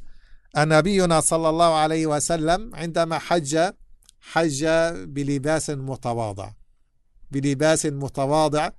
نبينا 0.57 1.21
صلى 1.21 1.49
الله 1.49 1.75
عليه 1.75 2.07
وسلم 2.07 2.75
عندما 2.75 3.19
حج 3.19 3.73
حج 4.21 4.67
بلباس 4.95 5.71
متواضع. 5.71 6.51
بلباس 7.31 7.87
متواضع 7.87 8.71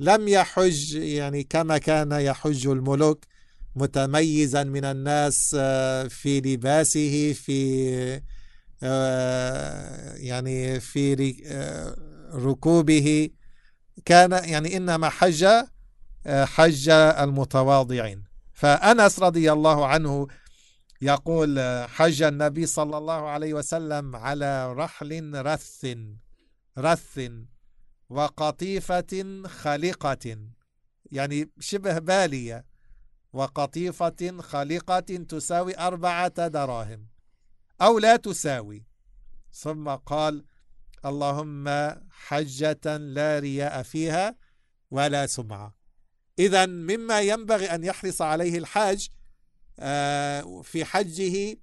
لم 0.00 0.28
يحج 0.28 0.94
يعني 0.94 1.42
كما 1.42 1.78
كان 1.78 2.12
يحج 2.12 2.66
الملوك 2.66 3.24
متميزا 3.76 4.64
من 4.64 4.84
الناس 4.84 5.56
آه، 5.58 6.08
في 6.08 6.40
لباسه 6.40 7.32
في 7.32 8.20
آه، 8.82 10.14
يعني 10.14 10.80
في 10.80 11.34
آه، 11.46 11.96
ركوبه. 12.34 13.30
كان 14.04 14.32
يعني 14.32 14.76
إنما 14.76 15.08
حج 15.08 15.46
حج 16.26 16.88
المتواضعين. 16.88 18.24
فأنس 18.52 19.20
رضي 19.20 19.52
الله 19.52 19.86
عنه 19.86 20.26
يقول 21.02 21.60
حج 21.88 22.22
النبي 22.22 22.66
صلى 22.66 22.98
الله 22.98 23.28
عليه 23.28 23.54
وسلم 23.54 24.16
على 24.16 24.72
رحل 24.72 25.32
رث 25.34 25.96
رث 26.78 27.20
وقطيفة 28.10 29.42
خلقة 29.46 30.38
يعني 31.12 31.50
شبه 31.60 31.98
بالية. 31.98 32.66
وقطيفة 33.32 34.38
خلقة 34.40 35.00
تساوي 35.00 35.78
أربعة 35.78 36.46
دراهم 36.46 37.06
أو 37.80 37.98
لا 37.98 38.16
تساوي. 38.16 38.86
ثم 39.52 39.88
قال 39.88 40.44
اللهم 41.04 41.68
حجة 42.10 42.96
لا 42.96 43.38
رياء 43.38 43.82
فيها 43.82 44.36
ولا 44.90 45.26
سمعة. 45.26 45.74
إذا 46.38 46.66
مما 46.66 47.20
ينبغي 47.20 47.66
أن 47.66 47.84
يحرص 47.84 48.22
عليه 48.22 48.58
الحاج 48.58 49.08
في 50.62 50.84
حجه 50.84 51.56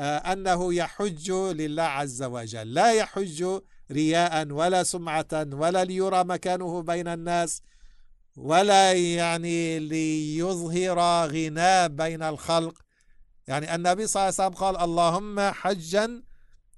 آه، 0.00 0.18
أنه 0.18 0.74
يحج 0.74 1.30
لله 1.30 1.82
عز 1.82 2.22
وجل. 2.22 2.74
لا 2.74 2.92
يحج 2.92 3.60
رياء 3.92 4.48
ولا 4.48 4.82
سمعة 4.82 5.26
ولا 5.32 5.84
ليرى 5.84 6.24
مكانه 6.24 6.82
بين 6.82 7.08
الناس 7.08 7.62
ولا 8.36 8.92
يعني 8.92 9.78
ليظهر 9.78 10.98
غناء 11.28 11.88
بين 11.88 12.22
الخلق. 12.22 12.78
يعني 13.46 13.74
النبي 13.74 14.06
صلى 14.06 14.22
الله 14.22 14.34
عليه 14.38 14.48
وسلم 14.48 14.64
قال 14.64 14.80
اللهم 14.80 15.40
حجا 15.40 16.22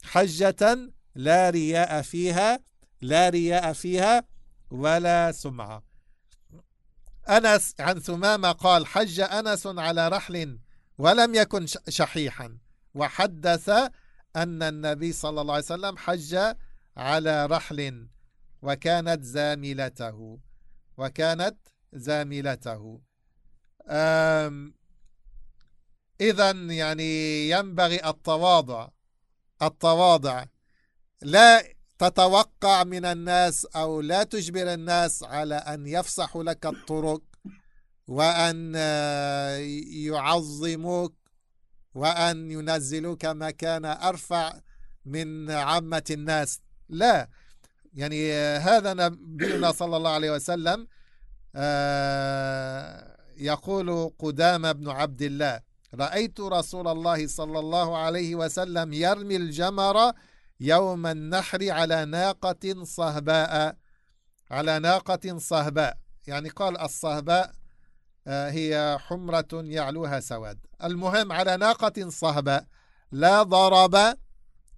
حجة 0.03 0.93
لا 1.14 1.51
رياء 1.51 2.03
فيها 2.03 2.61
لا 3.01 3.29
رياء 3.29 3.72
فيها 3.72 4.24
ولا 4.70 5.33
سمعة. 5.33 5.83
أنس 7.29 7.74
عن 7.81 8.01
ثمامة 8.01 8.53
قال 8.53 8.87
حج 8.87 9.20
أنس 9.20 9.66
على 9.66 10.09
رحل 10.09 10.59
ولم 10.99 11.35
يكن 11.35 11.67
شحيحا. 11.89 12.59
وحدث 12.95 13.69
أن 14.37 14.63
النبي 14.63 15.13
صلى 15.13 15.41
الله 15.41 15.55
عليه 15.55 15.65
وسلم 15.65 15.97
حج 15.97 16.55
على 16.97 17.47
رحل 17.47 18.09
وكانت 18.63 19.23
زاملته. 19.23 20.39
وكانت 20.97 21.57
زاملته. 21.93 23.01
إذا 26.21 26.51
يعني 26.51 27.51
ينبغي 27.51 28.09
التواضع 28.09 28.89
التواضع. 29.63 30.45
لا 31.23 31.65
تتوقع 31.99 32.85
من 32.85 33.05
الناس 33.05 33.65
أو 33.65 34.01
لا 34.01 34.23
تجبر 34.23 34.75
الناس 34.75 35.23
على 35.23 35.55
أن 35.55 35.87
يفسحوا 35.87 36.45
لك 36.45 36.67
الطرق. 36.67 37.23
وأن 38.09 38.75
يعظموك 40.07 41.15
وأن 41.95 42.51
ينزلوك 42.51 43.25
مكان 43.25 43.85
أرفع 43.85 44.61
من 45.05 45.51
عامة 45.51 46.05
الناس. 46.11 46.61
لا 46.89 47.29
يعني 47.95 48.33
هذا 48.57 48.95
نبينا 48.95 49.73
صلى 49.73 49.97
الله 49.97 50.11
عليه 50.11 50.31
وسلم 50.31 50.87
آه، 51.57 53.17
يقول 53.37 54.11
قدام 54.19 54.73
بن 54.73 54.89
عبد 54.89 55.23
الله 55.23 55.61
رأيت 55.95 56.41
رسول 56.41 56.89
الله 56.89 57.27
صلى 57.27 57.59
الله 57.59 57.99
عليه 57.99 58.35
وسلم 58.35 58.93
يرمي 58.93 59.37
الجمر 59.37 60.13
يوم 60.61 61.07
النحر 61.07 61.71
على 61.71 62.05
ناقة 62.05 62.85
صهباء 62.85 63.77
على 64.51 64.79
ناقة 64.79 65.39
صهباء. 65.39 65.99
يعني 66.27 66.49
قال 66.49 66.81
الصهباء 66.81 67.47
آه، 67.47 67.58
هي 68.29 68.99
حمرة 69.01 69.49
يعلوها 69.53 70.20
سواد. 70.20 70.59
المهم 70.85 71.33
على 71.33 71.57
ناقة 71.57 72.09
صهباء 72.09 72.64
لا 73.12 73.43
ضرب 73.43 74.16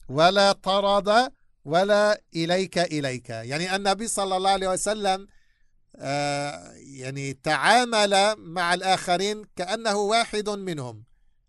ولا 0.08 0.52
طرد 0.52 1.32
ولا 1.64 2.22
إليك 2.36 2.78
إليك. 2.78 3.30
يعني 3.30 3.76
النبي 3.76 4.08
صلى 4.08 4.36
الله 4.36 4.50
عليه 4.50 4.68
وسلم 4.68 5.26
آه، 5.96 6.72
يعني 6.76 7.32
تعامل 7.32 8.34
مع 8.38 8.74
الآخرين 8.74 9.44
كأنه 9.56 9.96
واحد 9.96 10.48
منهم. 10.48 11.04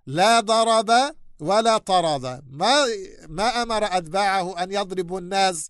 لا 0.06 0.40
ضرب 0.40 1.16
ولا 1.40 1.78
طرد. 1.78 2.44
ما 2.50 2.86
ما 3.28 3.62
أمر 3.62 3.98
أتباعه 3.98 4.64
أن 4.64 4.72
يضربوا 4.72 5.20
الناس 5.20 5.70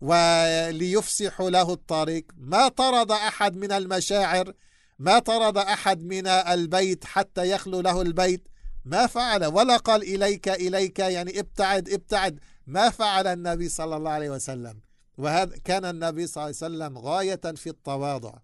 وليفسحوا 0.00 1.50
له 1.50 1.72
الطريق. 1.72 2.26
ما 2.36 2.68
طرد 2.68 3.12
أحد 3.12 3.56
من 3.56 3.72
المشاعر 3.72 4.52
ما 5.00 5.18
طرد 5.18 5.56
أحد 5.58 6.02
من 6.02 6.26
البيت 6.26 7.04
حتى 7.04 7.50
يخلو 7.50 7.80
له 7.80 8.02
البيت؟ 8.02 8.48
ما 8.84 9.06
فعل. 9.06 9.44
ولا 9.46 9.76
قال 9.76 10.02
إليك 10.02 10.48
إليك 10.48 10.98
يعني 10.98 11.40
ابتعد 11.40 11.88
ابتعد. 11.88 12.40
ما 12.66 12.90
فعل 12.90 13.26
النبي 13.26 13.68
صلى 13.68 13.96
الله 13.96 14.10
عليه 14.10 14.30
وسلم. 14.30 14.80
وهذا 15.18 15.56
كان 15.64 15.84
النبي 15.84 16.26
صلى 16.26 16.44
الله 16.44 16.56
عليه 16.62 16.74
وسلم 16.74 16.98
غاية 16.98 17.54
في 17.56 17.70
التواضع 17.70 18.34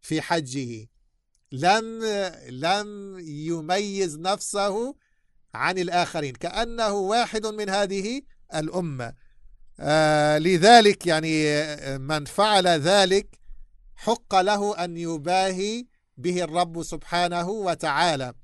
في 0.00 0.20
حجه. 0.20 0.88
لم 1.52 2.04
لم 2.48 3.18
يميز 3.18 4.18
نفسه 4.18 4.94
عن 5.54 5.78
الآخرين. 5.78 6.34
كأنه 6.34 6.92
واحد 6.92 7.46
من 7.46 7.70
هذه 7.70 8.22
الأمة. 8.54 9.14
آه 9.80 10.38
لذلك 10.38 11.06
يعني 11.06 11.44
من 11.98 12.24
فعل 12.24 12.68
ذلك 12.68 13.40
حق 13.96 14.40
له 14.40 14.84
أن 14.84 14.96
يباهي 14.96 15.86
به 16.22 16.44
الرب 16.44 16.82
سبحانه 16.82 17.48
وتعالى. 17.48 18.34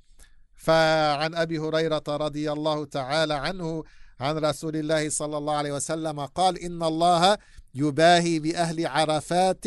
فعن 0.55 1.35
أبي 1.35 1.59
هريرة 1.59 2.05
رضي 2.09 2.53
الله 2.53 2.85
تعالى 2.85 3.35
عنه 3.35 3.85
عن 4.21 4.39
رسول 4.39 4.77
الله 4.77 5.09
صلى 5.09 5.39
الله 5.39 5.55
عليه 5.55 5.73
وسلم 5.73 6.21
قال 6.21 6.59
إن 6.59 6.83
الله 6.83 7.39
يباهي 7.75 8.39
بأهل 8.39 8.87
عرفات 8.87 9.65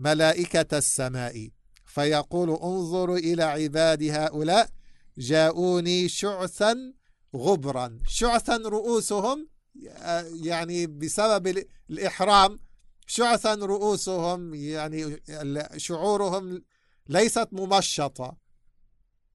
ملائكة 0.00 0.78
السماء. 0.78 1.48
فيقول 1.86 2.50
انظروا 2.50 3.18
إلى 3.18 3.42
عباد 3.42 4.02
هؤلاء 4.02 4.68
جاءوني 5.18 6.08
شعثا 6.08 6.92
غبرا. 7.36 7.98
شعثا 8.08 8.56
رؤوسهم 8.56 9.48
يعني 10.42 10.86
بسبب 10.86 11.64
الإحرام 11.90 12.60
شعثا 13.06 13.54
رؤوسهم 13.54 14.54
يعني 14.54 15.22
شعورهم 15.76 16.62
ليست 17.08 17.48
ممشطة 17.52 18.36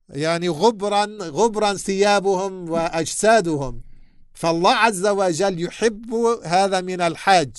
يعني 0.09 0.49
غبرا 0.49 1.05
غبرا 1.21 1.73
ثيابهم 1.73 2.69
وأجسادهم. 2.69 3.81
فالله 4.33 4.73
عز 4.73 5.07
وجل 5.07 5.61
يحب 5.63 6.13
هذا 6.43 6.81
من 6.81 7.01
الحاج 7.01 7.51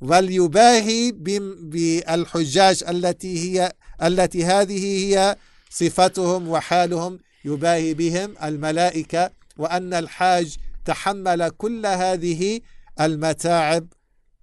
وليباهي 0.00 1.12
بالحجاج 1.12 2.84
التي 2.88 3.38
هي 3.38 3.72
التي 4.02 4.44
هذه 4.44 4.84
هي 4.84 5.36
صفتهم 5.70 6.48
وحالهم. 6.48 7.18
يباهي 7.44 7.94
بهم 7.94 8.34
الملائكة 8.42 9.30
وأن 9.58 9.94
الحاج 9.94 10.56
تحمل 10.84 11.48
كل 11.48 11.86
هذه 11.86 12.60
المتاعب 13.00 13.86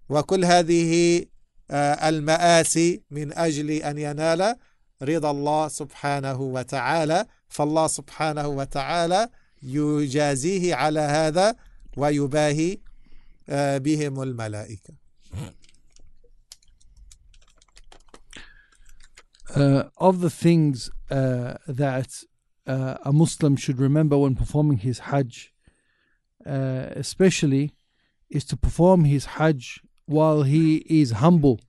وكل 0.10 0.46
هذه 0.46 1.26
آه، 1.72 2.10
المآسي 2.10 3.02
من 3.12 3.34
أجل 3.38 3.72
أن 3.72 3.98
ينال 3.98 4.56
رضا 5.02 5.32
الله 5.32 5.68
سبحانه 5.68 6.42
وتعالى 6.42 7.26
فالله 7.48 7.88
سبحانه 7.88 8.48
وتعالى 8.48 9.30
يجازيه 9.64 10.76
على 10.76 11.00
هذا 11.00 11.56
ويباهي 11.98 12.78
آه، 13.50 13.78
بهم 13.78 14.22
الملائكة 14.22 14.94
Uh, 19.56 19.84
of 19.96 20.20
the 20.20 20.30
things 20.30 20.90
uh, 21.10 21.54
that 21.68 22.12
uh, 22.68 22.98
a 23.06 23.14
Muslim 23.14 23.56
should 23.56 23.80
remember 23.80 24.18
when 24.18 24.36
performing 24.36 24.80
his 24.80 25.00
Hajj, 25.00 25.54
uh, 26.46 26.88
especially, 27.04 27.74
is 28.30 28.44
to 28.46 28.58
perform 28.58 29.06
his 29.06 29.26
Hajj 29.38 29.82
while 30.08 30.44
he 30.44 30.78
is 31.02 31.12
humble. 31.12 31.62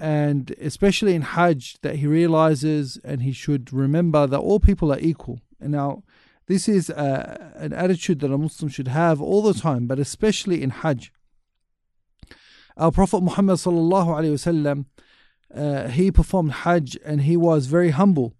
And 0.00 0.54
especially 0.60 1.14
in 1.14 1.22
Hajj, 1.22 1.78
that 1.80 1.96
he 1.96 2.06
realizes 2.06 2.98
and 3.02 3.22
he 3.22 3.32
should 3.32 3.72
remember 3.72 4.26
that 4.26 4.38
all 4.38 4.60
people 4.60 4.92
are 4.92 4.98
equal. 4.98 5.40
And 5.60 5.72
now, 5.72 6.02
this 6.46 6.68
is 6.68 6.90
uh, 6.90 7.52
an 7.56 7.72
attitude 7.72 8.20
that 8.20 8.32
a 8.32 8.38
Muslim 8.38 8.68
should 8.68 8.88
have 8.88 9.20
all 9.20 9.42
the 9.42 9.54
time, 9.54 9.86
but 9.86 9.98
especially 9.98 10.62
in 10.62 10.70
Hajj. 10.70 11.12
Our 12.76 12.92
Prophet 12.92 13.22
Muhammad 13.22 13.56
sallallahu 13.56 14.08
alaihi 14.08 14.34
wasallam, 14.34 14.84
uh, 15.54 15.88
he 15.88 16.10
performed 16.10 16.52
Hajj 16.52 16.98
and 17.04 17.22
he 17.22 17.36
was 17.36 17.66
very 17.66 17.90
humble. 17.90 18.34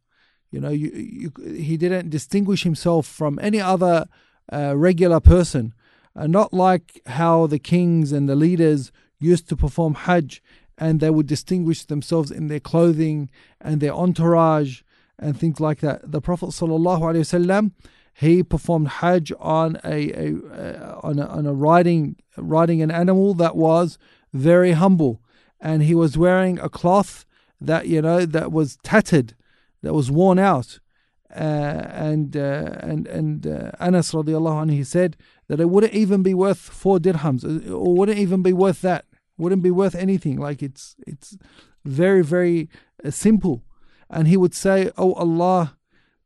You 0.51 0.61
know, 0.61 0.71
you, 0.71 0.91
you, 0.95 1.33
he 1.55 1.77
didn't 1.77 2.11
distinguish 2.11 2.63
himself 2.63 3.07
from 3.07 3.39
any 3.43 3.61
other 3.61 4.07
uh, 4.53 4.77
regular 4.77 5.21
person. 5.21 5.75
Uh, 6.15 6.27
not 6.27 6.53
like 6.53 7.01
how 7.07 7.47
the 7.47 7.59
kings 7.59 8.13
and 8.13 8.29
the 8.29 8.37
leaders 8.37 8.93
used 9.19 9.49
to 9.49 9.57
perform 9.57 9.95
Hajj 9.95 10.43
and 10.79 11.01
they 11.01 11.11
would 11.11 11.27
distinguish 11.27 11.85
themselves 11.85 12.31
in 12.31 12.49
their 12.49 12.61
clothing 12.61 13.31
and 13.61 13.81
their 13.81 13.95
entourage 13.95 14.83
and 15.19 15.39
things 15.39 15.61
like 15.61 15.81
that. 15.81 16.11
The 16.11 16.21
Prophet 16.21 16.47
wasallam 16.47 17.73
he 18.19 18.43
performed 18.43 18.89
Hajj 18.89 19.33
on 19.39 19.79
a, 19.85 20.11
a, 20.13 20.99
on 21.03 21.19
a 21.19 21.27
on 21.27 21.47
a 21.47 21.53
riding 21.53 22.17
riding 22.37 22.81
an 22.81 22.91
animal 22.91 23.35
that 23.35 23.57
was 23.57 23.99
very 24.33 24.73
humble, 24.73 25.21
and 25.61 25.83
he 25.83 25.95
was 25.95 26.17
wearing 26.17 26.59
a 26.59 26.71
cloth 26.71 27.27
that 27.61 27.89
you 27.89 28.01
know 28.01 28.25
that 28.25 28.53
was 28.53 28.79
tattered, 28.83 29.35
that 29.83 29.93
was 29.93 30.11
worn 30.11 30.39
out, 30.39 30.79
uh, 31.31 31.39
and 31.93 32.37
uh, 32.37 32.77
and 32.81 33.07
and 33.07 33.47
uh, 33.47 33.73
Anas 33.79 34.13
radiallahu 34.13 34.65
anhu 34.65 34.73
he 34.73 34.85
said 34.85 35.19
that 35.49 35.61
it 35.61 35.69
wouldn't 35.69 35.93
even 35.93 36.23
be 36.23 36.33
worth 36.33 36.59
four 36.59 36.99
dirhams, 36.99 37.45
or 37.71 37.95
wouldn't 37.95 38.19
even 38.19 38.43
be 38.43 38.55
worth 38.55 38.81
that, 38.81 39.05
wouldn't 39.39 39.63
be 39.63 39.71
worth 39.71 39.95
anything. 39.95 40.39
Like 40.39 40.63
it's 40.63 40.97
it's 41.07 41.37
very 41.85 42.23
very 42.23 42.69
uh, 43.05 43.11
simple. 43.11 43.63
And 44.09 44.29
he 44.29 44.37
would 44.37 44.55
say, 44.55 44.91
"Oh 44.97 45.15
Allah, 45.15 45.77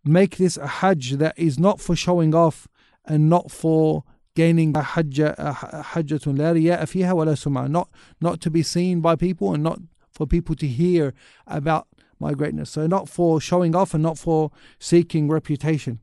make 0.04 0.36
this 0.36 0.56
a 0.56 0.66
Hajj 0.66 1.12
that 1.12 1.38
is 1.38 1.58
not 1.58 1.80
for 1.80 1.96
showing 1.96 2.34
off 2.34 2.68
and 3.04 3.28
not 3.28 3.50
for." 3.50 4.04
gaining 4.36 4.76
a 4.76 4.82
hajj, 4.82 5.18
a 5.18 5.56
hajjatun 5.92 6.38
la 6.38 6.52
riya'a 6.52 6.82
fiha 6.82 7.12
wa 7.14 7.24
la 7.24 7.32
sum'a, 7.32 7.68
not, 7.68 7.90
not 8.20 8.40
to 8.40 8.48
be 8.48 8.62
seen 8.62 9.00
by 9.00 9.16
people 9.16 9.52
and 9.52 9.62
not 9.62 9.80
for 10.12 10.24
people 10.24 10.54
to 10.54 10.68
hear 10.68 11.12
about 11.46 11.88
my 12.18 12.32
greatness. 12.32 12.70
So 12.70 12.86
not 12.86 13.08
for 13.08 13.40
showing 13.40 13.74
off 13.74 13.94
and 13.94 14.02
not 14.02 14.18
for 14.18 14.50
seeking 14.78 15.28
reputation. 15.28 16.00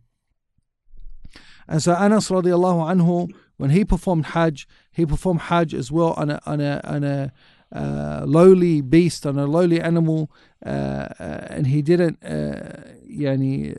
And 1.68 1.82
so 1.84 1.94
Anas 1.94 2.30
radiallahu 2.30 2.82
anhu 2.94 3.32
when 3.58 3.72
he 3.72 3.84
performed 3.84 4.28
Hajj 4.28 4.68
he 4.92 5.06
performed 5.06 5.42
Hajj 5.42 5.74
as 5.74 5.92
well 5.92 6.14
on 6.14 6.30
a 6.30 6.40
on 6.46 6.62
a 6.62 6.82
on 6.84 7.04
a 7.04 7.34
uh, 7.72 8.24
lowly 8.26 8.82
beast 8.82 9.26
on 9.26 9.38
a 9.38 9.46
lowly 9.46 9.82
animal 9.82 10.32
uh, 10.66 10.70
uh, 10.70 11.48
and 11.50 11.68
he 11.68 11.82
didn't 11.82 12.24
uh, 12.24 12.94
yani, 13.10 13.76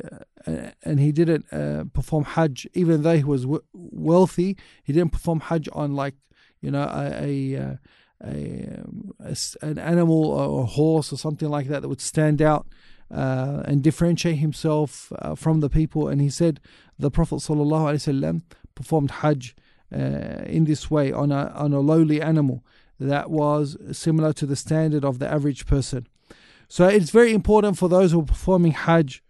uh, 0.46 0.70
and 0.84 1.00
he 1.00 1.10
didn't 1.10 1.50
uh, 1.52 1.84
perform 1.92 2.24
Hajj 2.24 2.66
even 2.74 3.02
though 3.02 3.16
he 3.16 3.24
was 3.24 3.42
w- 3.42 3.62
wealthy 3.72 4.56
he 4.84 4.92
didn't 4.92 5.12
perform 5.12 5.40
Hajj 5.40 5.68
on 5.72 5.94
like 5.94 6.14
you 6.60 6.70
know 6.70 6.82
a, 6.82 7.54
a, 7.54 7.78
a, 8.24 8.84
a 9.20 9.36
an 9.62 9.78
animal 9.78 10.24
or 10.24 10.64
a 10.64 10.66
horse 10.66 11.12
or 11.12 11.16
something 11.16 11.48
like 11.48 11.68
that 11.68 11.82
that 11.82 11.88
would 11.88 12.00
stand 12.00 12.42
out 12.42 12.66
uh, 13.10 13.62
and 13.64 13.82
differentiate 13.82 14.38
himself 14.38 15.12
uh, 15.18 15.34
from 15.34 15.60
the 15.60 15.70
people. 15.70 16.08
And 16.08 16.20
he 16.20 16.30
said 16.30 16.60
the 16.98 17.10
Prophet 17.10 17.36
ﷺ 17.36 18.42
performed 18.74 19.10
Hajj 19.10 19.56
uh, 19.92 20.44
in 20.46 20.64
this 20.64 20.90
way 20.90 21.12
on 21.12 21.32
a 21.32 21.52
on 21.54 21.72
a 21.72 21.80
lowly 21.80 22.20
animal 22.20 22.64
that 23.00 23.30
was 23.30 23.76
similar 23.92 24.32
to 24.32 24.46
the 24.46 24.56
standard 24.56 25.04
of 25.04 25.18
the 25.18 25.28
average 25.28 25.66
person. 25.66 26.06
So 26.68 26.86
it's 26.86 27.10
very 27.10 27.32
important 27.32 27.78
for 27.78 27.88
those 27.88 28.12
who 28.12 28.20
are 28.20 28.24
performing 28.24 28.72
Hajj 28.72 29.22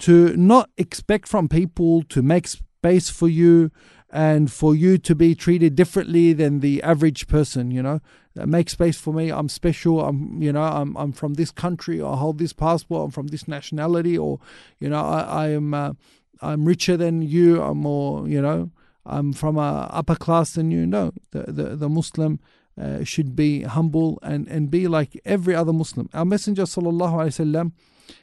to 0.00 0.36
not 0.36 0.70
expect 0.76 1.28
from 1.28 1.48
people 1.48 2.02
to 2.04 2.22
make 2.22 2.48
space 2.48 3.10
for 3.10 3.28
you 3.28 3.70
and 4.12 4.50
for 4.50 4.74
you 4.74 4.98
to 4.98 5.14
be 5.14 5.34
treated 5.34 5.76
differently 5.76 6.32
than 6.32 6.60
the 6.60 6.82
average 6.82 7.28
person 7.28 7.70
you 7.70 7.82
know 7.82 8.00
make 8.34 8.68
space 8.68 8.98
for 8.98 9.14
me 9.14 9.30
i'm 9.30 9.48
special 9.48 10.04
i'm 10.04 10.42
you 10.42 10.52
know 10.52 10.62
i'm 10.62 10.96
i'm 10.96 11.12
from 11.12 11.34
this 11.34 11.50
country 11.50 12.02
I 12.02 12.16
hold 12.16 12.38
this 12.38 12.52
passport 12.52 13.04
i'm 13.04 13.10
from 13.10 13.28
this 13.28 13.46
nationality 13.46 14.18
or 14.18 14.40
you 14.80 14.88
know 14.88 15.00
i, 15.04 15.20
I 15.20 15.48
am 15.50 15.74
uh, 15.74 15.92
i'm 16.40 16.64
richer 16.64 16.96
than 16.96 17.22
you 17.22 17.62
i'm 17.62 17.78
more 17.78 18.26
you 18.28 18.42
know 18.42 18.70
i'm 19.06 19.32
from 19.32 19.56
a 19.56 19.88
upper 19.92 20.14
class 20.14 20.52
than 20.52 20.70
you 20.70 20.86
no 20.86 21.12
the 21.32 21.42
the, 21.44 21.76
the 21.76 21.88
muslim 21.88 22.40
uh, 22.80 23.04
should 23.04 23.34
be 23.36 23.62
humble 23.62 24.18
and 24.22 24.48
and 24.48 24.70
be 24.70 24.88
like 24.88 25.20
every 25.24 25.54
other 25.54 25.72
muslim 25.72 26.08
our 26.14 26.24
messenger 26.24 26.62
sallallahu 26.62 27.14
alaihi 27.14 27.38
wasallam 27.38 27.72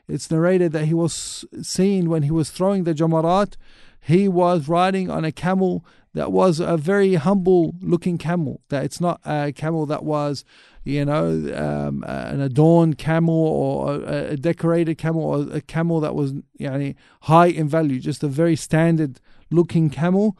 it's 0.07 0.29
narrated 0.29 0.73
that 0.73 0.85
he 0.85 0.93
was 0.93 1.45
seen 1.61 2.09
when 2.09 2.23
he 2.23 2.31
was 2.31 2.49
throwing 2.49 2.83
the 2.83 2.93
jamarat 2.93 3.55
he 4.01 4.27
was 4.27 4.67
riding 4.67 5.09
on 5.09 5.25
a 5.25 5.31
camel 5.31 5.85
that 6.17 6.31
was 6.31 6.59
a 6.59 6.77
very 6.77 7.15
humble 7.15 7.75
looking 7.81 8.17
camel. 8.17 8.61
That 8.69 8.83
it's 8.83 8.99
not 8.99 9.21
a 9.25 9.51
camel 9.51 9.85
that 9.85 10.03
was, 10.03 10.43
you 10.83 11.05
know, 11.05 11.27
um, 11.55 12.03
an 12.07 12.41
adorned 12.41 12.97
camel 12.97 13.35
or 13.35 13.95
a, 13.95 14.31
a, 14.31 14.37
decorated 14.37 14.97
camel 14.97 15.23
or 15.23 15.55
a 15.55 15.61
camel 15.61 15.99
that 15.99 16.15
was 16.15 16.31
you 16.57 16.69
know, 16.69 16.93
high 17.21 17.47
in 17.47 17.67
value, 17.67 17.99
just 17.99 18.23
a 18.23 18.27
very 18.27 18.55
standard 18.55 19.19
looking 19.51 19.89
camel. 19.89 20.37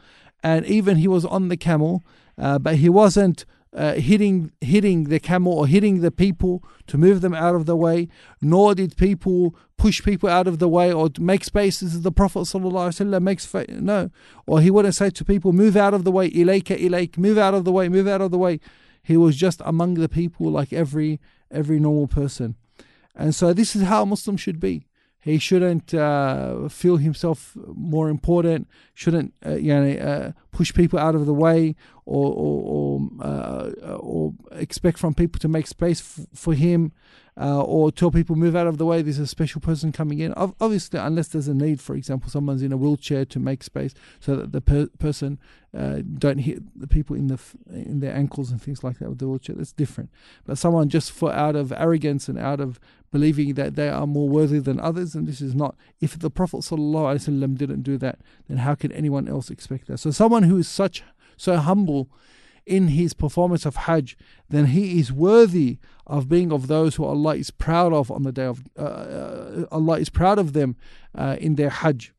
And 0.48 0.60
even 0.66 0.96
he 0.96 1.08
was 1.16 1.24
on 1.36 1.48
the 1.48 1.56
camel, 1.68 1.94
uh, 2.44 2.58
but 2.58 2.74
he 2.76 2.88
wasn't 3.02 3.44
uh, 3.72 3.94
hitting 3.94 4.50
hitting 4.62 5.04
the 5.04 5.20
camel 5.20 5.52
or 5.52 5.66
hitting 5.66 6.00
the 6.00 6.10
people 6.10 6.54
to 6.86 6.96
move 6.96 7.20
them 7.20 7.34
out 7.34 7.54
of 7.54 7.66
the 7.66 7.76
way, 7.76 8.08
nor 8.40 8.74
did 8.74 8.96
people 8.96 9.54
push 9.76 10.02
people 10.02 10.28
out 10.28 10.46
of 10.46 10.58
the 10.58 10.68
way 10.68 10.90
or 10.90 11.10
make 11.18 11.44
spaces. 11.44 12.00
The 12.00 12.10
Prophet 12.20 12.40
ﷺ 12.40 13.22
makes 13.22 13.44
fa- 13.44 13.66
no, 13.68 14.10
or 14.46 14.60
he 14.62 14.70
wouldn't 14.70 14.94
say 14.94 15.10
to 15.10 15.24
people, 15.32 15.52
"Move 15.52 15.76
out 15.76 15.94
of 15.94 16.04
the 16.04 16.10
way, 16.18 16.30
ilayka 16.30 16.80
ilayk, 16.86 17.18
move 17.18 17.36
out 17.36 17.54
of 17.54 17.64
the 17.66 17.72
way, 17.72 17.90
move 17.90 18.08
out 18.08 18.22
of 18.22 18.30
the 18.30 18.38
way." 18.38 18.58
He 19.02 19.16
was 19.16 19.36
just 19.36 19.60
among 19.64 19.94
the 19.94 20.08
people 20.08 20.50
like 20.50 20.72
every 20.72 21.20
every 21.50 21.78
normal 21.78 22.08
person, 22.08 22.56
and 23.14 23.34
so 23.34 23.52
this 23.52 23.76
is 23.76 23.82
how 23.82 24.02
a 24.02 24.06
Muslim 24.06 24.38
should 24.38 24.60
be. 24.60 24.87
He 25.20 25.38
shouldn't 25.38 25.92
uh, 25.92 26.68
feel 26.68 26.96
himself 26.96 27.56
more 27.74 28.08
important. 28.08 28.68
Shouldn't 28.94 29.34
uh, 29.44 29.56
you 29.56 29.74
know 29.74 29.92
uh, 29.92 30.32
push 30.52 30.72
people 30.72 30.98
out 30.98 31.14
of 31.14 31.26
the 31.26 31.34
way 31.34 31.74
or 32.04 32.32
or 32.32 32.62
or, 32.64 33.26
uh, 33.26 33.92
or 33.96 34.34
expect 34.52 34.98
from 34.98 35.14
people 35.14 35.38
to 35.40 35.48
make 35.48 35.66
space 35.66 36.00
f- 36.00 36.26
for 36.34 36.54
him 36.54 36.92
uh, 37.40 37.62
or 37.62 37.92
tell 37.92 38.10
people 38.10 38.34
move 38.34 38.56
out 38.56 38.66
of 38.66 38.78
the 38.78 38.86
way. 38.86 39.00
There's 39.00 39.18
a 39.18 39.26
special 39.26 39.60
person 39.60 39.92
coming 39.92 40.18
in. 40.18 40.34
Obviously, 40.34 40.98
unless 40.98 41.28
there's 41.28 41.46
a 41.48 41.54
need, 41.54 41.80
for 41.80 41.94
example, 41.94 42.30
someone's 42.30 42.62
in 42.62 42.72
a 42.72 42.76
wheelchair 42.76 43.24
to 43.26 43.38
make 43.38 43.62
space 43.62 43.94
so 44.18 44.34
that 44.36 44.52
the 44.52 44.60
per- 44.60 44.88
person 44.98 45.38
uh, 45.76 46.00
don't 46.18 46.38
hit 46.38 46.62
the 46.78 46.88
people 46.88 47.14
in 47.14 47.28
the 47.28 47.34
f- 47.34 47.54
in 47.70 48.00
their 48.00 48.14
ankles 48.14 48.50
and 48.50 48.60
things 48.60 48.82
like 48.82 48.98
that 48.98 49.08
with 49.08 49.18
the 49.18 49.28
wheelchair. 49.28 49.54
That's 49.54 49.72
different. 49.72 50.10
But 50.46 50.58
someone 50.58 50.88
just 50.88 51.12
for 51.12 51.32
out 51.32 51.54
of 51.54 51.72
arrogance 51.72 52.28
and 52.28 52.38
out 52.38 52.60
of 52.60 52.80
believing 53.10 53.54
that 53.54 53.74
they 53.76 53.88
are 53.88 54.06
more 54.06 54.28
worthy 54.28 54.58
than 54.58 54.78
others, 54.80 55.14
and 55.14 55.26
this 55.26 55.40
is 55.40 55.54
not. 55.54 55.76
If 56.00 56.18
the 56.18 56.30
Prophet 56.30 56.58
ﷺ 56.58 57.56
didn't 57.56 57.82
do 57.82 57.96
that, 57.98 58.18
then 58.48 58.58
how 58.58 58.74
can 58.74 58.92
anyone 58.92 59.28
else 59.28 59.50
expect 59.50 59.86
that? 59.88 59.98
So 59.98 60.10
someone 60.10 60.44
who 60.44 60.58
is 60.58 60.68
such 60.68 61.02
so 61.36 61.56
humble 61.56 62.10
in 62.66 62.88
his 62.88 63.14
performance 63.14 63.64
of 63.64 63.76
Hajj, 63.76 64.16
then 64.50 64.66
he 64.66 65.00
is 65.00 65.10
worthy 65.10 65.78
of 66.06 66.28
being 66.28 66.52
of 66.52 66.66
those 66.66 66.96
who 66.96 67.04
Allah 67.04 67.36
is 67.36 67.50
proud 67.50 67.94
of 67.94 68.10
on 68.10 68.24
the 68.24 68.32
day 68.32 68.44
of 68.44 68.62
uh, 68.78 68.82
uh, 68.82 69.64
Allah 69.72 69.98
is 69.98 70.10
proud 70.10 70.38
of 70.38 70.52
them 70.52 70.76
uh, 71.14 71.36
in 71.40 71.54
their 71.54 71.70
Hajj. 71.70 72.12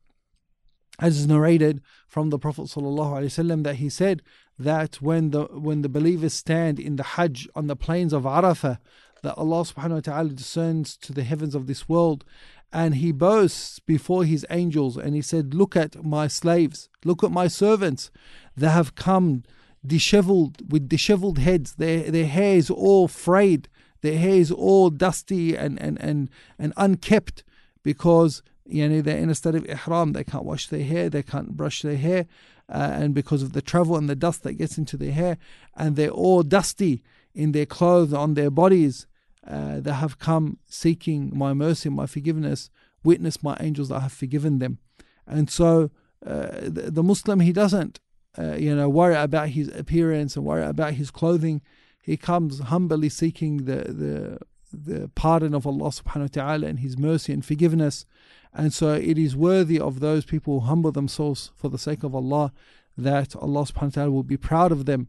As 0.98 1.18
is 1.18 1.26
narrated 1.26 1.80
from 2.06 2.30
the 2.30 2.38
Prophet 2.38 2.62
ﷺ 2.64 3.62
that 3.62 3.76
he 3.76 3.88
said 3.88 4.22
that 4.58 4.96
when 4.96 5.30
the 5.30 5.44
when 5.44 5.80
the 5.80 5.88
believers 5.88 6.34
stand 6.34 6.78
in 6.78 6.96
the 6.96 7.02
Hajj 7.02 7.48
on 7.54 7.68
the 7.68 7.76
plains 7.76 8.12
of 8.12 8.24
Arafah, 8.24 8.78
that 9.22 9.34
Allah 9.36 9.62
subhanahu 9.62 9.94
wa 9.94 10.00
ta'ala 10.00 10.28
descends 10.30 10.96
to 10.98 11.12
the 11.12 11.24
heavens 11.24 11.54
of 11.54 11.66
this 11.66 11.88
world 11.88 12.24
and 12.72 12.96
he 12.96 13.12
boasts 13.12 13.78
before 13.80 14.24
his 14.24 14.46
angels 14.50 14.96
and 14.96 15.14
he 15.14 15.22
said, 15.22 15.54
Look 15.54 15.76
at 15.76 16.04
my 16.04 16.28
slaves, 16.28 16.88
look 17.04 17.24
at 17.24 17.32
my 17.32 17.48
servants. 17.48 18.10
They 18.56 18.68
have 18.68 18.94
come 18.94 19.42
disheveled 19.84 20.70
with 20.70 20.88
disheveled 20.88 21.38
heads, 21.38 21.74
their 21.76 22.10
their 22.10 22.26
hair 22.26 22.56
is 22.56 22.70
all 22.70 23.08
frayed, 23.08 23.68
their 24.02 24.18
hair 24.18 24.34
is 24.34 24.50
all 24.50 24.90
dusty 24.90 25.56
and, 25.56 25.80
and, 25.80 26.00
and, 26.00 26.30
and 26.58 26.72
unkept 26.76 27.44
because 27.82 28.42
you 28.66 28.88
know, 28.88 29.00
they're 29.00 29.18
in 29.18 29.30
a 29.30 29.34
state 29.34 29.54
of 29.54 29.68
ihram, 29.68 30.12
they 30.12 30.22
can't 30.22 30.44
wash 30.44 30.68
their 30.68 30.84
hair, 30.84 31.10
they 31.10 31.22
can't 31.22 31.56
brush 31.56 31.82
their 31.82 31.96
hair, 31.96 32.26
uh, 32.68 32.90
and 32.92 33.14
because 33.14 33.42
of 33.42 33.52
the 33.52 33.62
travel 33.62 33.96
and 33.96 34.08
the 34.08 34.14
dust 34.14 34.42
that 34.44 34.54
gets 34.54 34.78
into 34.78 34.96
their 34.96 35.12
hair, 35.12 35.38
and 35.76 35.96
they're 35.96 36.10
all 36.10 36.42
dusty 36.42 37.02
in 37.34 37.52
their 37.52 37.66
clothes, 37.66 38.12
on 38.12 38.34
their 38.34 38.50
bodies, 38.50 39.06
uh, 39.46 39.80
they 39.80 39.92
have 39.92 40.18
come 40.18 40.58
seeking 40.66 41.36
my 41.36 41.52
mercy, 41.54 41.88
my 41.88 42.06
forgiveness, 42.06 42.70
witness 43.02 43.42
my 43.42 43.56
angels 43.60 43.88
that 43.88 43.96
I 43.96 44.00
have 44.00 44.12
forgiven 44.12 44.58
them. 44.58 44.78
And 45.26 45.48
so 45.48 45.90
uh, 46.24 46.48
the, 46.62 46.90
the, 46.90 47.02
Muslim, 47.02 47.40
he 47.40 47.52
doesn't, 47.52 48.00
uh, 48.38 48.54
you 48.54 48.74
know, 48.74 48.88
worry 48.88 49.14
about 49.14 49.50
his 49.50 49.68
appearance 49.68 50.36
and 50.36 50.44
worry 50.44 50.64
about 50.64 50.94
his 50.94 51.10
clothing. 51.10 51.62
He 52.02 52.16
comes 52.16 52.58
humbly 52.58 53.08
seeking 53.08 53.64
the, 53.64 53.76
the, 53.76 54.38
the 54.72 55.08
pardon 55.14 55.54
of 55.54 55.66
Allah 55.66 55.90
subhanahu 55.90 56.20
wa 56.20 56.26
ta'ala 56.32 56.66
and 56.66 56.80
his 56.80 56.98
mercy 56.98 57.32
and 57.32 57.44
forgiveness. 57.44 58.04
And 58.52 58.74
so 58.74 58.92
it 58.92 59.16
is 59.16 59.36
worthy 59.36 59.80
of 59.80 60.00
those 60.00 60.24
people 60.24 60.60
who 60.60 60.66
humble 60.66 60.92
themselves 60.92 61.52
for 61.56 61.68
the 61.68 61.78
sake 61.78 62.02
of 62.02 62.14
Allah 62.14 62.52
that 62.98 63.34
Allah 63.36 63.62
subhanahu 63.62 63.82
wa 63.82 63.88
ta'ala 63.90 64.10
will 64.10 64.22
be 64.22 64.36
proud 64.36 64.72
of 64.72 64.84
them 64.84 65.08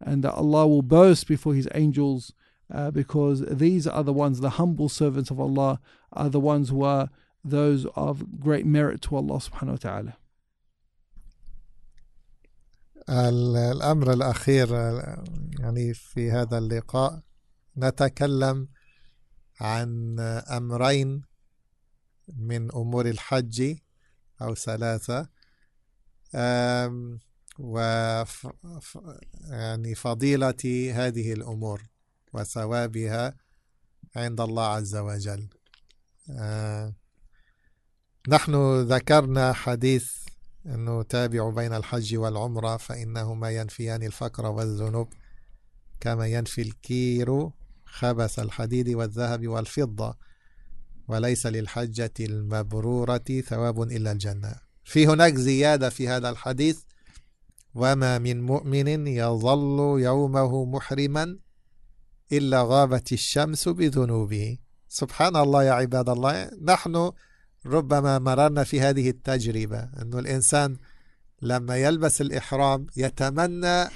and 0.00 0.22
that 0.24 0.34
Allah 0.34 0.66
will 0.66 0.82
boast 0.82 1.26
before 1.26 1.54
his 1.54 1.68
angels 1.74 2.32
uh, 2.72 2.90
because 2.90 3.40
these 3.46 3.86
are 3.86 4.04
the 4.04 4.12
ones, 4.12 4.40
the 4.40 4.50
humble 4.50 4.88
servants 4.88 5.30
of 5.30 5.40
Allah, 5.40 5.80
are 6.12 6.28
the 6.28 6.40
ones 6.40 6.68
who 6.68 6.82
are 6.82 7.10
those 7.44 7.86
of 7.96 8.40
great 8.40 8.66
merit 8.66 9.00
to 9.02 9.16
Allah 9.16 9.36
subhanahu 9.36 9.70
wa 9.70 9.76
ta'ala. 9.76 10.16
الأمر 13.08 14.12
الأخير 14.12 14.68
يعني 15.60 15.94
في 15.94 16.30
هذا 16.30 16.58
اللقاء 16.58 17.22
نتكلم 17.76 18.68
عن 19.60 20.20
أمرين 20.50 21.22
من 22.36 22.72
أمور 22.74 23.06
الحج 23.06 23.76
أو 24.42 24.54
ثلاثة 24.54 25.28
و 27.58 27.78
يعني 29.50 29.94
فضيلة 29.94 30.92
هذه 30.94 31.32
الأمور 31.32 31.82
وثوابها 32.32 33.34
عند 34.16 34.40
الله 34.40 34.66
عز 34.66 34.96
وجل. 34.96 35.48
آه 36.30 36.94
نحن 38.28 38.80
ذكرنا 38.80 39.52
حديث 39.52 40.12
أنه 40.66 41.02
تابع 41.02 41.50
بين 41.50 41.72
الحج 41.72 42.16
والعمرة 42.16 42.76
فإنهما 42.76 43.50
ينفيان 43.50 44.02
الفقر 44.02 44.46
والذنوب 44.46 45.08
كما 46.00 46.26
ينفي 46.26 46.62
الكير 46.62 47.50
خبث 47.84 48.38
الحديد 48.38 48.88
والذهب 48.88 49.48
والفضة 49.48 50.14
وليس 51.08 51.46
للحجة 51.46 52.12
المبرورة 52.20 53.42
ثواب 53.46 53.82
إلا 53.82 54.12
الجنة. 54.12 54.54
في 54.84 55.06
هناك 55.06 55.34
زيادة 55.34 55.88
في 55.88 56.08
هذا 56.08 56.30
الحديث 56.30 56.80
وما 57.74 58.18
من 58.18 58.40
مؤمن 58.42 59.06
يظل 59.06 60.00
يومه 60.00 60.64
محرما 60.64 61.38
إلا 62.32 62.62
غابت 62.62 63.12
الشمس 63.12 63.68
بذنوبه. 63.68 64.58
سبحان 64.88 65.36
الله 65.36 65.64
يا 65.64 65.72
عباد 65.72 66.08
الله. 66.08 66.50
نحن 66.62 67.12
ربما 67.66 68.18
مررنا 68.18 68.64
في 68.64 68.80
هذه 68.80 69.10
التجربة 69.10 69.78
أن 69.78 70.18
الإنسان 70.18 70.76
لما 71.42 71.76
يلبس 71.76 72.20
الإحرام 72.20 72.86
يتمنى 72.96 73.90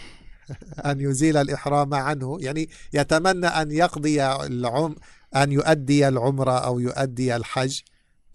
أن 0.85 1.01
يزيل 1.01 1.37
الإحرام 1.37 1.95
عنه 1.95 2.37
يعني 2.41 2.69
يتمنى 2.93 3.47
أن 3.47 3.71
يقضي 3.71 4.25
العم 4.27 4.95
أن 5.37 5.53
يؤدي 5.53 6.09
العمرة 6.09 6.59
أو 6.59 6.81
يؤدي 6.81 7.37
الحج 7.37 7.81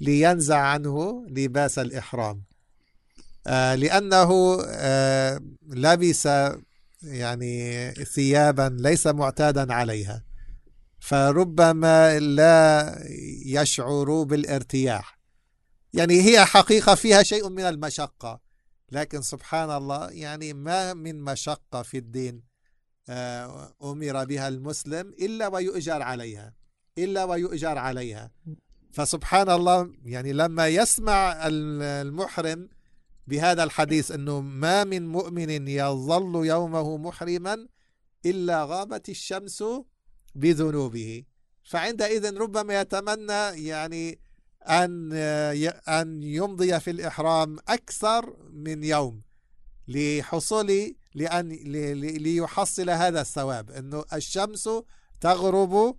لينزع 0.02 0.58
عنه 0.58 1.26
لباس 1.30 1.80
الإحرام. 1.80 2.44
آه 3.48 3.76
لأنه 3.76 4.58
آه 4.66 5.42
لبس 5.70 6.28
يعني 7.04 7.92
ثيابا 7.92 8.78
ليس 8.80 9.08
معتادا 9.08 9.74
عليها. 9.74 10.24
فربما 11.00 12.20
لا 12.20 12.96
يشعر 13.46 14.24
بالارتياح. 14.24 15.20
يعني 15.94 16.22
هي 16.22 16.46
حقيقة 16.46 16.96
فيها 16.96 17.24
شيء 17.24 17.50
من 17.50 17.64
المشقة. 17.64 18.42
لكن 18.92 19.22
سبحان 19.22 19.72
الله 19.72 20.10
يعني 20.10 20.54
ما 20.54 20.94
من 20.94 21.22
مشقة 21.22 21.82
في 21.82 21.98
الدين 21.98 22.44
آه، 23.10 23.76
أمر 23.84 24.26
بها 24.26 24.48
المسلم 24.48 25.14
إلا 25.22 25.48
ويؤجر 25.48 26.02
عليها. 26.02 26.54
إلا 26.98 27.24
ويؤجر 27.24 27.78
عليها. 27.78 28.32
فسبحان 28.92 29.50
الله 29.50 29.92
يعني 30.06 30.34
لما 30.34 30.68
يسمع 30.68 31.40
المحرم 31.48 32.70
بهذا 33.30 33.64
الحديث 33.64 34.12
أنه 34.12 34.42
ما 34.42 34.84
من 34.84 35.08
مؤمن 35.08 35.68
يظل 35.68 36.46
يومه 36.46 36.98
محرما 36.98 37.68
إلا 38.26 38.66
غابت 38.66 39.10
الشمس 39.10 39.64
بذنوبه. 40.36 41.24
فعندئذ 41.64 42.38
ربما 42.38 42.82
يتمنى 42.82 43.68
يعني 43.68 44.20
أن 44.64 45.14
أن 45.88 46.24
يمضي 46.24 46.80
في 46.80 46.92
الإحرام 46.92 47.58
أكثر 47.68 48.36
من 48.52 48.84
يوم 48.84 49.22
لحصول 49.88 50.96
لأن 51.16 51.50
ليحصل 52.26 52.90
هذا 52.90 53.22
الثواب. 53.22 53.72
أنه 53.72 54.06
الشمس 54.14 54.70
تغرب 55.22 55.96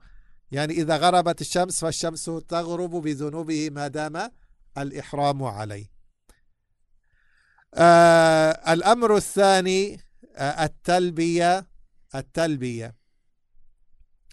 يعني 0.53 0.72
إذا 0.72 0.97
غربت 0.97 1.41
الشمس 1.41 1.81
فالشمس 1.81 2.24
تغرب 2.49 2.91
بذنوبه 2.91 3.70
ما 3.70 3.89
دام 3.89 4.31
الإحرام 4.78 5.43
عليه. 5.43 5.89
آه 7.75 8.73
الأمر 8.73 9.16
الثاني 9.16 10.01
آه 10.37 10.64
التلبية 10.64 11.66
التلبية. 12.14 12.95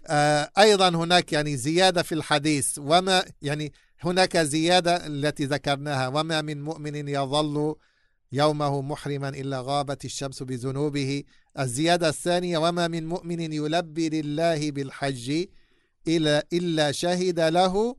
آه 0.08 0.52
أيضا 0.58 0.90
هناك 0.90 1.34
يعني 1.34 1.58
زيادة 1.58 2.04
في 2.04 2.16
الحديث 2.16 2.78
وما 2.78 3.26
يعني 3.42 3.74
هناك 4.00 4.38
زيادة 4.38 5.08
التي 5.08 5.46
ذكرناها 5.46 6.08
وما 6.08 6.42
من 6.42 6.62
مؤمن 6.64 7.08
يظل 7.08 7.76
يومه 8.32 8.82
محرما 8.82 9.30
إلا 9.30 9.62
غابت 9.62 10.06
الشمس 10.06 10.44
بذنوبه. 10.44 11.24
الزيادة 11.60 12.10
الثانية 12.10 12.58
وما 12.58 12.88
من 12.88 13.08
مؤمن 13.08 13.54
يلبي 13.54 14.10
لله 14.10 14.72
بالحج 14.72 15.46
إلا, 16.08 16.48
إلا 16.54 16.92
شهد 16.92 17.40
له 17.40 17.96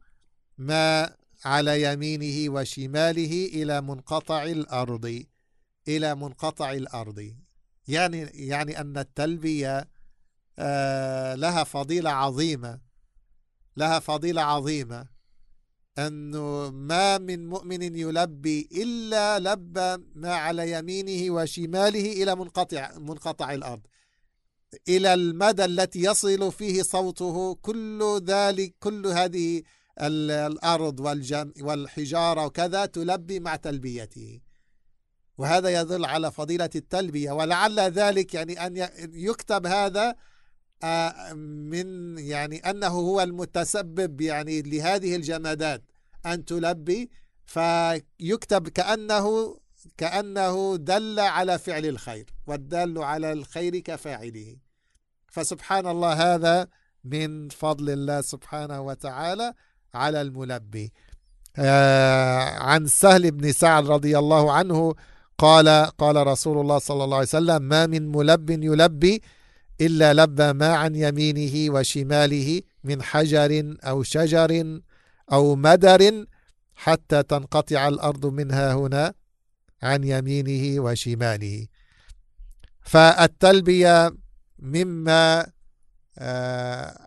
ما 0.59 1.16
على 1.45 1.82
يمينه 1.82 2.53
وشماله 2.53 3.47
إلى 3.47 3.80
منقطع 3.80 4.43
الأرض. 4.43 5.24
إلى 5.89 6.14
منقطع 6.14 6.72
الأرض. 6.72 7.34
يعني 7.89 8.20
يعني 8.20 8.80
أن 8.80 8.99
التلبية 8.99 9.89
آه، 10.59 11.34
لها 11.34 11.64
فضيلة 11.64 12.11
عظيمة. 12.11 12.80
لها 13.76 13.99
فضيلة 13.99 14.43
عظيمة. 14.43 15.07
أنه 15.99 16.70
ما 16.70 17.18
من 17.18 17.49
مؤمن 17.49 17.97
يلبي 17.97 18.68
إلا 18.72 19.39
لبى 19.39 20.05
ما 20.14 20.34
على 20.34 20.72
يمينه 20.72 21.34
وشماله 21.34 22.22
إلى 22.22 22.34
منقطع 22.34 22.99
منقطع 22.99 23.53
الأرض. 23.53 23.80
إلى 24.89 25.14
المدى 25.14 25.64
التي 25.64 26.03
يصل 26.03 26.53
فيه 26.53 26.82
صوته 26.82 27.55
كل 27.55 28.20
ذلك 28.26 28.74
كل 28.80 29.07
هذه 29.07 29.62
الأرض 30.01 31.01
والجم 31.01 31.53
والحجارة 31.61 32.46
وكذا 32.46 32.86
تلبي 32.86 33.40
مع 33.40 33.57
تلبيته. 33.57 34.40
وهذا 35.38 35.80
يدل 35.80 36.05
على 36.05 36.32
فضيلة 36.32 36.70
التلبية. 36.76 37.32
ولعل 37.32 37.80
ذلك 37.80 38.34
يعني 38.34 38.66
أن 38.66 38.88
يكتب 39.12 39.66
هذا 39.66 40.14
آه، 40.82 41.32
من 41.32 42.18
يعني 42.18 42.59
أنه 42.59 42.86
هو 42.86 43.20
المتسبب 43.20 44.20
يعني 44.20 44.62
لهذه 44.62 45.16
الجمادات 45.16 45.82
أن 46.26 46.44
تلبي. 46.44 47.11
فيكتب 47.46 48.68
كأنه 48.68 49.59
كأنه 49.96 50.76
دل 50.76 51.20
على 51.20 51.59
فعل 51.59 51.86
الخير 51.86 52.30
والدل 52.46 52.99
على 52.99 53.32
الخير 53.32 53.78
كفاعله. 53.78 54.57
فسبحان 55.28 55.86
الله 55.86 56.34
هذا 56.34 56.68
من 57.05 57.49
فضل 57.49 57.90
الله 57.90 58.20
سبحانه 58.20 58.80
وتعالى. 58.80 59.55
على 59.95 60.20
الملبي. 60.20 60.93
آه 61.57 62.59
عن 62.59 62.86
سهل 62.86 63.30
بن 63.30 63.53
سعد 63.53 63.86
رضي 63.86 64.18
الله 64.18 64.53
عنه 64.53 64.95
قال 65.39 65.68
قال 65.99 66.26
رسول 66.26 66.61
الله 66.61 66.78
صلى 66.78 67.05
الله 67.05 67.16
عليه 67.16 67.26
وسلم 67.26 67.62
ما 67.62 67.86
من 67.86 68.12
ملب 68.12 68.51
يلبي 68.51 69.22
إلا 69.80 70.14
لبى 70.14 70.53
ما 70.53 70.74
عن 70.74 70.95
يمينه 70.95 71.74
وشماله 71.74 72.62
من 72.84 73.03
حجر 73.03 73.74
أو 73.84 74.03
شجر 74.03 74.80
أو 75.32 75.57
مدر 75.57 76.24
حتى 76.74 77.22
تنقطع 77.22 77.89
الأرض 77.89 78.26
منها 78.26 78.74
هنا 78.74 79.14
عن 79.82 80.05
يمينه 80.05 80.82
وشماله. 80.82 81.66
فالتلبية 82.82 84.14
مما 84.59 85.47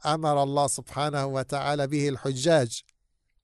أمر 0.05 0.43
الله 0.43 0.67
سبحانه 0.67 1.25
وتعالى 1.25 1.87
به 1.87 2.09
الحجاج. 2.09 2.81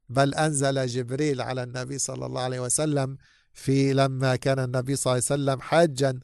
بل 0.10 0.34
أنزل 0.34 0.86
جبريل 0.88 1.42
على 1.42 1.64
النبي 1.64 1.98
صلى 1.98 2.26
الله 2.26 2.42
عليه 2.42 2.60
وسلم 2.60 3.18
في 3.54 3.94
لما 3.94 4.36
كان 4.36 4.60
النبي 4.60 4.96
صلى 4.96 5.12
الله 5.12 5.24
عليه 5.32 5.42
وسلم 5.44 5.62
حاجا. 5.62 6.20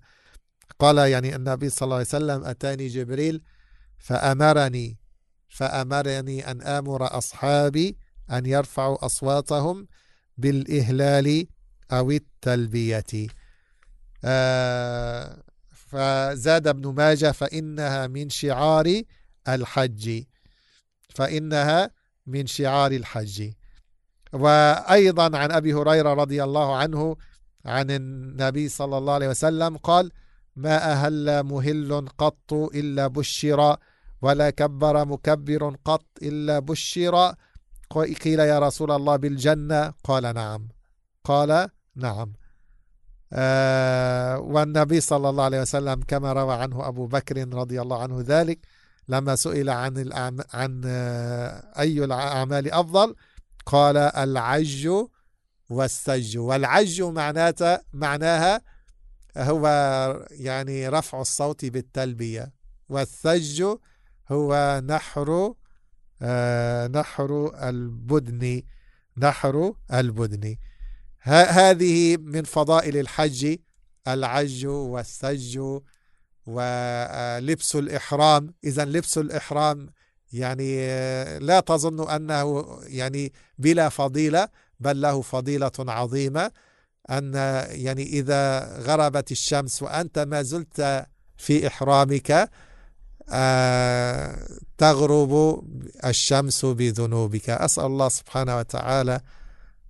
قال 0.80 0.98
يعني 0.98 1.36
النبي 1.36 1.70
صلى 1.70 1.86
الله 1.86 1.96
عليه 1.96 2.06
وسلم 2.06 2.44
أتاني 2.44 2.88
جبريل 2.88 3.44
فأمرني 3.98 4.98
فأمرني 5.50 6.52
أن 6.52 6.62
آمر 6.62 7.18
أصحابي 7.18 7.98
أن 8.32 8.46
يرفعوا 8.46 9.06
أصواتهم 9.06 9.88
بالإهلال 10.38 11.48
أو 11.91 12.12
التلبية. 12.12 13.28
آه 14.26 15.44
فزاد 15.72 16.68
ابن 16.68 16.94
ماجه 16.94 17.32
فإنها 17.32 18.08
من 18.08 18.30
شعار 18.30 19.02
الحج 19.48 20.24
فإنها 21.10 21.91
من 22.28 22.48
شعار 22.48 22.91
الحج. 22.91 23.52
وأيضا 24.34 25.38
عن 25.38 25.52
أبي 25.52 25.74
هريرة 25.74 26.14
رضي 26.14 26.44
الله 26.44 26.78
عنه 26.78 27.16
عن 27.66 27.91
النبي 27.91 28.70
صلى 28.70 28.98
الله 28.98 29.14
عليه 29.14 29.30
وسلم 29.30 29.78
قال 29.78 30.12
ما 30.56 30.91
أهل 30.91 31.44
مهل 31.44 32.08
قط 32.18 32.54
إلا 32.54 33.08
بشر 33.08 33.78
ولا 34.22 34.50
كبر 34.50 35.06
مكبر 35.06 35.76
قط 35.86 36.06
إلا 36.22 36.60
بشر. 36.60 37.36
قيل 38.24 38.39
يا 38.39 38.60
رسول 38.60 38.91
الله 38.91 39.16
بالجنة؟ 39.16 39.94
قال 40.04 40.34
نعم. 40.36 40.68
قال 41.24 41.70
نعم. 41.96 42.34
آه 43.34 44.39
والنبي 44.39 45.00
صلى 45.02 45.30
الله 45.30 45.44
عليه 45.44 45.62
وسلم 45.62 46.02
كما 46.08 46.34
روى 46.34 46.54
عنه 46.56 46.88
أبو 46.88 47.06
بكر 47.06 47.56
رضي 47.56 47.82
الله 47.82 48.02
عنه 48.02 48.24
ذلك. 48.28 48.60
لما 49.08 49.36
سئل 49.36 49.70
عن 49.70 49.97
الأعم... 49.97 50.38
عن 50.54 50.82
آه 50.86 51.74
أي 51.80 52.04
الأعمال 52.04 52.72
أفضل 52.72 53.16
قال 53.66 53.97
العج 53.97 54.89
والسج. 55.70 56.38
والعج 56.38 57.01
معناته 57.01 57.80
معناها 57.93 58.62
هو 59.38 59.68
يعني 60.32 60.89
رفع 60.89 61.22
الصوت 61.22 61.66
بالتلبية. 61.66 62.54
والثج 62.89 63.64
هو 64.32 64.82
نحر 64.86 65.54
آه 66.22 66.88
نحر 66.88 67.51
البدن. 67.70 68.62
نحر 69.18 69.74
البدن. 69.93 70.56
هذه 71.22 72.18
من 72.18 72.43
فضائل 72.43 72.97
الحج 72.97 73.58
العج 74.08 74.66
والسج. 74.66 75.60
ولبس 76.46 77.76
الإحرام. 77.76 78.54
إذا 78.64 78.86
لبس 78.86 79.18
الإحرام 79.18 79.89
يعني 80.34 80.88
لا 81.39 81.60
تظن 81.60 82.10
أنه 82.10 82.66
يعني 82.84 83.34
بلا 83.58 83.89
فضيلة 83.89 84.48
بل 84.80 85.02
له 85.02 85.22
فضيلة 85.22 85.72
عظيمة 85.80 86.52
أن 87.10 87.34
يعني 87.70 88.04
إذا 88.04 88.60
غربت 88.80 89.32
الشمس 89.32 89.84
وأنت 89.84 90.20
ما 90.20 90.41
زلت 90.41 91.06
في 91.38 91.68
إحرامك 91.68 92.50
آه، 93.30 94.48
تغرب 94.78 95.64
الشمس 96.06 96.66
بذنوبك. 96.66 97.50
أسأل 97.50 97.86
الله 97.86 98.10
سبحانه 98.10 98.58
وتعالى 98.58 99.22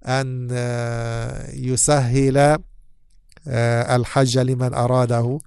أن 0.05 0.47
آه، 0.51 1.51
يسهل 1.51 2.37
آه، 3.47 3.95
الحج 3.95 4.37
لمن 4.37 4.73
أراده. 4.73 5.39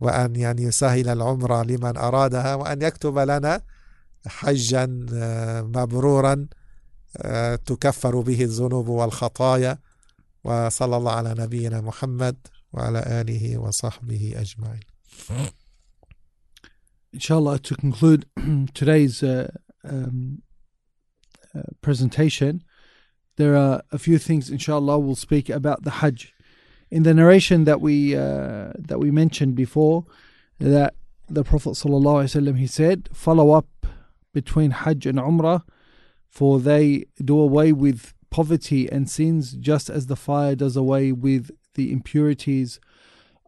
وأن 0.00 0.36
يعني 0.36 0.62
يسهل 0.62 1.08
العمرة 1.08 1.62
لمن 1.62 1.96
أرادها 1.96 2.54
وأن 2.54 2.82
يكتب 2.82 3.18
لنا 3.18 3.60
حجا 4.26 4.86
مبرورا 5.76 6.46
تكفر 7.66 8.20
به 8.20 8.42
الذنوب 8.42 8.88
والخطايا 8.88 9.78
وصلى 10.44 10.96
الله 10.96 11.12
على 11.12 11.34
نبينا 11.38 11.80
محمد 11.80 12.36
وعلى 12.72 12.98
آله 12.98 13.58
وصحبه 13.58 14.34
أجمعين 14.36 14.80
inshallah, 17.16 17.58
to 17.58 17.74
conclude 17.74 18.26
today's 18.74 19.22
uh, 19.22 19.50
um, 19.84 20.42
uh, 21.54 21.62
presentation, 21.80 22.62
there 23.36 23.56
are 23.56 23.82
a 23.90 23.98
few 23.98 24.18
things, 24.18 24.50
inshallah, 24.50 24.98
we'll 24.98 25.14
speak 25.14 25.48
about 25.48 25.82
the 25.84 25.90
Hajj. 25.90 26.34
In 26.90 27.02
the 27.02 27.14
narration 27.14 27.64
that 27.64 27.80
we 27.80 28.14
uh, 28.14 28.72
that 28.78 28.98
we 28.98 29.10
mentioned 29.10 29.54
before, 29.54 30.04
that 30.58 30.94
the 31.28 31.42
Prophet 31.42 31.70
ﷺ, 31.70 32.56
he 32.56 32.66
said, 32.66 33.08
follow 33.12 33.50
up 33.50 33.66
between 34.32 34.70
Hajj 34.70 35.06
and 35.06 35.18
Umrah, 35.18 35.62
for 36.28 36.60
they 36.60 37.06
do 37.22 37.38
away 37.38 37.72
with 37.72 38.14
poverty 38.30 38.88
and 38.90 39.10
sins, 39.10 39.52
just 39.52 39.90
as 39.90 40.06
the 40.06 40.16
fire 40.16 40.54
does 40.54 40.76
away 40.76 41.10
with 41.10 41.50
the 41.74 41.92
impurities 41.92 42.78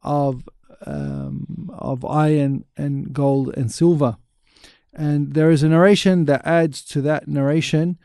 of 0.02 0.48
um, 0.86 1.70
of 1.74 2.04
iron 2.04 2.64
and 2.76 3.12
gold 3.12 3.56
and 3.56 3.70
silver. 3.70 4.16
And 4.92 5.34
there 5.34 5.50
is 5.50 5.62
a 5.62 5.68
narration 5.68 6.24
that 6.26 6.46
adds 6.46 6.82
to 6.86 7.00
that 7.02 7.28
narration 7.28 7.98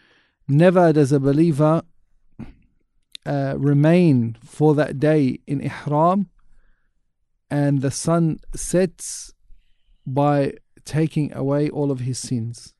never 0.48 0.92
does 0.92 1.12
a 1.12 1.20
believer 1.20 1.84
uh, 3.26 3.56
remain 3.58 4.38
for 4.44 4.76
that 4.76 5.00
day 5.00 5.40
in 5.48 5.62
ihram 5.62 6.30
and 7.50 7.82
the 7.82 7.92
sun 7.92 8.40
sets 8.56 9.34
by 10.06 10.54
taking 10.86 11.34
away 11.34 11.70
all 11.70 11.92
of 11.92 12.02
his 12.02 12.20
sins. 12.20 12.74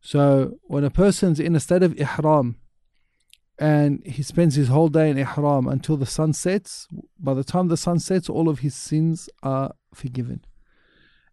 So 0.00 0.58
when 0.62 0.84
a 0.84 0.90
person's 0.90 1.40
in 1.40 1.56
a 1.56 1.60
state 1.60 1.82
of 1.82 1.98
ihram 1.98 2.56
and 3.60 4.02
he 4.06 4.22
spends 4.22 4.54
his 4.54 4.68
whole 4.68 4.88
day 4.88 5.10
in 5.10 5.18
ihram 5.18 5.68
until 5.68 5.98
the 5.98 6.06
sun 6.06 6.32
sets. 6.32 6.88
By 7.18 7.34
the 7.34 7.44
time 7.44 7.68
the 7.68 7.76
sun 7.76 7.98
sets, 7.98 8.30
all 8.30 8.48
of 8.48 8.60
his 8.60 8.74
sins 8.74 9.28
are 9.42 9.74
forgiven. 9.92 10.42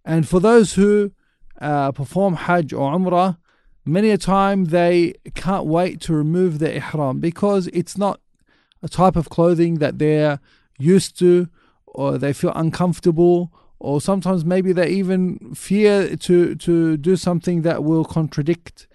And 0.03 0.27
for 0.27 0.41
those 0.41 0.73
who 0.73 1.13
uh, 1.61 1.93
perform 1.93 2.35
Hajj 2.35 2.73
or 2.73 2.91
Umrah, 2.91 3.37
many 3.87 4.09
a 4.09 4.17
time 4.17 4.65
they 4.65 5.13
can't 5.35 5.65
wait 5.65 5.99
to 6.01 6.13
remove 6.13 6.59
their 6.59 6.73
ihram 6.73 7.19
because 7.19 7.67
it's 7.67 7.97
not 7.97 8.19
a 8.81 8.87
type 8.87 9.15
of 9.15 9.29
clothing 9.29 9.75
that 9.75 9.99
they're 9.99 10.39
used 10.77 11.17
to 11.19 11.47
or 11.85 12.17
they 12.17 12.33
feel 12.33 12.51
uncomfortable 12.55 13.51
or 13.79 14.01
sometimes 14.01 14.43
maybe 14.43 14.73
they 14.73 14.89
even 14.89 15.53
fear 15.53 16.15
to, 16.15 16.55
to 16.55 16.97
do 16.97 17.15
something 17.15 17.61
that 17.61 17.83
will 17.83 18.05
contradict 18.05 18.87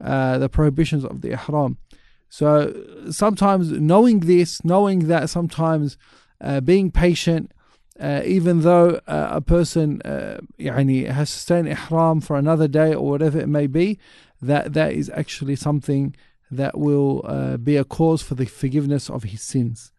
uh, 0.00 0.38
the 0.38 0.48
prohibitions 0.48 1.04
of 1.04 1.20
the 1.20 1.32
ihram. 1.32 1.76
So 2.28 2.74
sometimes 3.10 3.70
knowing 3.72 4.20
this, 4.20 4.64
knowing 4.64 5.08
that 5.08 5.28
sometimes 5.28 5.98
uh, 6.40 6.60
being 6.60 6.90
patient, 6.90 7.52
uh, 7.98 8.22
even 8.24 8.62
though 8.62 9.00
uh, 9.06 9.28
a 9.30 9.40
person 9.42 10.00
uh, 10.02 10.40
has 10.58 11.30
to 11.32 11.38
stay 11.38 11.58
in 11.58 11.66
ihram 11.66 12.20
for 12.22 12.36
another 12.36 12.66
day 12.66 12.94
or 12.94 13.10
whatever 13.10 13.38
it 13.38 13.48
may 13.48 13.66
be, 13.66 13.98
that 14.40 14.72
that 14.72 14.92
is 14.92 15.10
actually 15.14 15.56
something 15.56 16.14
that 16.50 16.78
will 16.78 17.22
uh, 17.24 17.56
be 17.56 17.76
a 17.76 17.84
cause 17.84 18.22
for 18.22 18.34
the 18.34 18.46
forgiveness 18.46 19.08
of 19.08 19.22
his 19.24 19.42
sins. 19.42 19.92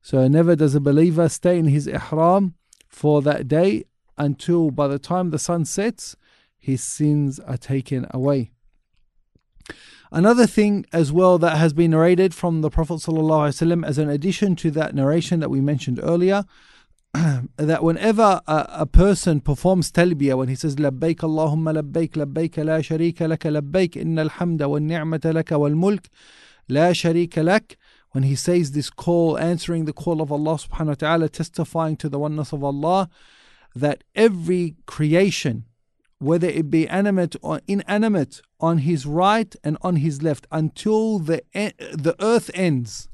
So 0.00 0.26
never 0.26 0.56
does 0.56 0.74
a 0.74 0.80
believer 0.80 1.28
stay 1.28 1.58
in 1.58 1.66
his 1.66 1.86
ihram 1.86 2.54
for 2.88 3.22
that 3.22 3.46
day 3.46 3.84
until 4.18 4.70
by 4.70 4.88
the 4.88 4.98
time 4.98 5.30
the 5.30 5.38
sun 5.38 5.64
sets, 5.64 6.16
his 6.58 6.82
sins 6.82 7.38
are 7.40 7.56
taken 7.56 8.06
away. 8.10 8.50
Another 10.10 10.46
thing 10.46 10.84
as 10.92 11.10
well 11.10 11.38
that 11.38 11.56
has 11.56 11.72
been 11.72 11.92
narrated 11.92 12.34
from 12.34 12.60
the 12.60 12.68
Prophet 12.68 12.94
ﷺ 12.94 13.86
as 13.86 13.96
an 13.96 14.10
addition 14.10 14.54
to 14.56 14.70
that 14.72 14.94
narration 14.94 15.40
that 15.40 15.48
we 15.48 15.60
mentioned 15.60 15.98
earlier, 16.02 16.44
that 17.56 17.84
whenever 17.84 18.40
a, 18.46 18.66
a, 18.70 18.86
person 18.86 19.40
performs 19.40 19.92
talbiyah, 19.92 20.36
when 20.36 20.48
he 20.48 20.54
says 20.54 20.76
labbaik 20.76 21.16
Allahumma 21.16 21.82
labbaik 21.82 22.12
labbaik 22.12 22.56
la 22.64 22.78
sharika 22.78 23.28
laka 23.28 23.60
labbaik 23.60 23.96
inna 23.96 24.28
alhamda 24.28 24.68
wa 24.68 24.78
ni'mata 24.78 25.32
laka 25.32 25.58
wal 25.58 25.74
mulk 25.74 26.08
la 26.68 26.92
sharika 26.92 27.44
lak, 27.44 27.76
when 28.12 28.24
he 28.24 28.34
says 28.34 28.72
this 28.72 28.88
call, 28.88 29.38
answering 29.38 29.84
the 29.84 29.92
call 29.92 30.22
of 30.22 30.32
Allah 30.32 30.54
subhanahu 30.54 30.88
wa 30.88 30.94
ta'ala, 30.94 31.28
testifying 31.28 31.96
to 31.96 32.08
the 32.08 32.18
oneness 32.18 32.52
of 32.52 32.64
Allah, 32.64 33.08
that 33.74 34.04
every 34.14 34.76
creation 34.86 35.64
whether 36.22 36.46
it 36.46 36.70
be 36.70 36.86
animate 36.88 37.34
or 37.42 37.60
inanimate, 37.66 38.40
on 38.60 38.78
his 38.78 39.04
right 39.04 39.56
and 39.64 39.76
on 39.82 39.96
his 39.96 40.22
left, 40.22 40.46
until 40.52 41.18
the 41.18 41.42
the 41.52 42.14
earth 42.20 42.48
ends, 42.54 43.08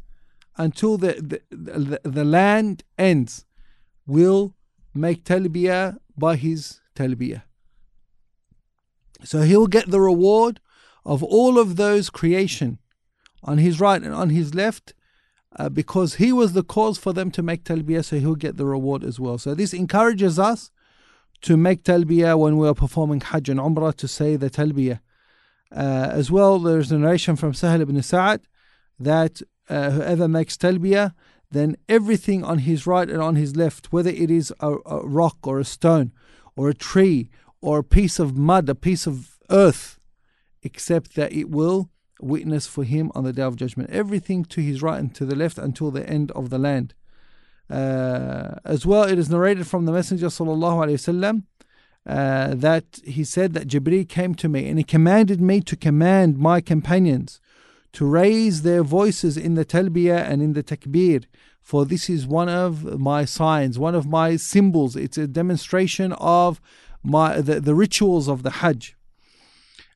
until 0.58 0.98
the 0.98 1.14
the, 1.14 1.56
the, 1.56 2.00
the 2.04 2.24
land 2.24 2.84
ends, 2.98 3.46
will 4.08 4.56
make 4.92 5.22
talbiyah 5.22 5.98
by 6.16 6.34
his 6.34 6.80
talbiyah. 6.96 7.42
So 9.22 9.42
he'll 9.42 9.68
get 9.68 9.90
the 9.90 10.00
reward 10.00 10.60
of 11.04 11.22
all 11.22 11.58
of 11.58 11.76
those 11.76 12.10
creation 12.10 12.78
on 13.44 13.58
his 13.58 13.78
right 13.80 14.02
and 14.02 14.14
on 14.14 14.30
his 14.30 14.54
left 14.54 14.94
uh, 15.56 15.68
because 15.68 16.16
he 16.16 16.32
was 16.32 16.52
the 16.52 16.64
cause 16.64 16.98
for 16.98 17.12
them 17.12 17.30
to 17.32 17.42
make 17.42 17.64
talbiyah, 17.64 18.04
so 18.04 18.18
he'll 18.18 18.34
get 18.34 18.56
the 18.56 18.66
reward 18.66 19.04
as 19.04 19.20
well. 19.20 19.38
So 19.38 19.54
this 19.54 19.72
encourages 19.72 20.38
us 20.38 20.70
to 21.42 21.56
make 21.56 21.84
talbiyah 21.84 22.38
when 22.38 22.56
we 22.56 22.66
are 22.66 22.74
performing 22.74 23.20
Hajj 23.20 23.48
and 23.48 23.60
Umrah 23.60 23.94
to 23.96 24.08
say 24.08 24.36
the 24.36 24.50
talbiyah. 24.50 25.00
Uh, 25.70 26.10
as 26.12 26.30
well, 26.30 26.58
there's 26.58 26.90
a 26.90 26.98
narration 26.98 27.36
from 27.36 27.54
Sahel 27.54 27.82
ibn 27.82 28.00
Sa'ad 28.02 28.40
that 28.98 29.42
uh, 29.68 29.90
whoever 29.90 30.26
makes 30.26 30.56
talbiyah, 30.56 31.12
then 31.51 31.77
everything 31.87 32.43
on 32.43 32.59
his 32.59 32.87
right 32.87 33.09
and 33.09 33.21
on 33.21 33.35
his 33.35 33.55
left, 33.55 33.93
whether 33.93 34.09
it 34.09 34.31
is 34.31 34.53
a, 34.59 34.75
a 34.85 35.07
rock 35.07 35.37
or 35.45 35.59
a 35.59 35.65
stone 35.65 36.11
or 36.55 36.69
a 36.69 36.73
tree 36.73 37.29
or 37.61 37.79
a 37.79 37.83
piece 37.83 38.19
of 38.19 38.37
mud, 38.37 38.67
a 38.69 38.75
piece 38.75 39.07
of 39.07 39.37
earth, 39.49 39.99
except 40.63 41.15
that 41.15 41.31
it 41.31 41.49
will 41.49 41.89
witness 42.19 42.67
for 42.67 42.83
him 42.83 43.11
on 43.13 43.23
the 43.23 43.33
day 43.33 43.43
of 43.43 43.55
judgment. 43.55 43.89
Everything 43.89 44.43
to 44.45 44.61
his 44.61 44.81
right 44.81 44.99
and 44.99 45.13
to 45.15 45.25
the 45.25 45.35
left 45.35 45.57
until 45.57 45.91
the 45.91 46.07
end 46.09 46.31
of 46.31 46.49
the 46.49 46.57
land. 46.57 46.93
Uh, 47.69 48.55
as 48.65 48.85
well, 48.85 49.03
it 49.03 49.17
is 49.17 49.29
narrated 49.29 49.67
from 49.67 49.85
the 49.85 49.91
Messenger 49.91 50.27
وسلم, 50.27 51.43
uh, 52.05 52.53
that 52.55 52.99
he 53.05 53.23
said 53.23 53.53
that 53.53 53.67
Jibreel 53.67 54.07
came 54.07 54.35
to 54.35 54.49
me 54.49 54.67
and 54.67 54.77
he 54.77 54.83
commanded 54.83 55.39
me 55.39 55.61
to 55.61 55.75
command 55.75 56.37
my 56.37 56.59
companions 56.59 57.39
to 57.92 58.06
raise 58.06 58.62
their 58.62 58.82
voices 58.82 59.36
in 59.36 59.54
the 59.54 59.64
talbiyah 59.64 60.28
and 60.28 60.42
in 60.42 60.52
the 60.52 60.62
takbir, 60.62 61.24
for 61.60 61.84
this 61.84 62.08
is 62.08 62.26
one 62.26 62.48
of 62.48 62.98
my 62.98 63.24
signs, 63.24 63.78
one 63.78 63.94
of 63.94 64.06
my 64.06 64.36
symbols. 64.36 64.96
It's 64.96 65.18
a 65.18 65.26
demonstration 65.26 66.12
of 66.14 66.60
my 67.02 67.40
the, 67.40 67.60
the 67.60 67.74
rituals 67.74 68.28
of 68.28 68.42
the 68.42 68.50
Hajj. 68.50 68.96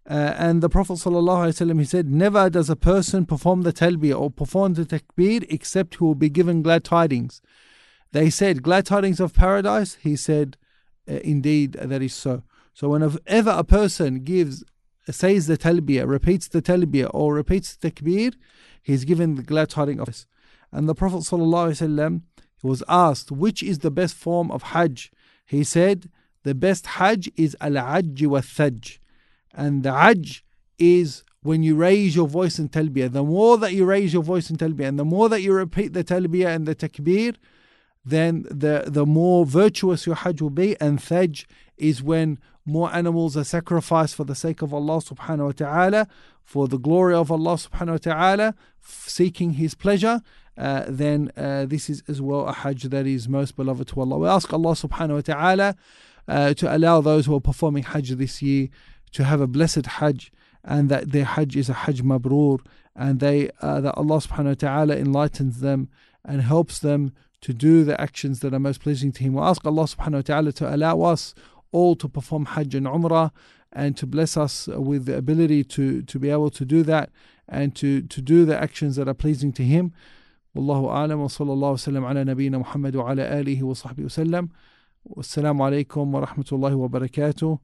Uh, 0.08 0.34
and 0.36 0.62
the 0.62 0.68
Prophet 0.68 0.94
ﷺ, 0.94 1.78
he 1.78 1.84
said, 1.84 2.10
Never 2.10 2.50
does 2.50 2.68
a 2.68 2.74
person 2.74 3.24
perform 3.24 3.62
the 3.62 3.72
talbiyah 3.72 4.18
or 4.18 4.30
perform 4.30 4.74
the 4.74 4.84
takbir 4.84 5.46
except 5.48 5.96
he 5.96 6.04
will 6.04 6.16
be 6.16 6.28
given 6.28 6.60
glad 6.60 6.82
tidings. 6.82 7.40
They 8.10 8.28
said, 8.28 8.62
Glad 8.62 8.86
tidings 8.86 9.20
of 9.20 9.32
paradise? 9.32 9.94
He 10.02 10.16
said, 10.16 10.56
uh, 11.08 11.14
Indeed, 11.24 11.74
that 11.74 12.02
is 12.02 12.14
so. 12.14 12.42
So, 12.74 12.88
whenever 12.88 13.50
a 13.50 13.64
person 13.64 14.24
gives, 14.24 14.64
says 15.10 15.46
the 15.46 15.58
talbiyah, 15.58 16.08
repeats 16.08 16.48
the 16.48 16.62
talbiyah, 16.62 17.10
or 17.12 17.34
repeats 17.34 17.74
the 17.74 17.90
takbir, 17.90 18.34
he's 18.82 19.04
given 19.04 19.34
the 19.34 19.42
glad 19.42 19.70
tidings 19.70 20.00
of 20.00 20.06
this. 20.06 20.26
And 20.70 20.88
the 20.88 20.94
Prophet 20.94 21.18
ﷺ 21.18 22.22
was 22.62 22.82
asked, 22.88 23.30
Which 23.30 23.62
is 23.62 23.80
the 23.80 23.90
best 23.90 24.14
form 24.14 24.50
of 24.50 24.62
Hajj? 24.62 25.10
He 25.44 25.64
said, 25.64 26.08
The 26.44 26.54
best 26.54 26.86
Hajj 26.86 27.30
is 27.36 27.56
al 27.60 27.74
Hajj 27.74 28.26
wa 28.26 28.40
Thajj. 28.40 28.98
And 29.52 29.82
the 29.82 29.92
Hajj 29.92 30.44
is 30.78 31.24
when 31.42 31.62
you 31.62 31.74
raise 31.74 32.14
your 32.14 32.28
voice 32.28 32.58
in 32.58 32.68
talbiyah. 32.68 33.12
The 33.12 33.24
more 33.24 33.58
that 33.58 33.72
you 33.72 33.84
raise 33.84 34.12
your 34.12 34.22
voice 34.22 34.48
in 34.48 34.56
talbiyah, 34.56 34.88
and 34.88 34.98
the 34.98 35.04
more 35.04 35.28
that 35.28 35.42
you 35.42 35.52
repeat 35.52 35.92
the 35.92 36.04
talbiyah 36.04 36.54
and 36.54 36.66
the 36.66 36.74
takbir, 36.74 37.36
then 38.04 38.46
the, 38.50 38.84
the 38.86 39.04
more 39.06 39.44
virtuous 39.44 40.06
your 40.06 40.14
Hajj 40.14 40.40
will 40.40 40.50
be. 40.50 40.80
And 40.80 40.98
Thaj 40.98 41.44
is 41.76 42.02
when 42.02 42.38
more 42.64 42.94
animals 42.94 43.36
are 43.36 43.44
sacrificed 43.44 44.14
for 44.14 44.24
the 44.24 44.34
sake 44.34 44.62
of 44.62 44.72
Allah 44.72 44.98
subhanahu 44.98 45.46
wa 45.46 45.52
ta'ala, 45.52 46.08
for 46.44 46.68
the 46.68 46.78
glory 46.78 47.14
of 47.14 47.30
Allah 47.30 47.54
subhanahu 47.54 47.90
wa 47.90 47.96
ta'ala, 47.98 48.54
seeking 48.80 49.54
His 49.54 49.74
pleasure, 49.74 50.22
uh, 50.56 50.84
then 50.86 51.32
uh, 51.36 51.66
this 51.66 51.88
is 51.88 52.02
as 52.08 52.20
well 52.20 52.46
a 52.46 52.52
Hajj 52.52 52.84
that 52.84 53.06
is 53.06 53.28
most 53.28 53.56
beloved 53.56 53.88
to 53.88 54.00
Allah. 54.00 54.18
We 54.18 54.28
ask 54.28 54.52
Allah 54.52 54.72
subhanahu 54.72 55.14
wa 55.14 55.20
ta'ala 55.20 55.76
uh, 56.28 56.54
to 56.54 56.76
allow 56.76 57.00
those 57.00 57.26
who 57.26 57.34
are 57.34 57.40
performing 57.40 57.84
Hajj 57.84 58.10
this 58.10 58.42
year 58.42 58.68
to 59.12 59.24
have 59.24 59.40
a 59.40 59.46
blessed 59.46 59.86
Hajj 59.86 60.30
and 60.64 60.88
that 60.88 61.12
their 61.12 61.24
Hajj 61.24 61.56
is 61.56 61.68
a 61.68 61.74
Hajj 61.74 62.02
mabrur 62.02 62.60
and 62.94 63.20
they 63.20 63.50
uh, 63.60 63.80
that 63.80 63.94
Allah 63.96 64.18
subhanahu 64.18 64.44
wa 64.46 64.54
ta'ala 64.54 64.96
enlightens 64.96 65.60
them 65.60 65.88
and 66.24 66.42
helps 66.42 66.78
them 66.78 67.12
to 67.40 67.52
do 67.52 67.82
the 67.82 68.00
actions 68.00 68.40
that 68.40 68.54
are 68.54 68.60
most 68.60 68.80
pleasing 68.80 69.10
to 69.12 69.24
Him. 69.24 69.34
We 69.34 69.40
ask 69.42 69.64
Allah 69.66 69.84
subhanahu 69.84 70.12
wa 70.12 70.20
ta'ala 70.20 70.52
to 70.52 70.74
allow 70.74 71.00
us 71.02 71.34
all 71.71 71.95
to 71.95 72.07
perform 72.07 72.45
Hajj 72.45 72.75
and 72.75 72.87
Umrah 72.87 73.31
and 73.73 73.97
to 73.97 74.07
bless 74.07 74.37
us 74.37 74.67
with 74.67 75.05
the 75.05 75.17
ability 75.17 75.63
to, 75.63 76.01
to 76.01 76.19
be 76.19 76.29
able 76.29 76.49
to 76.51 76.65
do 76.65 76.83
that 76.83 77.11
and 77.47 77.75
to, 77.75 78.01
to 78.01 78.21
do 78.21 78.45
the 78.45 78.57
actions 78.57 78.95
that 78.95 79.07
are 79.07 79.13
pleasing 79.13 79.51
to 79.53 79.63
Him. 79.63 79.93
والله 80.55 80.89
أعلم 80.89 81.19
وصلى 81.19 81.53
الله 81.53 81.71
وسلم 81.71 82.05
على 82.05 82.23
نبينا 82.23 82.57
محمد 82.57 82.95
وعلى 82.95 83.39
آله 83.39 83.63
وصحبه 83.63 84.03
وسلم 84.03 84.49
والسلام 85.05 85.61
عليكم 85.61 86.15
ورحمة 86.15 86.45
الله 86.51 86.75
وبركاته 86.75 87.59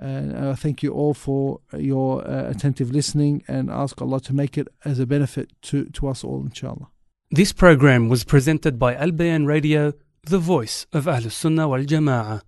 and 0.00 0.32
uh, 0.36 0.54
thank 0.54 0.82
you 0.82 0.92
all 0.92 1.12
for 1.12 1.60
your 1.76 2.26
uh, 2.26 2.48
attentive 2.48 2.92
listening 2.92 3.42
and 3.48 3.68
ask 3.68 4.00
Allah 4.00 4.20
to 4.20 4.32
make 4.32 4.56
it 4.56 4.68
as 4.84 5.00
a 5.00 5.06
benefit 5.06 5.50
to, 5.62 5.86
to 5.86 6.06
us 6.06 6.22
all 6.22 6.42
inshallah. 6.42 6.88
This 7.32 7.52
program 7.52 8.08
was 8.08 8.22
presented 8.22 8.78
by 8.78 8.94
Al 8.94 9.10
Bayan 9.10 9.44
Radio, 9.44 9.92
the 10.22 10.38
voice 10.38 10.86
of 10.92 11.06
Ahlus 11.06 11.32
Sunnah 11.32 11.68
wal 11.68 11.80
Jama'ah. 11.80 12.42